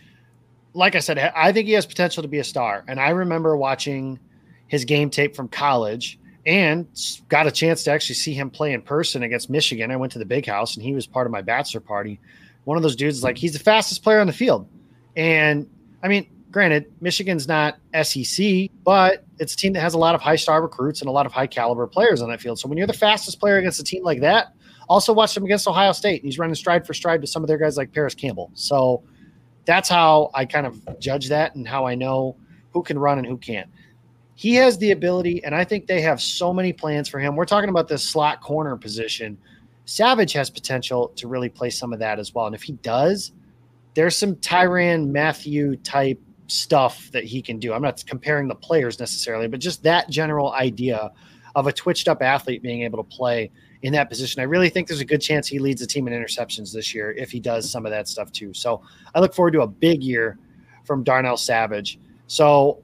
like 0.74 0.96
I 0.96 1.00
said, 1.00 1.18
I 1.18 1.52
think 1.52 1.68
he 1.68 1.74
has 1.74 1.86
potential 1.86 2.22
to 2.24 2.30
be 2.30 2.40
a 2.40 2.44
star. 2.44 2.84
And 2.88 3.00
I 3.00 3.10
remember 3.10 3.56
watching 3.56 4.20
his 4.68 4.86
game 4.86 5.10
tape 5.10 5.36
from 5.36 5.48
college 5.48 6.20
and 6.46 6.88
got 7.28 7.48
a 7.48 7.52
chance 7.52 7.84
to 7.84 7.92
actually 7.92 8.16
see 8.16 8.34
him 8.34 8.50
play 8.50 8.74
in 8.74 8.82
person 8.82 9.24
against 9.24 9.50
Michigan. 9.50 9.92
I 9.92 9.96
went 9.96 10.12
to 10.14 10.20
the 10.20 10.26
big 10.26 10.46
house 10.46 10.76
and 10.76 10.84
he 10.84 10.94
was 10.94 11.06
part 11.08 11.28
of 11.28 11.32
my 11.32 11.42
bachelor 11.42 11.82
party. 11.82 12.20
One 12.66 12.78
of 12.78 12.84
those 12.84 12.96
dudes 12.96 13.18
is 13.18 13.24
like, 13.24 13.38
he's 13.38 13.54
the 13.54 13.60
fastest 13.60 14.04
player 14.04 14.20
on 14.20 14.28
the 14.28 14.34
field. 14.34 14.68
And 15.16 15.70
I 16.04 16.08
mean, 16.08 16.28
granted, 16.52 16.92
Michigan's 17.02 17.48
not 17.48 17.78
SEC, 18.04 18.70
but 18.84 19.24
it's 19.40 19.54
a 19.54 19.58
team 19.58 19.74
that 19.74 19.82
has 19.82 19.94
a 19.94 19.98
lot 19.98 20.16
of 20.16 20.22
high 20.22 20.36
star 20.36 20.62
recruits 20.62 21.02
and 21.02 21.10
a 21.10 21.12
lot 21.12 21.26
of 21.26 21.32
high 21.32 21.48
caliber 21.48 21.88
players 21.88 22.22
on 22.22 22.30
that 22.30 22.42
field. 22.42 22.60
So 22.60 22.68
when 22.68 22.78
you're 22.78 22.88
the 22.88 22.94
fastest 22.94 23.40
player 23.40 23.58
against 23.58 23.80
a 23.80 23.84
team 23.84 24.04
like 24.04 24.22
that, 24.22 24.54
also 24.88 25.14
watch 25.14 25.36
him 25.38 25.44
against 25.44 25.68
Ohio 25.68 25.92
State. 25.92 26.24
He's 26.24 26.40
running 26.40 26.56
stride 26.56 26.86
for 26.86 26.94
stride 26.94 27.22
to 27.22 27.28
some 27.28 27.44
of 27.44 27.48
their 27.48 27.58
guys 27.58 27.78
like 27.78 27.94
Parris 27.94 28.16
Campbell. 28.16 28.52
So 28.54 29.04
that's 29.66 29.88
how 29.88 30.32
I 30.34 30.46
kind 30.46 30.66
of 30.66 31.00
judge 31.00 31.30
that 31.30 31.56
and 31.56 31.68
how 31.68 31.86
I 31.86 31.96
know 31.96 32.36
who 32.74 32.82
can 32.82 32.98
run 32.98 33.18
and 33.20 33.28
who 33.28 33.38
can't 33.38 33.70
he 34.40 34.56
has 34.56 34.78
the 34.78 34.92
ability, 34.92 35.44
and 35.44 35.54
I 35.54 35.66
think 35.66 35.86
they 35.86 36.00
have 36.00 36.22
so 36.22 36.54
many 36.54 36.72
plans 36.72 37.10
for 37.10 37.20
him. 37.20 37.36
We're 37.36 37.44
talking 37.44 37.70
about 37.70 37.90
this 37.90 38.02
slot 38.02 38.40
corner 38.40 38.78
position. 38.78 39.38
Savage 39.84 40.32
has 40.32 40.50
potential 40.50 41.10
to 41.18 41.28
really 41.28 41.50
play 41.50 41.70
some 41.70 41.92
of 41.92 42.00
that 42.00 42.20
as 42.20 42.34
well. 42.34 42.46
And 42.46 42.56
if 42.56 42.64
he 42.64 42.72
does, 42.72 43.34
there's 43.96 44.16
some 44.16 44.38
Tyrann 44.38 45.12
Mathieu 45.12 45.76
type 45.76 46.22
stuff 46.50 47.10
that 47.12 47.24
he 47.24 47.42
can 47.42 47.60
do. 47.60 47.74
I'm 47.74 47.82
not 47.82 48.04
comparing 48.06 48.48
the 48.48 48.56
players 48.56 49.00
necessarily, 49.00 49.48
but 49.48 49.60
just 49.60 49.84
that 49.84 50.10
general 50.10 50.52
idea 50.54 51.12
of 51.56 51.68
a 51.68 51.74
twitched 51.74 52.08
up 52.08 52.22
athlete 52.22 52.62
being 52.62 52.84
able 52.84 53.04
to 53.04 53.16
play 53.16 53.52
in 53.82 53.94
that 53.94 54.10
position. 54.10 54.42
I 54.42 54.46
really 54.46 54.70
think 54.70 54.88
there's 54.88 55.00
a 55.00 55.06
good 55.06 55.22
chance 55.22 55.48
he 55.48 55.60
leads 55.60 55.82
the 55.82 55.88
team 55.88 56.08
in 56.08 56.14
interceptions 56.14 56.74
this 56.74 56.94
year 56.94 57.12
if 57.12 57.32
he 57.32 57.40
does 57.40 57.70
some 57.70 57.86
of 57.86 57.92
that 57.92 58.08
stuff 58.08 58.32
too. 58.32 58.54
So 58.54 58.82
I 59.16 59.20
look 59.20 59.34
forward 59.34 59.52
to 59.52 59.62
a 59.62 59.68
big 59.68 60.04
year 60.04 60.38
from 60.84 61.04
Darnell 61.04 61.38
Savage. 61.38 62.00
So 62.28 62.82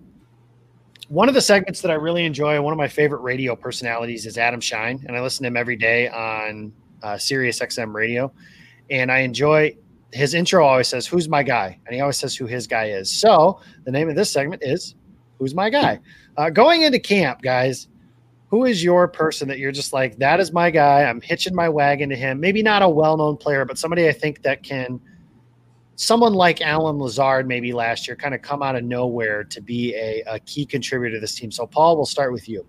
one 1.10 1.28
of 1.28 1.36
the 1.36 1.42
segments 1.42 1.82
that 1.82 1.92
I 1.92 1.96
really 1.96 2.26
enjoy, 2.26 2.60
one 2.62 2.72
of 2.72 2.78
my 2.78 2.88
favorite 2.88 3.22
radio 3.22 3.56
personalities 3.56 4.26
is 4.26 4.38
Adam 4.38 4.62
Schein, 4.62 5.04
and 5.08 5.16
I 5.16 5.22
listen 5.22 5.44
to 5.44 5.48
him 5.48 5.58
every 5.58 5.76
day 5.76 6.10
on 6.10 6.74
uh, 7.04 7.18
Sirius 7.18 7.60
XM 7.60 7.94
radio. 7.94 8.32
And 8.90 9.12
I 9.12 9.20
enjoy 9.20 9.76
his 10.12 10.34
intro 10.34 10.66
always 10.66 10.88
says, 10.88 11.08
Who's 11.08 11.28
my 11.28 11.44
guy? 11.44 11.80
And 11.86 11.96
he 11.96 12.02
always 12.02 12.18
says 12.18 12.36
who 12.36 12.46
his 12.46 12.68
guy 12.68 12.86
is. 12.90 13.12
So 13.12 13.60
the 13.84 13.92
name 13.92 14.10
of 14.10 14.16
this 14.16 14.32
segment 14.32 14.64
is 14.64 14.96
Who's 15.40 15.54
my 15.54 15.70
guy? 15.70 16.00
Uh, 16.38 16.50
going 16.50 16.84
into 16.84 17.00
camp, 17.00 17.42
guys, 17.42 17.88
who 18.50 18.66
is 18.66 18.84
your 18.84 19.08
person 19.08 19.48
that 19.50 19.60
you're 19.60 19.72
just 19.72 19.94
like, 19.94 20.18
That 20.18 20.40
is 20.40 20.54
my 20.54 20.70
guy. 20.70 21.04
I'm 21.04 21.22
hitching 21.22 21.56
my 21.56 21.70
wagon 21.70 22.10
to 22.10 22.16
him. 22.16 22.40
Maybe 22.40 22.64
not 22.64 22.82
a 22.82 22.90
well 22.90 23.18
known 23.18 23.38
player, 23.38 23.66
but 23.66 23.78
somebody 23.78 24.08
I 24.08 24.14
think 24.14 24.42
that 24.44 24.64
can 24.64 25.00
someone 25.96 26.34
like 26.34 26.62
Allen 26.62 27.00
Lazard 27.00 27.48
maybe 27.48 27.74
last 27.74 28.08
year 28.08 28.16
kind 28.16 28.36
of 28.36 28.42
come 28.42 28.62
out 28.62 28.76
of 28.76 28.84
nowhere 28.84 29.44
to 29.46 29.62
be 29.62 29.96
a, 29.96 30.24
a 30.28 30.40
key 30.40 30.66
contributor 30.66 31.16
to 31.16 31.22
this 31.22 31.36
team. 31.36 31.52
So, 31.52 31.66
Paul, 31.66 31.96
we'll 31.96 32.06
start 32.06 32.32
with 32.32 32.48
you. 32.50 32.66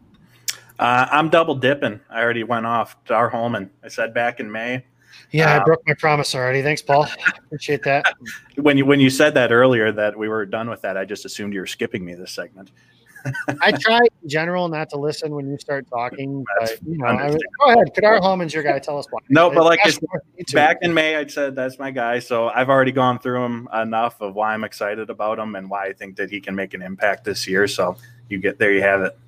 Uh, 0.79 1.07
I'm 1.11 1.31
double 1.31 1.55
dipping. 1.55 2.01
I 2.11 2.23
already 2.23 2.45
went 2.45 2.67
off 2.67 3.03
Dar 3.05 3.31
Hollman. 3.31 3.71
I 3.83 3.89
said 3.89 4.13
back 4.13 4.41
in 4.41 4.51
May. 4.51 4.85
Yeah, 5.33 5.55
I 5.55 5.57
uh, 5.59 5.65
broke 5.65 5.83
my 5.87 5.95
promise 5.95 6.35
already. 6.35 6.63
Thanks, 6.63 6.83
Paul. 6.83 7.07
Appreciate 7.47 7.83
that. 7.85 8.05
When 8.57 8.79
you 8.79 8.87
when 8.87 9.01
you 9.01 9.11
said 9.11 9.35
that 9.35 9.53
earlier 9.53 9.93
that 9.93 10.17
we 10.17 10.31
were 10.31 10.47
done 10.47 10.71
with 10.71 10.81
that, 10.81 10.97
I 10.97 11.05
just 11.05 11.27
assumed 11.27 11.53
you 11.53 11.61
were 11.61 11.67
skipping 11.67 12.03
me 12.07 12.15
this 12.15 12.33
segment. 12.33 12.71
I 13.61 13.73
try 13.73 13.99
in 14.23 14.29
general 14.29 14.69
not 14.69 14.89
to 14.91 14.97
listen 14.97 15.35
when 15.35 15.47
you 15.47 15.59
start 15.59 15.87
talking, 15.91 16.43
but 16.59 16.79
you 16.87 16.97
know, 16.97 17.07
I 17.07 17.31
go 17.31 17.73
ahead. 17.73 17.95
Ka'dar 17.95 18.19
Hollman's 18.21 18.55
your 18.55 18.63
guy. 18.63 18.79
Tell 18.79 18.99
us 18.99 19.07
why. 19.11 19.21
No, 19.29 19.51
but 19.51 19.65
like 19.65 19.81
it's, 19.85 20.53
back 20.53 20.79
in 20.83 20.95
May, 20.95 21.17
I 21.17 21.27
said 21.27 21.55
that's 21.55 21.79
my 21.79 21.91
guy. 21.91 22.19
So 22.19 22.49
I've 22.49 22.69
already 22.69 22.93
gone 22.93 23.19
through 23.19 23.45
him 23.45 23.69
enough 23.75 24.21
of 24.21 24.35
why 24.35 24.55
I'm 24.55 24.65
excited 24.65 25.11
about 25.11 25.39
him 25.39 25.55
and 25.55 25.69
why 25.69 25.87
I 25.87 25.93
think 25.93 26.17
that 26.17 26.31
he 26.31 26.41
can 26.41 26.55
make 26.55 26.75
an 26.75 26.83
impact 26.83 27.25
this 27.25 27.47
year. 27.47 27.67
So 27.67 27.97
you 28.29 28.39
get 28.39 28.59
there, 28.59 28.73
you 28.73 28.83
have 28.83 29.03
it. 29.03 29.19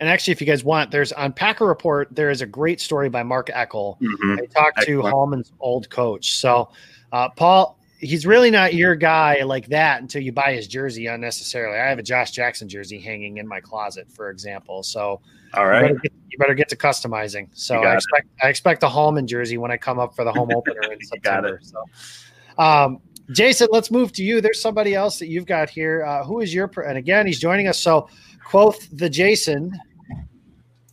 And 0.00 0.08
actually, 0.08 0.32
if 0.32 0.40
you 0.40 0.46
guys 0.46 0.62
want, 0.62 0.90
there's 0.90 1.12
on 1.12 1.32
Packer 1.32 1.66
Report, 1.66 2.08
there 2.10 2.30
is 2.30 2.42
a 2.42 2.46
great 2.46 2.80
story 2.80 3.08
by 3.08 3.22
Mark 3.22 3.48
Eckel. 3.48 3.98
Mm-hmm. 4.00 4.36
They 4.36 4.46
talked 4.46 4.82
to 4.82 5.00
Hollman's 5.02 5.52
old 5.58 5.88
coach. 5.88 6.34
So, 6.34 6.68
uh, 7.12 7.30
Paul, 7.30 7.78
he's 7.98 8.26
really 8.26 8.50
not 8.50 8.74
your 8.74 8.94
guy 8.94 9.42
like 9.42 9.66
that 9.68 10.02
until 10.02 10.22
you 10.22 10.32
buy 10.32 10.52
his 10.52 10.66
jersey 10.66 11.06
unnecessarily. 11.06 11.78
I 11.78 11.88
have 11.88 11.98
a 11.98 12.02
Josh 12.02 12.30
Jackson 12.30 12.68
jersey 12.68 13.00
hanging 13.00 13.38
in 13.38 13.48
my 13.48 13.60
closet, 13.60 14.10
for 14.10 14.30
example. 14.30 14.82
So, 14.82 15.20
all 15.54 15.66
right, 15.66 15.82
you 15.82 15.88
better 15.88 16.00
get, 16.00 16.12
you 16.30 16.38
better 16.38 16.54
get 16.54 16.68
to 16.70 16.76
customizing. 16.76 17.48
So 17.54 17.76
I 17.76 17.94
expect 17.94 18.26
it. 18.26 18.44
I 18.44 18.48
expect 18.48 18.82
a 18.82 18.88
Hollman 18.88 19.26
jersey 19.26 19.58
when 19.58 19.70
I 19.70 19.76
come 19.76 19.98
up 19.98 20.14
for 20.14 20.24
the 20.24 20.32
home 20.32 20.50
opener 20.54 20.92
in 20.92 21.00
September. 21.04 21.60
So, 21.62 22.62
um, 22.62 23.00
Jason, 23.30 23.68
let's 23.72 23.90
move 23.90 24.12
to 24.12 24.22
you. 24.22 24.40
There's 24.40 24.60
somebody 24.60 24.94
else 24.94 25.18
that 25.18 25.26
you've 25.26 25.46
got 25.46 25.68
here. 25.68 26.04
Uh, 26.04 26.24
who 26.24 26.40
is 26.40 26.54
your? 26.54 26.70
And 26.86 26.98
again, 26.98 27.26
he's 27.26 27.40
joining 27.40 27.66
us. 27.66 27.80
So, 27.80 28.08
quote 28.46 28.88
the 28.92 29.10
Jason. 29.10 29.72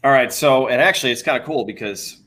All 0.04 0.12
right. 0.12 0.34
So, 0.34 0.68
and 0.68 0.82
actually, 0.82 1.12
it's 1.12 1.22
kind 1.22 1.40
of 1.40 1.46
cool 1.46 1.66
because 1.66 2.22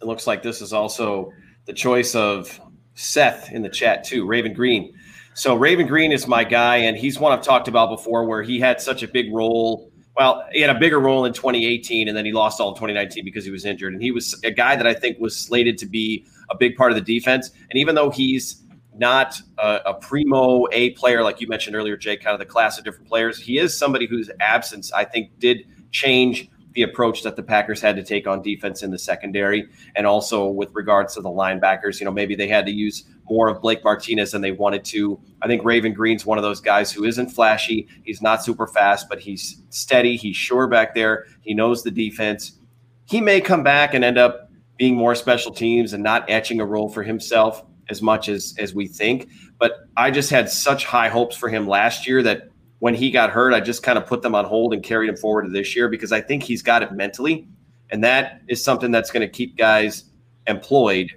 it 0.00 0.06
looks 0.06 0.26
like 0.26 0.42
this 0.42 0.62
is 0.62 0.72
also 0.72 1.32
the 1.66 1.72
choice 1.72 2.14
of 2.14 2.58
Seth 2.94 3.52
in 3.52 3.62
the 3.62 3.68
chat 3.68 4.04
too, 4.04 4.26
Raven 4.26 4.54
Greene. 4.54 4.94
So 5.34 5.54
Raven 5.54 5.86
Greene 5.86 6.12
is 6.12 6.26
my 6.26 6.44
guy, 6.44 6.76
and 6.76 6.96
he's 6.96 7.18
one 7.18 7.32
I've 7.32 7.42
talked 7.42 7.68
about 7.68 7.90
before, 7.90 8.24
where 8.24 8.42
he 8.42 8.58
had 8.58 8.80
such 8.80 9.02
a 9.02 9.08
big 9.08 9.34
role. 9.34 9.90
Well, 10.16 10.46
he 10.50 10.62
had 10.62 10.74
a 10.74 10.78
bigger 10.78 10.98
role 10.98 11.26
in 11.26 11.34
2018, 11.34 12.08
and 12.08 12.16
then 12.16 12.24
he 12.24 12.32
lost 12.32 12.58
all 12.58 12.72
2019 12.72 13.22
because 13.22 13.44
he 13.44 13.50
was 13.50 13.66
injured. 13.66 13.92
And 13.92 14.00
he 14.00 14.12
was 14.12 14.40
a 14.44 14.50
guy 14.50 14.76
that 14.76 14.86
I 14.86 14.94
think 14.94 15.18
was 15.18 15.36
slated 15.36 15.76
to 15.78 15.86
be 15.86 16.24
a 16.50 16.56
big 16.56 16.74
part 16.76 16.90
of 16.90 16.96
the 16.96 17.02
defense. 17.02 17.50
And 17.68 17.78
even 17.78 17.94
though 17.94 18.08
he's 18.08 18.62
not 18.98 19.40
a, 19.58 19.80
a 19.86 19.94
primo 19.94 20.66
A 20.72 20.90
player 20.90 21.22
like 21.22 21.40
you 21.40 21.48
mentioned 21.48 21.76
earlier, 21.76 21.96
Jake, 21.96 22.22
kind 22.22 22.34
of 22.34 22.40
the 22.40 22.46
class 22.46 22.78
of 22.78 22.84
different 22.84 23.08
players, 23.08 23.40
he 23.40 23.58
is 23.58 23.76
somebody 23.76 24.06
whose 24.06 24.30
absence 24.40 24.92
I 24.92 25.04
think 25.04 25.38
did 25.38 25.66
change 25.90 26.50
the 26.76 26.82
approach 26.82 27.22
that 27.22 27.36
the 27.36 27.42
Packers 27.42 27.80
had 27.80 27.96
to 27.96 28.04
take 28.04 28.26
on 28.26 28.42
defense 28.42 28.82
in 28.82 28.90
the 28.90 28.98
secondary, 28.98 29.66
and 29.96 30.06
also 30.06 30.46
with 30.46 30.68
regards 30.74 31.14
to 31.14 31.22
the 31.22 31.28
linebackers. 31.28 31.98
You 31.98 32.04
know, 32.04 32.12
maybe 32.12 32.36
they 32.36 32.48
had 32.48 32.66
to 32.66 32.72
use 32.72 33.04
more 33.30 33.48
of 33.48 33.62
Blake 33.62 33.82
Martinez 33.82 34.32
than 34.32 34.42
they 34.42 34.52
wanted 34.52 34.84
to. 34.86 35.18
I 35.40 35.46
think 35.46 35.64
Raven 35.64 35.94
Greene's 35.94 36.26
one 36.26 36.36
of 36.36 36.44
those 36.44 36.60
guys 36.60 36.92
who 36.92 37.04
isn't 37.04 37.30
flashy. 37.30 37.88
He's 38.04 38.20
not 38.20 38.44
super 38.44 38.66
fast, 38.66 39.08
but 39.08 39.20
he's 39.20 39.62
steady. 39.70 40.16
He's 40.16 40.36
sure 40.36 40.68
back 40.68 40.94
there. 40.94 41.24
He 41.40 41.54
knows 41.54 41.82
the 41.82 41.90
defense. 41.90 42.58
He 43.06 43.22
may 43.22 43.40
come 43.40 43.62
back 43.62 43.94
and 43.94 44.04
end 44.04 44.18
up 44.18 44.50
being 44.76 44.96
more 44.96 45.14
special 45.14 45.52
teams 45.52 45.94
and 45.94 46.02
not 46.04 46.28
etching 46.28 46.60
a 46.60 46.66
role 46.66 46.90
for 46.90 47.02
himself 47.02 47.64
as 47.88 48.02
much 48.02 48.28
as 48.28 48.54
as 48.58 48.74
we 48.74 48.86
think. 48.86 49.28
But 49.58 49.88
I 49.96 50.10
just 50.10 50.30
had 50.30 50.50
such 50.50 50.84
high 50.84 51.08
hopes 51.08 51.36
for 51.36 51.48
him 51.48 51.68
last 51.68 52.06
year 52.06 52.22
that 52.22 52.48
when 52.78 52.94
he 52.94 53.10
got 53.10 53.30
hurt, 53.30 53.54
I 53.54 53.60
just 53.60 53.82
kind 53.82 53.96
of 53.98 54.06
put 54.06 54.22
them 54.22 54.34
on 54.34 54.44
hold 54.44 54.74
and 54.74 54.82
carried 54.82 55.08
him 55.08 55.16
forward 55.16 55.44
to 55.44 55.50
this 55.50 55.74
year 55.74 55.88
because 55.88 56.12
I 56.12 56.20
think 56.20 56.42
he's 56.42 56.62
got 56.62 56.82
it 56.82 56.92
mentally. 56.92 57.48
And 57.90 58.04
that 58.04 58.42
is 58.48 58.62
something 58.62 58.90
that's 58.90 59.10
going 59.10 59.26
to 59.26 59.28
keep 59.28 59.56
guys 59.56 60.04
employed 60.46 61.12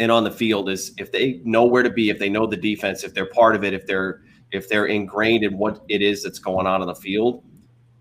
and 0.00 0.10
on 0.10 0.24
the 0.24 0.30
field 0.30 0.70
is 0.70 0.94
if 0.98 1.12
they 1.12 1.42
know 1.44 1.66
where 1.66 1.82
to 1.82 1.90
be, 1.90 2.08
if 2.08 2.18
they 2.18 2.30
know 2.30 2.46
the 2.46 2.56
defense, 2.56 3.04
if 3.04 3.12
they're 3.12 3.26
part 3.26 3.54
of 3.54 3.62
it, 3.62 3.74
if 3.74 3.86
they're 3.86 4.22
if 4.50 4.68
they're 4.68 4.86
ingrained 4.86 5.44
in 5.44 5.58
what 5.58 5.82
it 5.88 6.02
is 6.02 6.24
that's 6.24 6.38
going 6.38 6.66
on 6.66 6.80
on 6.80 6.88
the 6.88 6.94
field, 6.94 7.44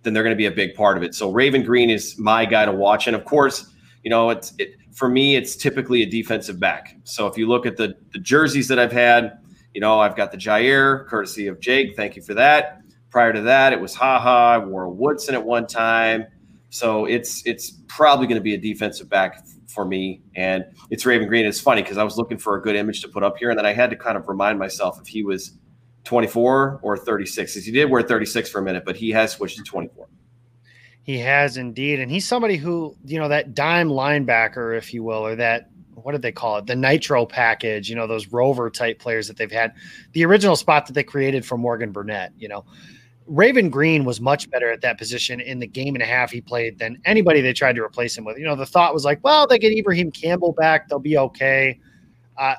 then 0.02 0.14
they're 0.14 0.24
going 0.24 0.34
to 0.34 0.38
be 0.38 0.48
a 0.48 0.52
big 0.52 0.74
part 0.74 0.98
of 0.98 1.04
it. 1.04 1.14
So 1.14 1.30
Raven 1.30 1.62
Greene 1.62 1.90
is 1.90 2.18
my 2.18 2.46
guy 2.46 2.66
to 2.66 2.72
watch. 2.72 3.06
And 3.06 3.16
of 3.16 3.26
course, 3.26 3.70
you 4.04 4.10
know, 4.10 4.30
it's 4.30 4.54
it, 4.58 4.76
for 4.94 5.10
me, 5.10 5.36
it's 5.36 5.56
typically 5.56 6.04
a 6.04 6.06
defensive 6.06 6.60
back. 6.60 6.98
So 7.04 7.28
if 7.28 7.38
you 7.38 7.48
look 7.48 7.66
at 7.66 7.78
the, 7.78 7.96
the 8.14 8.20
jerseys 8.20 8.68
that 8.68 8.80
I've 8.80 8.92
had, 8.92 9.40
you 9.74 9.82
know, 9.82 10.00
I've 10.00 10.16
got 10.16 10.32
the 10.32 10.38
Jaire, 10.38 11.08
courtesy 11.08 11.48
of 11.48 11.60
Jake. 11.60 11.96
Thank 11.96 12.16
you 12.16 12.22
for 12.22 12.34
that. 12.34 12.82
Prior 13.12 13.34
to 13.34 13.42
that, 13.42 13.74
it 13.74 13.80
was 13.80 13.96
Ha 13.96 14.20
Ha. 14.20 14.54
I 14.54 14.58
wore 14.58 14.90
Woodson 14.90 15.36
at 15.36 15.44
one 15.44 15.68
time. 15.68 16.26
So 16.70 17.06
it's 17.06 17.46
it's 17.46 17.72
probably 17.88 18.28
going 18.28 18.38
to 18.38 18.44
be 18.44 18.54
a 18.54 18.58
defensive 18.58 19.10
back 19.10 19.44
for 19.68 19.86
me. 19.86 20.22
And 20.36 20.66
it's 20.90 21.06
Raven 21.06 21.28
Greene. 21.28 21.46
It's 21.46 21.60
funny 21.60 21.82
because 21.82 21.98
I 21.98 22.04
was 22.04 22.18
looking 22.18 22.38
for 22.38 22.56
a 22.56 22.62
good 22.62 22.76
image 22.76 23.02
to 23.02 23.08
put 23.08 23.24
up 23.24 23.38
here, 23.38 23.50
and 23.50 23.58
then 23.58 23.66
I 23.66 23.74
had 23.74 23.90
to 23.90 23.96
kind 23.96 24.18
of 24.18 24.28
remind 24.28 24.60
myself 24.60 25.00
if 25.02 25.08
he 25.08 25.24
was 25.24 25.58
24 26.04 26.80
or 26.84 26.98
36. 26.98 27.54
Because 27.54 27.66
he 27.66 27.72
did 27.72 27.90
wear 27.90 28.04
36 28.04 28.50
for 28.50 28.60
a 28.60 28.64
minute, 28.64 28.84
but 28.86 28.96
he 28.96 29.10
has 29.12 29.32
switched 29.32 29.58
to 29.58 29.64
24. 29.64 30.08
He 31.10 31.18
has 31.18 31.58
indeed, 31.58 32.00
and 32.00 32.12
he's 32.12 32.28
somebody 32.28 32.56
who 32.56 32.96
you 33.04 33.18
know 33.18 33.30
that 33.30 33.56
dime 33.56 33.90
linebacker, 33.90 34.78
if 34.78 34.94
you 34.94 35.02
will, 35.02 35.26
or 35.26 35.36
that 35.38 35.72
what 35.96 36.12
did 36.12 36.22
they 36.22 36.32
call 36.32 36.58
it? 36.58 36.68
The 36.68 36.76
nitro 36.76 37.26
package, 37.26 37.90
you 37.90 37.96
know, 37.96 38.06
those 38.06 38.28
rover 38.28 38.70
type 38.70 39.00
players 39.00 39.28
that 39.28 39.36
they've 39.36 39.52
had. 39.52 39.74
The 40.12 40.24
original 40.24 40.56
spot 40.56 40.86
that 40.86 40.94
they 40.94 41.02
created 41.02 41.44
for 41.44 41.58
Morgan 41.58 41.92
Burnett, 41.92 42.34
you 42.38 42.48
know. 42.48 42.64
Raven 43.26 43.72
Greene 43.72 44.06
was 44.06 44.22
much 44.22 44.52
better 44.52 44.70
at 44.72 44.82
that 44.82 45.00
position 45.00 45.40
in 45.40 45.58
the 45.58 45.66
game 45.66 45.96
and 45.96 46.04
a 46.04 46.06
half 46.06 46.30
he 46.30 46.42
played 46.42 46.78
than 46.78 47.02
anybody 47.06 47.42
they 47.42 47.54
tried 47.54 47.76
to 47.78 47.82
replace 47.82 48.16
him 48.16 48.24
with. 48.24 48.38
You 48.38 48.46
know, 48.46 48.56
the 48.56 48.68
thought 48.68 48.94
was 48.94 49.04
like, 49.04 49.20
well, 49.24 49.48
they 49.48 49.58
get 49.58 49.76
Ibraheim 49.76 50.12
Campbell 50.12 50.54
back, 50.54 50.90
they'll 50.90 51.00
be 51.00 51.18
okay. 51.18 51.80
Uh, 52.38 52.54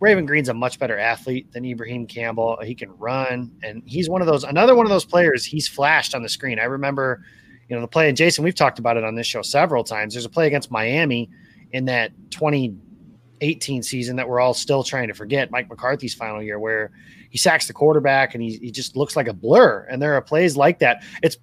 Raven 0.00 0.24
Greene's 0.24 0.48
a 0.48 0.54
much 0.54 0.78
better 0.78 0.98
athlete 0.98 1.52
than 1.52 1.66
Ibraheim 1.66 2.06
Campbell. 2.06 2.58
He 2.62 2.74
can 2.74 2.96
run, 2.96 3.52
and 3.62 3.82
he's 3.84 4.08
one 4.08 4.22
of 4.22 4.26
those, 4.26 4.44
another 4.44 4.74
one 4.74 4.86
of 4.86 4.90
those 4.90 5.04
players. 5.04 5.44
He's 5.44 5.68
flashed 5.68 6.14
on 6.14 6.22
the 6.22 6.30
screen. 6.30 6.58
I 6.58 6.64
remember, 6.64 7.22
you 7.70 7.76
know, 7.76 7.82
the 7.82 7.88
play, 7.88 8.08
and 8.08 8.16
Jason, 8.16 8.42
we've 8.42 8.54
talked 8.54 8.80
about 8.80 8.96
it 8.96 9.04
on 9.04 9.14
this 9.14 9.28
show 9.28 9.42
several 9.42 9.84
times. 9.84 10.12
There's 10.12 10.24
a 10.24 10.28
play 10.28 10.48
against 10.48 10.72
Miami 10.72 11.30
in 11.70 11.84
that 11.84 12.10
2018 12.30 13.84
season 13.84 14.16
that 14.16 14.28
we're 14.28 14.40
all 14.40 14.54
still 14.54 14.82
trying 14.82 15.06
to 15.06 15.14
forget, 15.14 15.52
Mike 15.52 15.70
McCarthy's 15.70 16.12
final 16.12 16.42
year, 16.42 16.58
where 16.58 16.90
he 17.30 17.38
sacks 17.38 17.68
the 17.68 17.72
quarterback 17.72 18.34
and 18.34 18.42
he, 18.42 18.56
he 18.56 18.72
just 18.72 18.96
looks 18.96 19.14
like 19.14 19.28
a 19.28 19.32
blur. 19.32 19.86
And 19.88 20.02
there 20.02 20.14
are 20.14 20.20
plays 20.20 20.56
like 20.56 20.80
that. 20.80 21.04
It's 21.22 21.36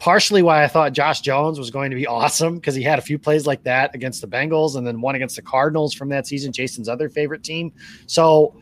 partially 0.00 0.42
why 0.42 0.64
I 0.64 0.66
thought 0.66 0.92
Josh 0.94 1.20
Jones 1.20 1.60
was 1.60 1.70
going 1.70 1.90
to 1.90 1.96
be 1.96 2.06
awesome 2.08 2.56
because 2.56 2.74
he 2.74 2.82
had 2.82 2.98
a 2.98 3.02
few 3.02 3.16
plays 3.16 3.46
like 3.46 3.62
that 3.62 3.94
against 3.94 4.20
the 4.20 4.26
Bengals 4.26 4.74
and 4.74 4.84
then 4.84 5.00
one 5.00 5.14
against 5.14 5.36
the 5.36 5.42
Cardinals 5.42 5.94
from 5.94 6.08
that 6.08 6.26
season, 6.26 6.52
Jason's 6.52 6.88
other 6.88 7.08
favorite 7.08 7.44
team. 7.44 7.72
So 8.08 8.56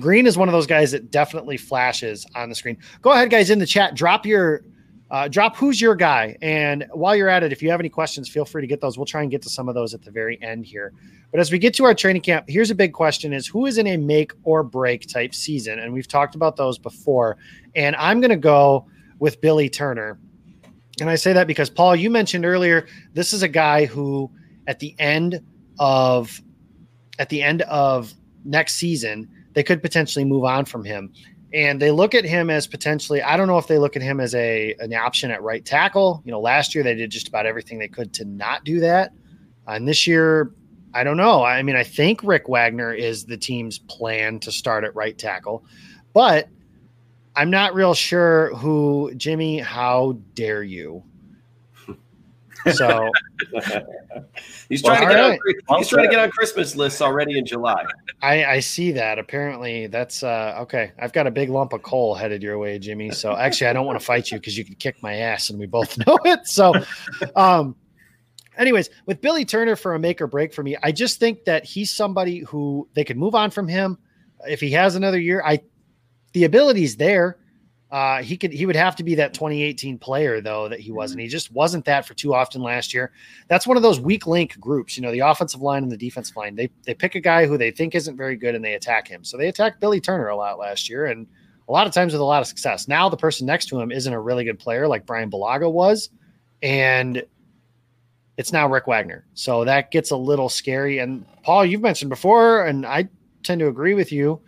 Greene 0.00 0.26
is 0.26 0.36
one 0.36 0.50
of 0.50 0.52
those 0.52 0.66
guys 0.66 0.90
that 0.90 1.10
definitely 1.10 1.56
flashes 1.56 2.26
on 2.34 2.50
the 2.50 2.54
screen. 2.54 2.76
Go 3.00 3.12
ahead, 3.12 3.30
guys, 3.30 3.48
in 3.48 3.58
the 3.58 3.66
chat, 3.66 3.94
drop 3.94 4.26
your 4.26 4.64
uh, 5.12 5.28
drop 5.28 5.54
who's 5.56 5.78
your 5.78 5.94
guy. 5.94 6.34
And 6.40 6.86
while 6.92 7.14
you're 7.14 7.28
at 7.28 7.42
it, 7.42 7.52
if 7.52 7.62
you 7.62 7.70
have 7.70 7.78
any 7.78 7.90
questions, 7.90 8.30
feel 8.30 8.46
free 8.46 8.62
to 8.62 8.66
get 8.66 8.80
those. 8.80 8.96
We'll 8.96 9.04
try 9.04 9.20
and 9.20 9.30
get 9.30 9.42
to 9.42 9.50
some 9.50 9.68
of 9.68 9.74
those 9.74 9.92
at 9.92 10.02
the 10.02 10.10
very 10.10 10.42
end 10.42 10.64
here. 10.64 10.94
But 11.30 11.38
as 11.38 11.52
we 11.52 11.58
get 11.58 11.74
to 11.74 11.84
our 11.84 11.94
training 11.94 12.22
camp, 12.22 12.46
here's 12.48 12.70
a 12.70 12.74
big 12.74 12.94
question 12.94 13.34
is 13.34 13.46
who 13.46 13.66
is 13.66 13.76
in 13.76 13.86
a 13.86 13.98
make 13.98 14.32
or 14.42 14.62
break 14.62 15.06
type 15.06 15.34
season? 15.34 15.78
And 15.78 15.92
we've 15.92 16.08
talked 16.08 16.34
about 16.34 16.56
those 16.56 16.78
before. 16.78 17.36
And 17.74 17.94
I'm 17.96 18.20
going 18.20 18.30
to 18.30 18.36
go 18.36 18.86
with 19.18 19.38
Billy 19.42 19.68
Turner. 19.68 20.18
And 20.98 21.10
I 21.10 21.16
say 21.16 21.34
that 21.34 21.46
because 21.46 21.68
Paul, 21.68 21.94
you 21.94 22.08
mentioned 22.08 22.46
earlier, 22.46 22.86
this 23.12 23.34
is 23.34 23.42
a 23.42 23.48
guy 23.48 23.84
who 23.84 24.30
at 24.66 24.78
the 24.78 24.96
end 24.98 25.42
of 25.78 26.40
at 27.18 27.28
the 27.28 27.42
end 27.42 27.62
of 27.62 28.14
next 28.46 28.76
season, 28.76 29.28
they 29.52 29.62
could 29.62 29.82
potentially 29.82 30.24
move 30.24 30.44
on 30.44 30.64
from 30.64 30.84
him 30.84 31.12
and 31.54 31.80
they 31.80 31.90
look 31.90 32.14
at 32.14 32.24
him 32.24 32.50
as 32.50 32.66
potentially 32.66 33.22
i 33.22 33.36
don't 33.36 33.46
know 33.46 33.58
if 33.58 33.66
they 33.66 33.78
look 33.78 33.96
at 33.96 34.02
him 34.02 34.20
as 34.20 34.34
a 34.34 34.74
an 34.78 34.92
option 34.94 35.30
at 35.30 35.42
right 35.42 35.64
tackle. 35.64 36.22
You 36.24 36.32
know 36.32 36.40
last 36.40 36.74
year 36.74 36.82
they 36.84 36.94
did 36.94 37.10
just 37.10 37.28
about 37.28 37.46
everything 37.46 37.78
they 37.78 37.88
could 37.88 38.12
to 38.14 38.24
not 38.24 38.64
do 38.64 38.80
that. 38.80 39.12
Uh, 39.66 39.72
and 39.72 39.86
this 39.86 40.06
year 40.06 40.52
i 40.94 41.04
don't 41.04 41.16
know. 41.16 41.44
I 41.44 41.62
mean 41.62 41.76
i 41.76 41.84
think 41.84 42.22
rick 42.22 42.48
wagner 42.48 42.92
is 42.92 43.24
the 43.24 43.36
team's 43.36 43.78
plan 43.78 44.40
to 44.40 44.52
start 44.52 44.84
at 44.84 44.94
right 44.94 45.16
tackle. 45.16 45.64
But 46.12 46.48
i'm 47.34 47.50
not 47.50 47.74
real 47.74 47.94
sure 47.94 48.54
who 48.56 49.12
jimmy 49.16 49.58
how 49.58 50.18
dare 50.34 50.62
you 50.62 51.02
so 52.72 53.10
he's 54.68 54.82
trying, 54.82 55.00
well, 55.00 55.08
to, 55.08 55.14
get 55.14 55.20
right. 55.20 55.40
on, 55.68 55.78
he's 55.78 55.88
trying 55.88 56.04
to 56.04 56.10
get 56.10 56.20
on 56.20 56.30
Christmas 56.30 56.76
lists 56.76 57.00
already 57.00 57.38
in 57.38 57.46
July. 57.46 57.84
I, 58.20 58.44
I 58.44 58.60
see 58.60 58.92
that. 58.92 59.18
Apparently, 59.18 59.86
that's 59.86 60.22
uh, 60.22 60.58
okay. 60.60 60.92
I've 60.98 61.12
got 61.12 61.26
a 61.26 61.30
big 61.30 61.50
lump 61.50 61.72
of 61.72 61.82
coal 61.82 62.14
headed 62.14 62.42
your 62.42 62.58
way, 62.58 62.78
Jimmy. 62.78 63.10
So 63.10 63.36
actually, 63.36 63.68
I 63.68 63.72
don't 63.72 63.86
want 63.86 63.98
to 63.98 64.04
fight 64.04 64.30
you 64.30 64.38
because 64.38 64.56
you 64.56 64.64
could 64.64 64.78
kick 64.78 65.02
my 65.02 65.14
ass, 65.14 65.50
and 65.50 65.58
we 65.58 65.66
both 65.66 65.98
know 66.06 66.18
it. 66.24 66.46
So, 66.46 66.74
um, 67.36 67.74
anyways, 68.56 68.90
with 69.06 69.20
Billy 69.20 69.44
Turner 69.44 69.76
for 69.76 69.94
a 69.94 69.98
make 69.98 70.20
or 70.20 70.26
break 70.26 70.52
for 70.52 70.62
me, 70.62 70.76
I 70.82 70.92
just 70.92 71.18
think 71.18 71.44
that 71.44 71.64
he's 71.64 71.90
somebody 71.90 72.40
who 72.40 72.88
they 72.94 73.04
could 73.04 73.16
move 73.16 73.34
on 73.34 73.50
from 73.50 73.68
him 73.68 73.98
if 74.46 74.60
he 74.60 74.70
has 74.72 74.96
another 74.96 75.18
year. 75.18 75.42
I 75.44 75.60
the 76.32 76.44
ability's 76.44 76.96
there. 76.96 77.38
Uh, 77.92 78.22
he 78.22 78.38
could 78.38 78.50
he 78.54 78.64
would 78.64 78.74
have 78.74 78.96
to 78.96 79.04
be 79.04 79.14
that 79.14 79.34
2018 79.34 79.98
player 79.98 80.40
though 80.40 80.66
that 80.66 80.80
he 80.80 80.90
wasn't. 80.90 81.20
He 81.20 81.28
just 81.28 81.52
wasn't 81.52 81.84
that 81.84 82.06
for 82.06 82.14
too 82.14 82.32
often 82.32 82.62
last 82.62 82.94
year. 82.94 83.12
That's 83.48 83.66
one 83.66 83.76
of 83.76 83.82
those 83.82 84.00
weak 84.00 84.26
link 84.26 84.58
groups. 84.58 84.96
You 84.96 85.02
know, 85.02 85.12
the 85.12 85.18
offensive 85.18 85.60
line 85.60 85.82
and 85.82 85.92
the 85.92 85.98
defensive 85.98 86.34
line. 86.34 86.56
They 86.56 86.70
they 86.84 86.94
pick 86.94 87.16
a 87.16 87.20
guy 87.20 87.46
who 87.46 87.58
they 87.58 87.70
think 87.70 87.94
isn't 87.94 88.16
very 88.16 88.34
good 88.34 88.54
and 88.54 88.64
they 88.64 88.72
attack 88.72 89.06
him. 89.06 89.22
So 89.24 89.36
they 89.36 89.48
attacked 89.48 89.78
Billy 89.78 90.00
Turner 90.00 90.28
a 90.28 90.36
lot 90.36 90.58
last 90.58 90.88
year 90.88 91.04
and 91.04 91.26
a 91.68 91.72
lot 91.72 91.86
of 91.86 91.92
times 91.92 92.14
with 92.14 92.22
a 92.22 92.24
lot 92.24 92.40
of 92.40 92.46
success. 92.46 92.88
Now 92.88 93.10
the 93.10 93.16
person 93.18 93.46
next 93.46 93.66
to 93.66 93.78
him 93.78 93.92
isn't 93.92 94.12
a 94.12 94.20
really 94.20 94.44
good 94.44 94.58
player 94.58 94.88
like 94.88 95.04
Brian 95.04 95.30
Bulaga 95.30 95.70
was, 95.70 96.08
and 96.62 97.22
it's 98.38 98.54
now 98.54 98.70
Rick 98.70 98.86
Wagner. 98.86 99.26
So 99.34 99.66
that 99.66 99.90
gets 99.90 100.12
a 100.12 100.16
little 100.16 100.48
scary. 100.48 100.96
And 100.96 101.26
Paul, 101.42 101.66
you've 101.66 101.82
mentioned 101.82 102.08
before, 102.08 102.64
and 102.64 102.86
I 102.86 103.10
tend 103.42 103.58
to 103.58 103.68
agree 103.68 103.92
with 103.92 104.12
you 104.12 104.40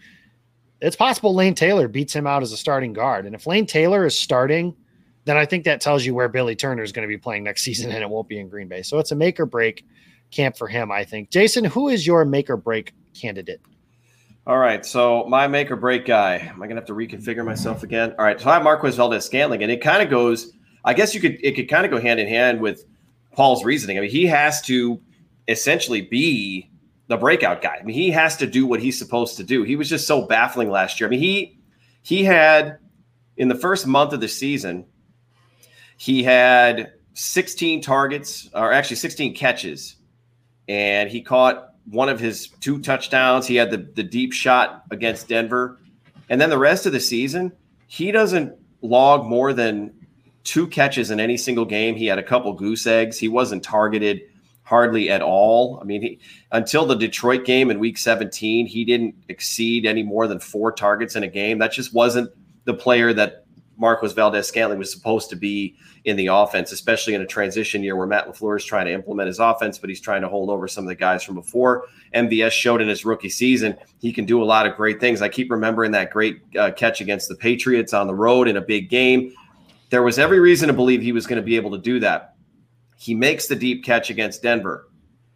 it's 0.84 0.96
possible 0.96 1.34
Lane 1.34 1.54
Taylor 1.54 1.88
beats 1.88 2.14
him 2.14 2.26
out 2.26 2.42
as 2.42 2.52
a 2.52 2.56
starting 2.56 2.92
guard. 2.92 3.26
And 3.26 3.34
if 3.34 3.46
Lane 3.46 3.66
Taylor 3.66 4.04
is 4.04 4.18
starting, 4.18 4.76
then 5.24 5.36
I 5.36 5.46
think 5.46 5.64
that 5.64 5.80
tells 5.80 6.04
you 6.04 6.14
where 6.14 6.28
Billy 6.28 6.54
Turner 6.54 6.82
is 6.82 6.92
going 6.92 7.08
to 7.08 7.12
be 7.12 7.18
playing 7.18 7.44
next 7.44 7.62
season, 7.64 7.90
and 7.90 8.02
it 8.02 8.10
won't 8.10 8.28
be 8.28 8.38
in 8.38 8.48
Green 8.48 8.68
Bay. 8.68 8.82
So 8.82 8.98
it's 8.98 9.10
a 9.10 9.16
make 9.16 9.40
or 9.40 9.46
break 9.46 9.86
camp 10.30 10.56
for 10.56 10.68
him, 10.68 10.92
I 10.92 11.04
think. 11.04 11.30
Jason, 11.30 11.64
who 11.64 11.88
is 11.88 12.06
your 12.06 12.24
make 12.24 12.50
or 12.50 12.56
break 12.56 12.92
candidate? 13.18 13.60
All 14.46 14.58
right, 14.58 14.84
so 14.84 15.24
my 15.26 15.48
make 15.48 15.70
or 15.70 15.76
break 15.76 16.04
guy. 16.04 16.36
Am 16.36 16.62
I 16.62 16.66
gonna 16.66 16.80
have 16.80 16.88
to 16.88 16.92
reconfigure 16.92 17.46
myself 17.46 17.82
again? 17.82 18.14
All 18.18 18.26
right, 18.26 18.38
so 18.38 18.50
I 18.50 18.54
have 18.54 18.62
Marquez 18.62 18.96
Valdes-Scantling, 18.96 19.62
and 19.62 19.72
it 19.72 19.80
kind 19.80 20.02
of 20.02 20.10
goes. 20.10 20.52
I 20.84 20.92
guess 20.92 21.14
you 21.14 21.20
could 21.22 21.38
it 21.42 21.52
could 21.52 21.70
kind 21.70 21.86
of 21.86 21.90
go 21.90 21.98
hand 21.98 22.20
in 22.20 22.28
hand 22.28 22.60
with 22.60 22.84
Paul's 23.32 23.64
reasoning. 23.64 23.96
I 23.96 24.02
mean, 24.02 24.10
he 24.10 24.26
has 24.26 24.60
to 24.62 25.00
essentially 25.48 26.02
be 26.02 26.70
the 27.06 27.16
breakout 27.16 27.62
guy. 27.62 27.76
I 27.80 27.82
mean, 27.82 27.94
he 27.94 28.10
has 28.10 28.36
to 28.38 28.46
do 28.46 28.66
what 28.66 28.80
he's 28.80 28.98
supposed 28.98 29.36
to 29.36 29.44
do. 29.44 29.62
He 29.62 29.76
was 29.76 29.88
just 29.88 30.06
so 30.06 30.26
baffling 30.26 30.70
last 30.70 31.00
year. 31.00 31.08
I 31.08 31.10
mean, 31.10 31.20
he 31.20 31.58
he 32.02 32.24
had 32.24 32.78
in 33.36 33.48
the 33.48 33.54
first 33.54 33.86
month 33.86 34.12
of 34.12 34.20
the 34.20 34.28
season, 34.28 34.86
he 35.96 36.22
had 36.22 36.92
16 37.14 37.80
targets, 37.80 38.48
or 38.54 38.72
actually 38.72 38.96
16 38.96 39.34
catches, 39.34 39.96
and 40.68 41.10
he 41.10 41.22
caught 41.22 41.70
one 41.86 42.08
of 42.08 42.18
his 42.18 42.48
two 42.60 42.80
touchdowns. 42.80 43.46
He 43.46 43.56
had 43.56 43.70
the, 43.70 43.78
the 43.78 44.02
deep 44.02 44.32
shot 44.32 44.84
against 44.90 45.28
Denver. 45.28 45.78
And 46.28 46.40
then 46.40 46.50
the 46.50 46.58
rest 46.58 46.86
of 46.86 46.92
the 46.92 47.00
season, 47.00 47.52
he 47.86 48.10
doesn't 48.10 48.54
log 48.80 49.26
more 49.26 49.52
than 49.52 49.92
two 50.42 50.66
catches 50.66 51.10
in 51.10 51.20
any 51.20 51.36
single 51.36 51.64
game. 51.64 51.94
He 51.94 52.06
had 52.06 52.18
a 52.18 52.22
couple 52.22 52.52
goose 52.54 52.86
eggs. 52.86 53.18
He 53.18 53.28
wasn't 53.28 53.62
targeted 53.62 54.22
hardly 54.64 55.10
at 55.10 55.22
all. 55.22 55.78
I 55.80 55.84
mean, 55.84 56.02
he, 56.02 56.18
until 56.50 56.86
the 56.86 56.96
Detroit 56.96 57.44
game 57.44 57.70
in 57.70 57.78
week 57.78 57.98
17, 57.98 58.66
he 58.66 58.84
didn't 58.84 59.14
exceed 59.28 59.86
any 59.86 60.02
more 60.02 60.26
than 60.26 60.40
four 60.40 60.72
targets 60.72 61.16
in 61.16 61.22
a 61.22 61.28
game. 61.28 61.58
That 61.58 61.72
just 61.72 61.94
wasn't 61.94 62.30
the 62.64 62.74
player 62.74 63.12
that 63.12 63.44
Marquez 63.76 64.12
Valdes-Scantling 64.12 64.78
was 64.78 64.92
supposed 64.92 65.30
to 65.30 65.36
be 65.36 65.76
in 66.04 66.16
the 66.16 66.26
offense, 66.26 66.70
especially 66.72 67.14
in 67.14 67.22
a 67.22 67.26
transition 67.26 67.82
year 67.82 67.96
where 67.96 68.06
Matt 68.06 68.28
LaFleur 68.28 68.56
is 68.56 68.64
trying 68.64 68.86
to 68.86 68.92
implement 68.92 69.26
his 69.26 69.38
offense, 69.38 69.78
but 69.78 69.88
he's 69.88 70.00
trying 70.00 70.22
to 70.22 70.28
hold 70.28 70.50
over 70.50 70.68
some 70.68 70.84
of 70.84 70.88
the 70.88 70.94
guys 70.94 71.22
from 71.22 71.34
before. 71.34 71.86
MVS 72.14 72.52
showed 72.52 72.80
in 72.80 72.88
his 72.88 73.04
rookie 73.04 73.28
season 73.28 73.76
he 74.00 74.12
can 74.12 74.24
do 74.24 74.42
a 74.42 74.44
lot 74.44 74.66
of 74.66 74.76
great 74.76 75.00
things. 75.00 75.22
I 75.22 75.28
keep 75.28 75.50
remembering 75.50 75.92
that 75.92 76.10
great 76.10 76.42
uh, 76.58 76.70
catch 76.72 77.00
against 77.00 77.28
the 77.28 77.34
Patriots 77.34 77.92
on 77.92 78.06
the 78.06 78.14
road 78.14 78.48
in 78.48 78.56
a 78.56 78.60
big 78.60 78.90
game. 78.90 79.34
There 79.90 80.02
was 80.02 80.18
every 80.18 80.40
reason 80.40 80.68
to 80.68 80.74
believe 80.74 81.02
he 81.02 81.12
was 81.12 81.26
going 81.26 81.40
to 81.40 81.44
be 81.44 81.56
able 81.56 81.70
to 81.72 81.78
do 81.78 82.00
that. 82.00 82.33
He 82.96 83.14
makes 83.14 83.46
the 83.46 83.56
deep 83.56 83.84
catch 83.84 84.10
against 84.10 84.42
Denver. 84.42 84.88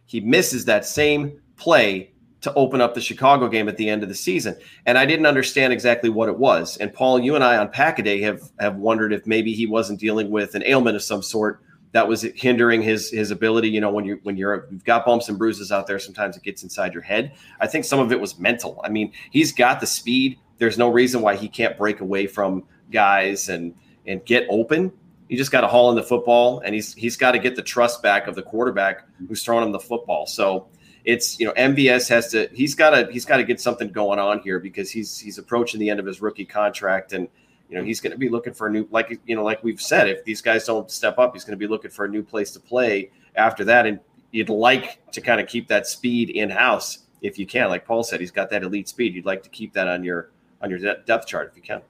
He 0.05 0.19
misses 0.21 0.65
that 0.65 0.85
same 0.85 1.39
play 1.57 2.11
to 2.41 2.53
open 2.53 2.79
up 2.79 2.93
the 2.93 3.01
Chicago 3.01 3.47
game 3.47 3.67
at 3.67 3.77
the 3.77 3.89
end 3.89 4.01
of 4.01 4.09
the 4.09 4.15
season. 4.15 4.55
And 4.85 4.97
I 4.97 5.05
didn't 5.05 5.25
understand 5.25 5.73
exactly 5.73 6.09
what 6.09 6.29
it 6.29 6.37
was. 6.37 6.77
And 6.77 6.93
Paul, 6.93 7.19
you 7.19 7.35
and 7.35 7.43
I 7.43 7.57
on 7.57 7.69
Packaday 7.69 8.21
have 8.21 8.41
have 8.59 8.77
wondered 8.77 9.11
if 9.13 9.27
maybe 9.27 9.53
he 9.53 9.65
wasn't 9.65 9.99
dealing 9.99 10.29
with 10.29 10.55
an 10.55 10.63
ailment 10.65 10.95
of 10.95 11.03
some 11.03 11.21
sort 11.21 11.61
that 11.91 12.07
was 12.07 12.21
hindering 12.21 12.81
his 12.81 13.09
his 13.09 13.31
ability. 13.31 13.69
You 13.69 13.81
know, 13.81 13.91
when 13.91 14.05
you 14.05 14.19
when 14.23 14.37
you're 14.37 14.67
you've 14.71 14.85
got 14.85 15.05
bumps 15.05 15.27
and 15.27 15.37
bruises 15.37 15.71
out 15.71 15.87
there, 15.87 15.99
sometimes 15.99 16.37
it 16.37 16.43
gets 16.43 16.63
inside 16.63 16.93
your 16.93 17.03
head. 17.03 17.33
I 17.59 17.67
think 17.67 17.85
some 17.85 17.99
of 17.99 18.11
it 18.11 18.19
was 18.19 18.39
mental. 18.39 18.79
I 18.83 18.89
mean, 18.89 19.11
he's 19.31 19.51
got 19.51 19.79
the 19.79 19.87
speed. 19.87 20.39
There's 20.59 20.77
no 20.77 20.89
reason 20.89 21.21
why 21.21 21.35
he 21.35 21.47
can't 21.47 21.77
break 21.77 21.99
away 21.99 22.27
from 22.27 22.63
guys 22.91 23.49
and 23.49 23.75
and 24.07 24.23
get 24.25 24.47
open. 24.49 24.91
You 25.29 25.37
just 25.37 25.51
got 25.51 25.61
to 25.61 25.67
haul 25.67 25.89
in 25.91 25.95
the 25.95 26.03
football, 26.03 26.59
and 26.59 26.75
he's 26.75 26.93
he's 26.93 27.15
got 27.15 27.31
to 27.31 27.39
get 27.39 27.55
the 27.55 27.61
trust 27.61 28.03
back 28.03 28.27
of 28.27 28.35
the 28.35 28.41
quarterback 28.41 29.07
who's 29.27 29.43
throwing 29.43 29.63
him 29.63 29.71
the 29.71 29.79
football. 29.79 30.25
So 30.25 30.67
it's 31.05 31.39
you 31.39 31.45
know 31.45 31.53
MVS 31.53 32.09
has 32.09 32.29
to 32.31 32.49
he's 32.51 32.75
got 32.75 32.89
to 32.91 33.11
he's 33.11 33.25
got 33.25 33.37
to 33.37 33.43
get 33.43 33.61
something 33.61 33.91
going 33.91 34.19
on 34.19 34.39
here 34.39 34.59
because 34.59 34.91
he's 34.91 35.17
he's 35.17 35.37
approaching 35.37 35.79
the 35.79 35.89
end 35.89 35.99
of 35.99 36.05
his 36.05 36.21
rookie 36.21 36.45
contract 36.45 37.13
and 37.13 37.27
you 37.69 37.77
know 37.77 37.83
he's 37.83 38.01
going 38.01 38.11
to 38.11 38.17
be 38.17 38.27
looking 38.27 38.53
for 38.53 38.67
a 38.67 38.71
new 38.71 38.87
like 38.91 39.19
you 39.25 39.35
know 39.35 39.43
like 39.43 39.63
we've 39.63 39.81
said 39.81 40.09
if 40.09 40.23
these 40.25 40.41
guys 40.41 40.65
don't 40.65 40.91
step 40.91 41.17
up 41.17 41.33
he's 41.33 41.45
going 41.45 41.57
to 41.57 41.57
be 41.57 41.67
looking 41.67 41.91
for 41.91 42.05
a 42.05 42.09
new 42.09 42.23
place 42.23 42.51
to 42.51 42.59
play 42.59 43.11
after 43.35 43.63
that 43.63 43.85
and 43.85 43.99
you'd 44.31 44.49
like 44.49 44.99
to 45.11 45.21
kind 45.21 45.39
of 45.39 45.47
keep 45.47 45.67
that 45.67 45.87
speed 45.87 46.29
in 46.29 46.49
house 46.49 46.99
if 47.21 47.39
you 47.39 47.45
can. 47.45 47.69
Like 47.69 47.85
Paul 47.85 48.03
said 48.03 48.19
he's 48.19 48.31
got 48.31 48.49
that 48.51 48.63
elite 48.63 48.87
speed. 48.87 49.15
You'd 49.15 49.25
like 49.25 49.43
to 49.43 49.49
keep 49.49 49.73
that 49.73 49.87
on 49.87 50.03
your 50.03 50.31
on 50.61 50.69
your 50.69 50.79
depth 50.79 51.27
chart 51.27 51.49
if 51.51 51.55
you 51.55 51.63
can 51.63 51.81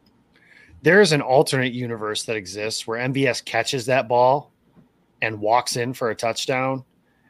there's 0.81 1.11
an 1.11 1.21
alternate 1.21 1.73
universe 1.73 2.23
that 2.23 2.35
exists 2.35 2.87
where 2.87 2.99
MVS 3.07 3.43
catches 3.43 3.85
that 3.87 4.07
ball 4.07 4.51
and 5.21 5.39
walks 5.39 5.75
in 5.75 5.93
for 5.93 6.09
a 6.09 6.15
touchdown 6.15 6.83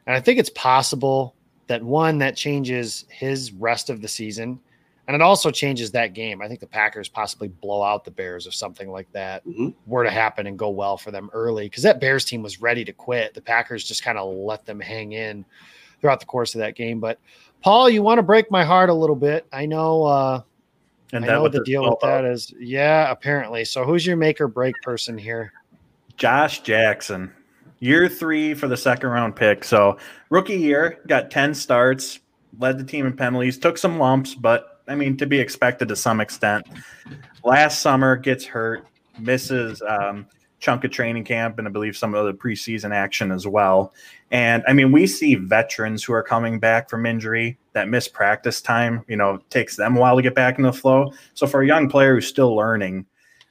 and 0.06 0.16
I 0.16 0.20
think 0.20 0.38
it's 0.38 0.50
possible 0.50 1.34
that 1.66 1.82
one 1.82 2.18
that 2.18 2.36
changes 2.36 3.04
his 3.08 3.52
rest 3.52 3.90
of 3.90 4.00
the 4.00 4.08
season 4.08 4.58
and 5.10 5.14
it 5.16 5.22
also 5.22 5.50
changes 5.50 5.90
that 5.90 6.14
game. 6.14 6.40
I 6.40 6.46
think 6.46 6.60
the 6.60 6.68
Packers 6.68 7.08
possibly 7.08 7.48
blow 7.48 7.82
out 7.82 8.04
the 8.04 8.12
Bears 8.12 8.46
if 8.46 8.54
something 8.54 8.92
like 8.92 9.10
that 9.10 9.44
mm-hmm. 9.44 9.70
were 9.86 10.04
to 10.04 10.10
happen 10.10 10.46
and 10.46 10.56
go 10.56 10.70
well 10.70 10.96
for 10.96 11.10
them 11.10 11.30
early 11.32 11.66
because 11.66 11.82
that 11.82 12.00
Bears 12.00 12.24
team 12.24 12.42
was 12.42 12.60
ready 12.60 12.84
to 12.84 12.92
quit. 12.92 13.34
The 13.34 13.40
Packers 13.40 13.82
just 13.82 14.04
kind 14.04 14.18
of 14.18 14.32
let 14.32 14.64
them 14.66 14.78
hang 14.78 15.12
in 15.12 15.44
throughout 16.00 16.20
the 16.20 16.26
course 16.26 16.54
of 16.54 16.60
that 16.60 16.76
game. 16.76 17.00
But 17.00 17.18
Paul, 17.60 17.90
you 17.90 18.04
want 18.04 18.18
to 18.18 18.22
break 18.22 18.52
my 18.52 18.64
heart 18.64 18.88
a 18.88 18.94
little 18.94 19.16
bit. 19.16 19.46
I 19.52 19.66
know 19.66 20.04
uh 20.04 20.42
and 21.12 21.24
I 21.24 21.28
know 21.28 21.48
the 21.48 21.64
deal 21.64 21.88
with 21.88 21.98
that 22.02 22.24
is 22.24 22.52
yeah, 22.58 23.10
apparently. 23.10 23.64
So 23.64 23.84
who's 23.84 24.06
your 24.06 24.16
make 24.16 24.40
or 24.40 24.48
break 24.48 24.74
person 24.82 25.18
here? 25.18 25.52
Josh 26.16 26.60
Jackson 26.60 27.32
year 27.80 28.08
three 28.08 28.54
for 28.54 28.68
the 28.68 28.76
second 28.76 29.08
round 29.08 29.34
pick. 29.34 29.64
So 29.64 29.98
rookie 30.28 30.58
year, 30.58 31.00
got 31.06 31.30
10 31.30 31.54
starts, 31.54 32.20
led 32.58 32.78
the 32.78 32.84
team 32.84 33.06
in 33.06 33.16
penalties, 33.16 33.58
took 33.58 33.76
some 33.76 33.98
lumps, 33.98 34.34
but 34.34 34.82
I 34.86 34.94
mean, 34.94 35.16
to 35.16 35.26
be 35.26 35.38
expected 35.38 35.88
to 35.88 35.96
some 35.96 36.20
extent. 36.20 36.66
Last 37.44 37.80
summer 37.80 38.16
gets 38.16 38.44
hurt, 38.44 38.86
misses 39.18 39.82
um, 39.86 40.26
chunk 40.58 40.84
of 40.84 40.90
training 40.90 41.24
camp 41.24 41.58
and 41.58 41.66
I 41.66 41.70
believe 41.70 41.96
some 41.96 42.14
of 42.14 42.26
the 42.26 42.34
preseason 42.34 42.94
action 42.94 43.32
as 43.32 43.46
well. 43.46 43.94
And 44.30 44.62
I 44.68 44.72
mean, 44.72 44.92
we 44.92 45.06
see 45.06 45.34
veterans 45.34 46.04
who 46.04 46.12
are 46.12 46.22
coming 46.22 46.60
back 46.60 46.90
from 46.90 47.06
injury 47.06 47.58
that 47.72 47.88
miss 47.88 48.08
practice 48.08 48.60
time, 48.60 49.04
you 49.08 49.16
know, 49.16 49.38
takes 49.50 49.76
them 49.76 49.96
a 49.96 50.00
while 50.00 50.16
to 50.16 50.22
get 50.22 50.34
back 50.34 50.58
in 50.58 50.64
the 50.64 50.72
flow. 50.72 51.12
So 51.34 51.46
for 51.46 51.62
a 51.62 51.66
young 51.66 51.88
player 51.88 52.14
who's 52.14 52.26
still 52.26 52.54
learning, 52.54 53.06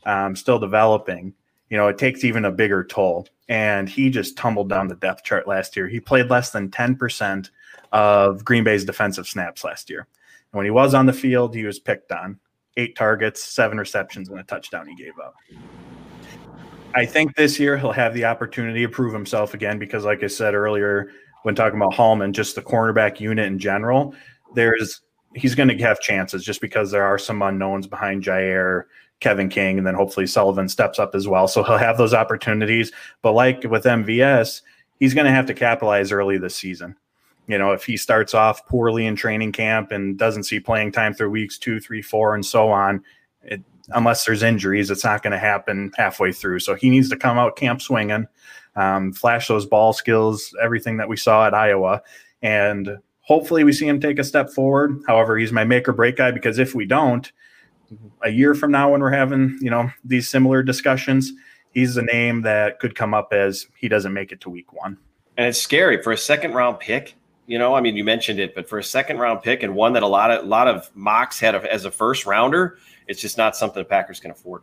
um, 0.05 0.35
still 0.35 0.59
developing, 0.59 1.33
you 1.69 1.77
know, 1.77 1.87
it 1.87 1.97
takes 1.97 2.23
even 2.23 2.45
a 2.45 2.51
bigger 2.51 2.83
toll. 2.83 3.27
And 3.47 3.89
he 3.89 4.09
just 4.09 4.37
tumbled 4.37 4.69
down 4.69 4.87
the 4.87 4.95
depth 4.95 5.23
chart 5.23 5.47
last 5.47 5.75
year. 5.75 5.87
He 5.87 5.99
played 5.99 6.29
less 6.29 6.51
than 6.51 6.69
10% 6.69 7.49
of 7.91 8.45
Green 8.45 8.63
Bay's 8.63 8.85
defensive 8.85 9.27
snaps 9.27 9.63
last 9.63 9.89
year. 9.89 10.07
And 10.51 10.57
when 10.57 10.65
he 10.65 10.71
was 10.71 10.93
on 10.93 11.05
the 11.05 11.13
field, 11.13 11.55
he 11.55 11.63
was 11.63 11.79
picked 11.79 12.11
on 12.11 12.39
eight 12.77 12.95
targets, 12.95 13.43
seven 13.43 13.77
receptions, 13.77 14.29
and 14.29 14.39
a 14.39 14.43
touchdown 14.43 14.87
he 14.87 14.95
gave 14.95 15.17
up. 15.19 15.35
I 16.95 17.05
think 17.05 17.35
this 17.35 17.59
year 17.59 17.77
he'll 17.77 17.91
have 17.91 18.13
the 18.13 18.25
opportunity 18.25 18.81
to 18.81 18.89
prove 18.89 19.13
himself 19.13 19.53
again 19.53 19.77
because, 19.77 20.05
like 20.05 20.23
I 20.23 20.27
said 20.27 20.55
earlier, 20.55 21.11
when 21.43 21.55
talking 21.55 21.79
about 21.79 21.93
Hollman, 21.93 22.33
just 22.33 22.55
the 22.55 22.61
cornerback 22.61 23.19
unit 23.19 23.45
in 23.45 23.59
general, 23.59 24.13
there's 24.55 25.01
he's 25.35 25.55
going 25.55 25.69
to 25.69 25.77
have 25.77 25.99
chances 25.99 26.43
just 26.43 26.61
because 26.61 26.91
there 26.91 27.03
are 27.03 27.17
some 27.17 27.41
unknowns 27.41 27.87
behind 27.87 28.23
Jaire, 28.23 28.83
Kevin 29.19 29.49
King, 29.49 29.77
and 29.77 29.85
then 29.85 29.93
hopefully 29.93 30.25
Sullivan 30.25 30.67
steps 30.67 30.99
up 30.99 31.13
as 31.13 31.27
well. 31.27 31.47
So 31.47 31.63
he'll 31.63 31.77
have 31.77 31.97
those 31.97 32.13
opportunities. 32.13 32.91
But 33.21 33.33
like 33.33 33.63
with 33.63 33.83
MVS, 33.83 34.61
he's 34.99 35.13
going 35.13 35.25
to 35.25 35.31
have 35.31 35.45
to 35.47 35.53
capitalize 35.53 36.11
early 36.11 36.37
this 36.37 36.55
season. 36.55 36.95
You 37.47 37.57
know, 37.57 37.71
if 37.71 37.83
he 37.83 37.97
starts 37.97 38.33
off 38.33 38.65
poorly 38.67 39.07
in 39.07 39.15
training 39.15 39.51
camp 39.53 39.91
and 39.91 40.17
doesn't 40.17 40.43
see 40.43 40.59
playing 40.59 40.91
time 40.91 41.13
through 41.13 41.31
weeks 41.31 41.57
two, 41.57 41.79
three, 41.79 42.01
four, 42.01 42.35
and 42.35 42.45
so 42.45 42.69
on, 42.69 43.03
it, 43.43 43.61
unless 43.89 44.23
there's 44.23 44.43
injuries, 44.43 44.91
it's 44.91 45.03
not 45.03 45.23
going 45.23 45.31
to 45.31 45.39
happen 45.39 45.91
halfway 45.97 46.31
through. 46.31 46.59
So 46.59 46.75
he 46.75 46.89
needs 46.89 47.09
to 47.09 47.17
come 47.17 47.39
out 47.39 47.55
camp 47.55 47.81
swinging, 47.81 48.27
um, 48.75 49.13
flash 49.13 49.47
those 49.47 49.65
ball 49.65 49.93
skills, 49.93 50.55
everything 50.61 50.97
that 50.97 51.09
we 51.09 51.17
saw 51.17 51.47
at 51.47 51.53
Iowa, 51.53 52.01
and 52.41 52.97
hopefully 53.21 53.63
we 53.63 53.73
see 53.73 53.87
him 53.87 53.99
take 53.99 54.19
a 54.19 54.23
step 54.23 54.49
forward. 54.49 55.01
However, 55.07 55.37
he's 55.37 55.51
my 55.51 55.63
make 55.63 55.87
or 55.87 55.93
break 55.93 56.17
guy 56.17 56.31
because 56.31 56.59
if 56.59 56.73
we 56.75 56.85
don't, 56.85 57.31
a 58.23 58.29
year 58.29 58.53
from 58.53 58.71
now 58.71 58.91
when 58.91 59.01
we're 59.01 59.11
having 59.11 59.57
you 59.61 59.69
know 59.69 59.89
these 60.03 60.29
similar 60.29 60.61
discussions 60.61 61.33
he's 61.71 61.97
a 61.97 62.01
name 62.01 62.41
that 62.41 62.79
could 62.79 62.95
come 62.95 63.13
up 63.13 63.31
as 63.31 63.67
he 63.75 63.87
doesn't 63.87 64.13
make 64.13 64.31
it 64.31 64.41
to 64.41 64.49
week 64.49 64.73
one. 64.73 64.97
And 65.37 65.47
it's 65.47 65.61
scary 65.61 66.01
for 66.01 66.11
a 66.11 66.17
second 66.17 66.53
round 66.53 66.79
pick. 66.79 67.15
You 67.47 67.57
know 67.57 67.73
i 67.73 67.81
mean 67.81 67.97
you 67.97 68.03
mentioned 68.03 68.39
it 68.39 68.53
but 68.53 68.69
for 68.69 68.77
a 68.77 68.83
second 68.83 69.17
round 69.17 69.41
pick 69.41 69.63
and 69.63 69.73
one 69.73 69.93
that 69.93 70.03
a 70.03 70.07
lot 70.07 70.29
of 70.29 70.45
a 70.45 70.47
lot 70.47 70.67
of 70.67 70.91
mocks 70.93 71.39
had 71.39 71.55
as 71.55 71.83
a 71.83 71.89
first 71.89 72.27
rounder 72.27 72.77
it's 73.07 73.19
just 73.19 73.39
not 73.39 73.57
something 73.57 73.81
the 73.81 73.89
packers 73.89 74.19
can 74.19 74.29
afford 74.29 74.61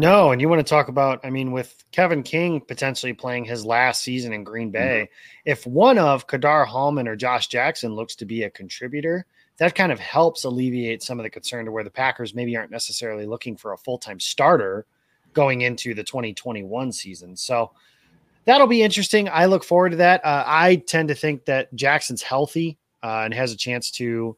no 0.00 0.32
and 0.32 0.40
you 0.40 0.48
want 0.48 0.58
to 0.58 0.68
talk 0.68 0.88
about 0.88 1.20
i 1.24 1.30
mean 1.30 1.52
with 1.52 1.84
kevin 1.92 2.22
king 2.22 2.60
potentially 2.60 3.12
playing 3.12 3.44
his 3.44 3.64
last 3.64 4.02
season 4.02 4.32
in 4.32 4.42
green 4.42 4.70
bay 4.70 5.02
mm-hmm. 5.04 5.50
if 5.50 5.66
one 5.66 5.98
of 5.98 6.26
Ka'dar 6.26 6.66
Hollman 6.66 7.06
or 7.06 7.16
josh 7.16 7.46
jackson 7.48 7.94
looks 7.94 8.14
to 8.16 8.24
be 8.24 8.42
a 8.42 8.50
contributor 8.50 9.26
that 9.60 9.74
kind 9.74 9.92
of 9.92 10.00
helps 10.00 10.44
alleviate 10.44 11.02
some 11.02 11.20
of 11.20 11.22
the 11.22 11.28
concern 11.28 11.66
to 11.66 11.70
where 11.70 11.84
the 11.84 11.90
Packers 11.90 12.34
maybe 12.34 12.56
aren't 12.56 12.70
necessarily 12.70 13.26
looking 13.26 13.58
for 13.58 13.74
a 13.74 13.76
full 13.76 13.98
time 13.98 14.18
starter 14.18 14.86
going 15.34 15.60
into 15.60 15.92
the 15.92 16.02
2021 16.02 16.90
season. 16.92 17.36
So 17.36 17.70
that'll 18.46 18.66
be 18.66 18.82
interesting. 18.82 19.28
I 19.28 19.44
look 19.44 19.62
forward 19.62 19.90
to 19.90 19.96
that. 19.96 20.24
Uh, 20.24 20.44
I 20.46 20.76
tend 20.76 21.08
to 21.08 21.14
think 21.14 21.44
that 21.44 21.72
Jackson's 21.74 22.22
healthy 22.22 22.78
uh, 23.02 23.20
and 23.26 23.34
has 23.34 23.52
a 23.52 23.56
chance 23.56 23.90
to. 23.92 24.34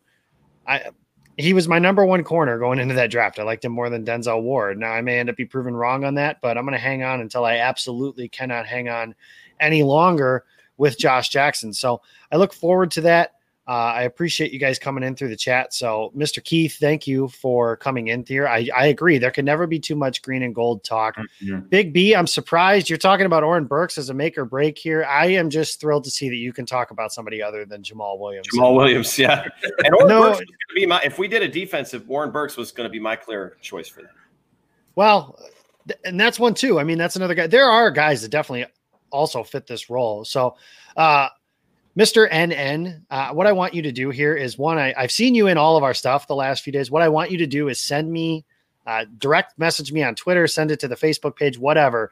I 0.67 0.91
he 1.39 1.55
was 1.55 1.69
my 1.69 1.79
number 1.79 2.05
one 2.05 2.25
corner 2.25 2.59
going 2.59 2.79
into 2.79 2.95
that 2.95 3.11
draft. 3.11 3.39
I 3.39 3.43
liked 3.43 3.65
him 3.65 3.73
more 3.73 3.89
than 3.89 4.05
Denzel 4.05 4.43
Ward. 4.43 4.79
Now 4.79 4.93
I 4.93 5.01
may 5.01 5.19
end 5.19 5.31
up 5.31 5.37
be 5.37 5.45
proven 5.45 5.75
wrong 5.75 6.05
on 6.05 6.15
that, 6.15 6.41
but 6.41 6.59
I'm 6.59 6.65
going 6.65 6.73
to 6.75 6.79
hang 6.79 7.03
on 7.03 7.21
until 7.21 7.45
I 7.45 7.57
absolutely 7.57 8.29
cannot 8.29 8.67
hang 8.67 8.89
on 8.89 9.15
any 9.59 9.83
longer 9.83 10.45
with 10.77 10.99
Josh 10.99 11.29
Jackson. 11.29 11.73
So 11.73 12.03
I 12.31 12.37
look 12.37 12.53
forward 12.53 12.91
to 12.93 13.01
that. 13.03 13.35
Uh, 13.69 13.95
I 13.95 14.03
appreciate 14.03 14.53
you 14.53 14.59
guys 14.59 14.81
coming 14.81 15.05
in 15.05 15.15
through 15.15 15.29
the 15.29 15.37
chat. 15.37 15.73
So, 15.73 16.13
Mr. 16.17 16.43
Keith, 16.43 16.79
thank 16.81 17.07
you 17.07 17.29
for 17.29 17.77
coming 17.77 18.09
in 18.09 18.25
here. 18.27 18.49
I, 18.49 18.69
I 18.75 18.87
agree. 18.87 19.19
There 19.19 19.31
can 19.31 19.45
never 19.45 19.69
be 19.69 19.79
too 19.79 19.95
much 19.95 20.21
green 20.21 20.43
and 20.43 20.53
gold 20.53 20.83
talk. 20.83 21.17
Mm-hmm. 21.17 21.69
Big 21.69 21.93
B, 21.93 22.13
I'm 22.15 22.27
surprised 22.27 22.91
you're 22.91 22.99
talking 22.99 23.25
about 23.25 23.45
Oren 23.45 23.67
Burks 23.67 23.99
as 23.99 24.09
a 24.09 24.15
make 24.15 24.37
or 24.37 24.45
break 24.45 24.77
here. 24.77 25.05
I 25.05 25.27
am 25.27 25.49
just 25.49 25.81
thrilled 25.81 26.03
to 26.05 26.11
see 26.11 26.29
that 26.29 26.37
you 26.37 26.53
can 26.53 26.67
talk 26.67 26.91
about 26.91 27.13
somebody 27.13 27.41
other 27.41 27.65
than 27.65 27.83
Jamaal 27.83 28.19
Williams. 28.19 28.49
Jamaal 28.53 28.75
Williams, 28.75 29.17
yeah. 29.17 29.47
And 29.85 29.95
Oren 29.95 30.09
no, 30.09 30.23
Burks 30.23 30.41
was 30.41 30.47
going 30.47 30.47
to 30.47 30.75
be 30.75 30.87
my, 30.87 31.01
if 31.03 31.19
we 31.21 31.29
did 31.29 31.43
a 31.43 31.49
defensive, 31.49 32.05
Oren 32.09 32.33
Burks 32.33 32.57
was 32.57 32.73
going 32.73 32.89
to 32.89 32.93
be 32.93 32.99
my 32.99 33.15
clear 33.15 33.57
choice 33.61 33.87
for 33.87 34.03
that. 34.03 34.11
Well, 34.97 35.39
and 36.05 36.21
that's 36.21 36.41
one 36.41 36.55
too. 36.55 36.81
I 36.81 36.85
mean, 36.85 36.99
that's 36.99 37.15
another 37.15 37.35
guy. 37.35 37.47
There 37.47 37.69
are 37.69 37.93
guys 37.93 38.23
that 38.23 38.31
definitely 38.31 38.67
also 39.11 39.45
fit 39.45 39.69
this 39.69 39.89
role. 39.89 40.25
So, 40.25 40.57
uh, 40.97 41.29
Mr. 41.97 42.31
NN, 42.31 43.03
uh, 43.11 43.33
what 43.33 43.47
I 43.47 43.53
want 43.53 43.75
you 43.75 43.83
to 43.83 43.93
do 43.93 44.11
here 44.11 44.35
is 44.35 44.57
one, 44.57 44.79
I, 44.79 44.95
have 44.97 45.13
seen 45.13 45.35
you 45.35 45.47
in 45.47 45.59
all 45.59 45.77
of 45.77 45.83
our 45.83 45.93
stuff 45.93 46.27
the 46.27 46.35
last 46.35 46.63
few 46.63 46.73
days. 46.73 46.91
What 46.91 47.03
I 47.03 47.09
want 47.09 47.31
you 47.31 47.39
to 47.39 47.47
do 47.47 47.69
is 47.69 47.79
send 47.79 48.11
me, 48.11 48.47
uh, 48.87 49.05
direct 49.19 49.59
message 49.59 49.93
me 49.93 50.03
on 50.03 50.15
Twitter, 50.15 50.47
send 50.47 50.71
it 50.71 50.81
to 50.81 50.89
the 50.89 50.97
Facebook 50.97 51.37
page, 51.37 51.59
whatever. 51.59 52.11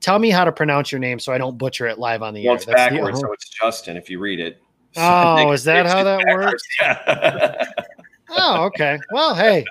Tell 0.00 0.18
me 0.18 0.28
how 0.30 0.44
to 0.44 0.52
pronounce 0.52 0.92
your 0.92 0.98
name 0.98 1.18
so 1.18 1.32
I 1.32 1.38
don't 1.38 1.56
butcher 1.56 1.86
it 1.86 1.98
live 1.98 2.22
on 2.22 2.34
the 2.34 2.44
well, 2.44 2.52
air. 2.52 2.56
It's 2.56 2.66
backwards, 2.66 3.20
the, 3.20 3.26
so 3.26 3.32
it's 3.32 3.48
Justin 3.48 3.96
if 3.96 4.10
you 4.10 4.18
read 4.18 4.38
it. 4.38 4.60
Oh, 4.96 5.52
is 5.52 5.64
that 5.64 5.86
how 5.86 6.04
that 6.04 6.24
works? 6.26 6.62
Yeah. 6.78 7.64
oh, 8.30 8.64
okay. 8.64 8.98
Well, 9.12 9.34
hey, 9.34 9.64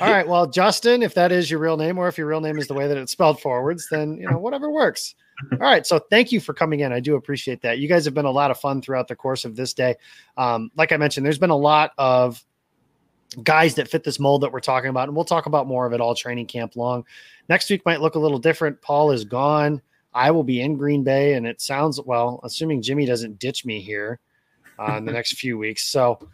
All 0.00 0.10
right. 0.10 0.26
Well, 0.26 0.46
Justin, 0.46 1.02
if 1.02 1.14
that 1.14 1.32
is 1.32 1.50
your 1.50 1.60
real 1.60 1.76
name, 1.76 1.98
or 1.98 2.08
if 2.08 2.16
your 2.16 2.26
real 2.26 2.40
name 2.40 2.58
is 2.58 2.66
the 2.66 2.74
way 2.74 2.88
that 2.88 2.96
it's 2.96 3.12
spelled 3.12 3.40
forwards, 3.40 3.88
then 3.90 4.16
you 4.16 4.28
know 4.30 4.38
whatever 4.38 4.70
works. 4.70 5.14
All 5.52 5.58
right. 5.58 5.86
So 5.86 5.98
thank 5.98 6.32
you 6.32 6.40
for 6.40 6.52
coming 6.52 6.80
in. 6.80 6.92
I 6.92 7.00
do 7.00 7.16
appreciate 7.16 7.62
that. 7.62 7.78
You 7.78 7.88
guys 7.88 8.04
have 8.04 8.14
been 8.14 8.24
a 8.24 8.30
lot 8.30 8.50
of 8.50 8.58
fun 8.58 8.82
throughout 8.82 9.08
the 9.08 9.16
course 9.16 9.44
of 9.44 9.56
this 9.56 9.72
day. 9.72 9.96
Um, 10.36 10.70
like 10.76 10.92
I 10.92 10.96
mentioned, 10.96 11.24
there's 11.24 11.38
been 11.38 11.50
a 11.50 11.56
lot 11.56 11.92
of 11.98 12.44
guys 13.42 13.74
that 13.76 13.88
fit 13.88 14.04
this 14.04 14.18
mold 14.18 14.42
that 14.42 14.52
we're 14.52 14.60
talking 14.60 14.90
about, 14.90 15.08
and 15.08 15.16
we'll 15.16 15.24
talk 15.24 15.46
about 15.46 15.66
more 15.66 15.86
of 15.86 15.92
it 15.92 16.00
all 16.00 16.14
training 16.14 16.46
camp 16.46 16.76
long. 16.76 17.04
Next 17.48 17.70
week 17.70 17.84
might 17.84 18.00
look 18.00 18.14
a 18.14 18.18
little 18.18 18.38
different. 18.38 18.80
Paul 18.82 19.12
is 19.12 19.24
gone. 19.24 19.80
I 20.12 20.30
will 20.30 20.44
be 20.44 20.60
in 20.60 20.76
Green 20.76 21.04
Bay, 21.04 21.34
and 21.34 21.46
it 21.46 21.60
sounds 21.60 22.00
well, 22.00 22.40
assuming 22.42 22.82
Jimmy 22.82 23.06
doesn't 23.06 23.38
ditch 23.38 23.64
me 23.64 23.80
here 23.80 24.18
uh, 24.78 24.96
in 24.96 25.04
the 25.04 25.12
next 25.20 25.38
few 25.38 25.56
weeks. 25.56 25.84
So 25.84 26.28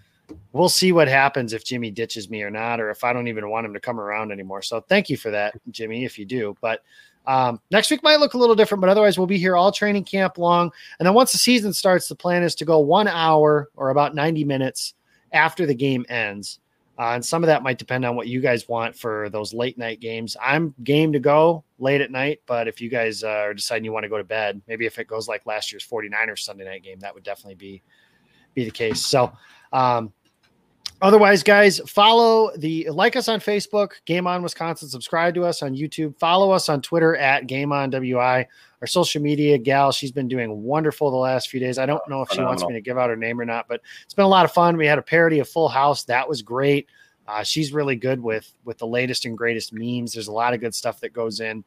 we'll 0.53 0.69
see 0.69 0.93
what 0.93 1.09
happens 1.09 1.53
if 1.53 1.65
Jimmy 1.65 1.91
ditches 1.91 2.31
me 2.31 2.43
or 2.43 2.51
not, 2.51 2.81
or 2.81 2.91
if 2.91 3.05
I 3.05 3.13
don't 3.13 3.29
even 3.29 3.51
want 3.51 3.67
him 3.67 3.75
to 3.75 3.81
come 3.81 4.01
around 4.01 4.33
anymore. 4.33 4.63
So 4.63 4.81
thank 4.81 5.11
you 5.11 5.17
for 5.17 5.31
that, 5.31 5.55
Jimmy, 5.71 6.05
if 6.05 6.19
you 6.19 6.25
do. 6.25 6.57
But 6.61 6.83
um, 7.27 7.61
next 7.71 7.91
week 7.91 8.03
might 8.03 8.21
look 8.21 8.35
a 8.35 8.39
little 8.39 8.55
different, 8.55 8.81
but 8.81 8.91
otherwise 8.91 9.19
we'll 9.19 9.27
be 9.27 9.39
here 9.39 9.57
all 9.57 9.73
training 9.73 10.05
camp 10.05 10.39
long. 10.39 10.71
And 10.99 11.07
then 11.07 11.15
once 11.15 11.33
the 11.33 11.39
season 11.39 11.73
starts, 11.73 12.09
the 12.09 12.15
plan 12.15 12.43
is 12.43 12.55
to 12.57 12.65
go 12.65 12.79
one 12.79 13.09
hour 13.09 13.69
or 13.77 13.91
about 13.91 14.15
90 14.15 14.45
minutes 14.45 14.95
after 15.33 15.67
the 15.67 15.75
game 15.75 16.07
ends. 16.09 16.61
Uh, 16.99 17.11
and 17.11 17.25
some 17.25 17.43
of 17.43 17.49
that 17.49 17.63
might 17.63 17.79
depend 17.79 18.07
on 18.07 18.17
what 18.17 18.27
you 18.27 18.41
guys 18.41 18.69
want 18.69 18.97
for 18.97 19.29
those 19.29 19.53
late 19.53 19.77
night 19.77 20.01
games. 20.01 20.35
I'm 20.41 20.75
game 20.83 21.13
to 21.13 21.19
go 21.19 21.63
late 21.79 22.01
at 22.01 22.11
night, 22.11 22.41
but 22.47 22.69
if 22.69 22.81
you 22.81 22.89
guys 22.89 23.23
uh, 23.23 23.29
are 23.29 23.55
deciding 23.55 23.85
you 23.85 23.93
want 23.93 24.05
to 24.05 24.09
go 24.09 24.17
to 24.17 24.25
bed, 24.25 24.63
maybe 24.67 24.87
if 24.87 24.99
it 24.99 25.07
goes 25.07 25.29
like 25.29 25.45
last 25.45 25.73
year's 25.73 25.87
49ers 25.87 26.39
Sunday 26.39 26.65
night 26.65 26.83
game, 26.83 26.99
that 27.01 27.15
would 27.15 27.23
definitely 27.23 27.57
be 27.57 27.83
be 28.55 28.65
the 28.65 28.71
case. 28.71 29.05
So 29.05 29.31
um, 29.73 30.13
Otherwise, 31.03 31.43
guys, 31.43 31.79
follow 31.81 32.51
the 32.57 32.89
like 32.91 33.17
us 33.17 33.29
on 33.29 33.39
Facebook, 33.39 33.91
Game 34.07 34.27
On 34.27 34.43
Wisconsin. 34.43 34.89
Subscribe 34.89 35.35
to 35.35 35.45
us 35.45 35.63
on 35.63 35.75
YouTube. 35.75 36.19
Follow 36.19 36.53
us 36.53 36.71
on 36.71 36.81
Twitter 36.81 37.15
at 37.17 37.47
Game 37.47 37.71
On 37.71 37.91
WI. 37.91 38.47
Our 38.81 38.87
social 38.87 39.21
media 39.21 39.59
gal, 39.59 39.93
she's 39.93 40.13
been 40.13 40.29
doing 40.29 40.63
wonderful 40.63 41.11
the 41.11 41.17
last 41.17 41.51
few 41.51 41.61
days. 41.61 41.77
I 41.79 41.85
don't 41.85 42.07
know 42.09 42.23
if 42.23 42.31
she 42.31 42.41
wants 42.41 42.65
me 42.65 42.73
to 42.73 42.81
give 42.81 42.97
out 42.97 43.11
her 43.11 43.17
name 43.17 43.39
or 43.39 43.45
not, 43.45 43.69
but 43.69 43.83
it's 44.05 44.15
been 44.15 44.25
a 44.25 44.29
lot 44.29 44.47
of 44.47 44.53
fun. 44.53 44.77
We 44.79 44.87
had 44.87 44.99
a 44.99 45.03
parody 45.03 45.39
of 45.39 45.49
Full 45.49 45.69
House. 45.69 46.05
That 46.05 46.27
was 46.27 46.41
great. 46.41 46.89
Uh, 47.29 47.43
she's 47.43 47.73
really 47.73 47.97
good 47.97 48.23
with 48.23 48.51
with 48.65 48.79
the 48.79 48.87
latest 48.87 49.27
and 49.27 49.37
greatest 49.37 49.73
memes. 49.75 50.15
There's 50.15 50.29
a 50.29 50.33
lot 50.33 50.55
of 50.55 50.61
good 50.61 50.75
stuff 50.75 51.01
that 51.01 51.13
goes 51.13 51.41
in 51.41 51.63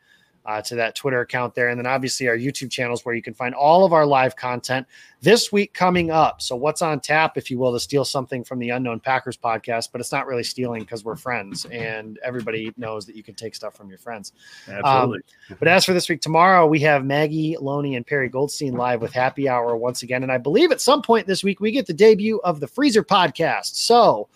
uh, 0.46 0.62
to 0.62 0.76
that 0.76 0.96
Twitter 0.96 1.22
account 1.22 1.54
there. 1.56 1.70
And 1.70 1.80
then 1.80 1.86
obviously 1.86 2.28
our 2.28 2.38
YouTube 2.38 2.72
channels 2.72 3.06
where 3.06 3.16
you 3.16 3.22
can 3.22 3.34
find 3.34 3.54
all 3.54 3.86
of 3.86 3.94
our 3.94 4.06
live 4.06 4.36
content 4.36 4.88
this 5.22 5.52
week 5.52 5.74
coming 5.74 6.12
up. 6.12 6.42
So, 6.42 6.56
what's 6.56 6.82
on 6.82 7.00
tap, 7.00 7.38
if 7.38 7.52
you 7.52 7.58
will, 7.58 7.74
to 7.74 7.80
steal 7.80 8.06
something 8.06 8.44
from 8.44 8.60
the 8.60 8.70
Unknown 8.70 9.00
Packers 9.00 9.38
podcast, 9.38 9.90
but 9.92 10.00
it's 10.00 10.12
not 10.12 10.28
really 10.28 10.44
stealing 10.44 10.82
because 10.82 11.04
we're 11.04 11.16
friends 11.16 11.66
and 11.66 12.20
everybody 12.24 12.74
knows 12.78 13.06
that 13.06 13.16
you 13.16 13.24
can 13.24 13.36
take 13.36 13.54
stuff 13.54 13.76
from 13.76 13.90
your 13.90 13.98
friends. 13.98 14.34
Absolutely. 14.68 15.20
Um, 15.50 15.58
but 15.60 15.68
as 15.68 15.86
for 15.86 15.94
this 15.94 16.08
week, 16.10 16.22
tomorrow 16.22 16.66
we 16.68 16.80
have 16.80 17.06
Maggie 17.06 17.58
Loney 17.60 17.96
and 17.96 18.06
Perry 18.06 18.30
Goldstein 18.30 18.74
live 18.74 19.02
with 19.02 19.14
Happy 19.14 19.50
Hour 19.50 19.76
once 19.76 20.04
again. 20.04 20.24
And 20.24 20.32
I 20.32 20.38
believe 20.38 20.72
at 20.72 20.82
some 20.82 21.02
point 21.02 21.28
this 21.28 21.44
week 21.44 21.60
we 21.60 21.72
get 21.72 21.86
the 21.86 21.94
debut 21.94 22.40
of 22.44 22.60
the 22.60 22.68
Freezer 22.68 23.04
podcast. 23.04 23.76
So, 23.76 24.30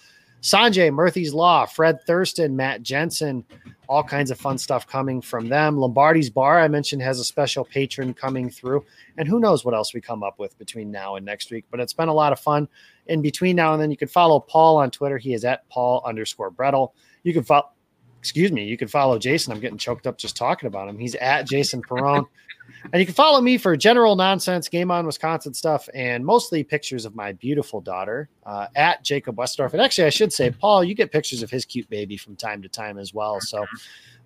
Sanjay, 0.43 0.93
Murthy's 0.93 1.33
Law, 1.33 1.65
Fred 1.65 2.05
Thurston, 2.05 2.53
Matt 2.53 2.83
Jensen, 2.83 3.45
all 3.87 4.03
kinds 4.03 4.29
of 4.29 4.37
fun 4.37 4.57
stuff 4.57 4.85
coming 4.85 5.21
from 5.21 5.47
them. 5.47 5.77
Lombardi's 5.77 6.29
Bar, 6.29 6.59
I 6.59 6.67
mentioned, 6.67 7.01
has 7.01 7.17
a 7.17 7.23
special 7.23 7.63
patron 7.63 8.13
coming 8.13 8.49
through. 8.49 8.83
And 9.17 9.25
who 9.25 9.39
knows 9.39 9.63
what 9.63 9.73
else 9.73 9.93
we 9.93 10.01
come 10.01 10.21
up 10.21 10.39
with 10.39 10.57
between 10.57 10.91
now 10.91 11.15
and 11.15 11.25
next 11.25 11.49
week. 11.49 11.63
But 11.71 11.79
it's 11.79 11.93
been 11.93 12.09
a 12.09 12.13
lot 12.13 12.33
of 12.33 12.41
fun. 12.41 12.67
In 13.07 13.21
between 13.21 13.55
now 13.55 13.71
and 13.71 13.81
then, 13.81 13.89
you 13.89 13.95
can 13.95 14.09
follow 14.09 14.41
Paul 14.41 14.75
on 14.75 14.91
Twitter. 14.91 15.17
He 15.17 15.33
is 15.33 15.45
at 15.45 15.67
Paul 15.69 16.03
underscore 16.05 16.51
Bretl. 16.51 16.91
You 17.23 17.31
can 17.31 17.43
follow, 17.43 17.69
excuse 18.19 18.51
me, 18.51 18.65
you 18.65 18.75
can 18.75 18.89
follow 18.89 19.17
Jason. 19.17 19.53
I'm 19.53 19.61
getting 19.61 19.77
choked 19.77 20.07
up 20.07 20.17
just 20.17 20.35
talking 20.35 20.67
about 20.67 20.89
him. 20.89 20.97
He's 20.97 21.15
at 21.15 21.47
Jason 21.47 21.81
Perone. 21.81 22.25
And 22.91 22.99
you 22.99 23.05
can 23.05 23.15
follow 23.15 23.39
me 23.39 23.57
for 23.57 23.75
general 23.77 24.15
nonsense, 24.15 24.67
game 24.67 24.91
on 24.91 25.05
Wisconsin 25.05 25.53
stuff, 25.53 25.87
and 25.93 26.25
mostly 26.25 26.63
pictures 26.63 27.05
of 27.05 27.15
my 27.15 27.31
beautiful 27.31 27.81
daughter 27.81 28.29
uh, 28.45 28.67
at 28.75 29.03
Jacob 29.03 29.37
Westdorf. 29.37 29.71
And 29.71 29.81
actually, 29.81 30.05
I 30.05 30.09
should 30.09 30.33
say, 30.33 30.51
Paul, 30.51 30.83
you 30.83 30.93
get 30.93 31.11
pictures 31.11 31.41
of 31.41 31.49
his 31.49 31.65
cute 31.65 31.89
baby 31.89 32.17
from 32.17 32.35
time 32.35 32.61
to 32.61 32.69
time 32.69 32.97
as 32.97 33.13
well. 33.13 33.39
So 33.39 33.65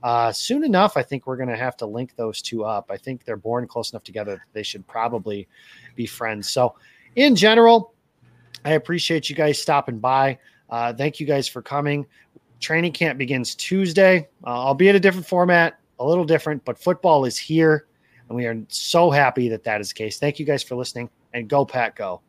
uh, 0.04 0.32
soon 0.32 0.64
enough, 0.64 0.98
I 0.98 1.04
think 1.04 1.26
we're 1.26 1.38
going 1.38 1.50
to 1.50 1.58
have 1.58 1.78
to 1.78 1.86
link 1.86 2.16
those 2.16 2.42
two 2.42 2.64
up. 2.64 2.90
I 2.90 2.98
think 2.98 3.26
they're 3.26 3.38
born 3.38 3.68
close 3.68 3.92
enough 3.92 4.04
together 4.04 4.44
they 4.54 4.64
should 4.64 4.86
probably 4.88 5.48
be 5.96 6.06
friends. 6.06 6.50
So, 6.50 6.76
in 7.16 7.36
general, 7.36 7.94
I 8.64 8.74
appreciate 8.74 9.30
you 9.30 9.36
guys 9.36 9.60
stopping 9.60 10.00
by. 10.00 10.38
Uh, 10.70 10.94
thank 10.94 11.20
you 11.20 11.26
guys 11.26 11.48
for 11.48 11.62
coming. 11.62 12.06
Training 12.60 12.92
camp 12.92 13.18
begins 13.18 13.56
Tuesday, 13.56 14.28
uh, 14.46 14.50
albeit 14.50 14.96
a 14.96 15.00
different 15.00 15.26
format, 15.26 15.80
a 16.00 16.06
little 16.06 16.26
different, 16.26 16.64
but 16.66 16.78
football 16.78 17.26
is 17.26 17.38
here. 17.38 17.88
And 18.30 18.36
we 18.36 18.46
are 18.46 18.58
so 18.68 19.10
happy 19.10 19.50
that 19.50 19.64
that 19.64 19.82
is 19.82 19.90
the 19.90 19.96
case. 19.96 20.20
Thank 20.20 20.40
you 20.40 20.46
guys 20.46 20.64
for 20.64 20.76
listening 20.76 21.10
and 21.34 21.48
go, 21.48 21.66
Pat, 21.66 21.96
go. 21.96 22.22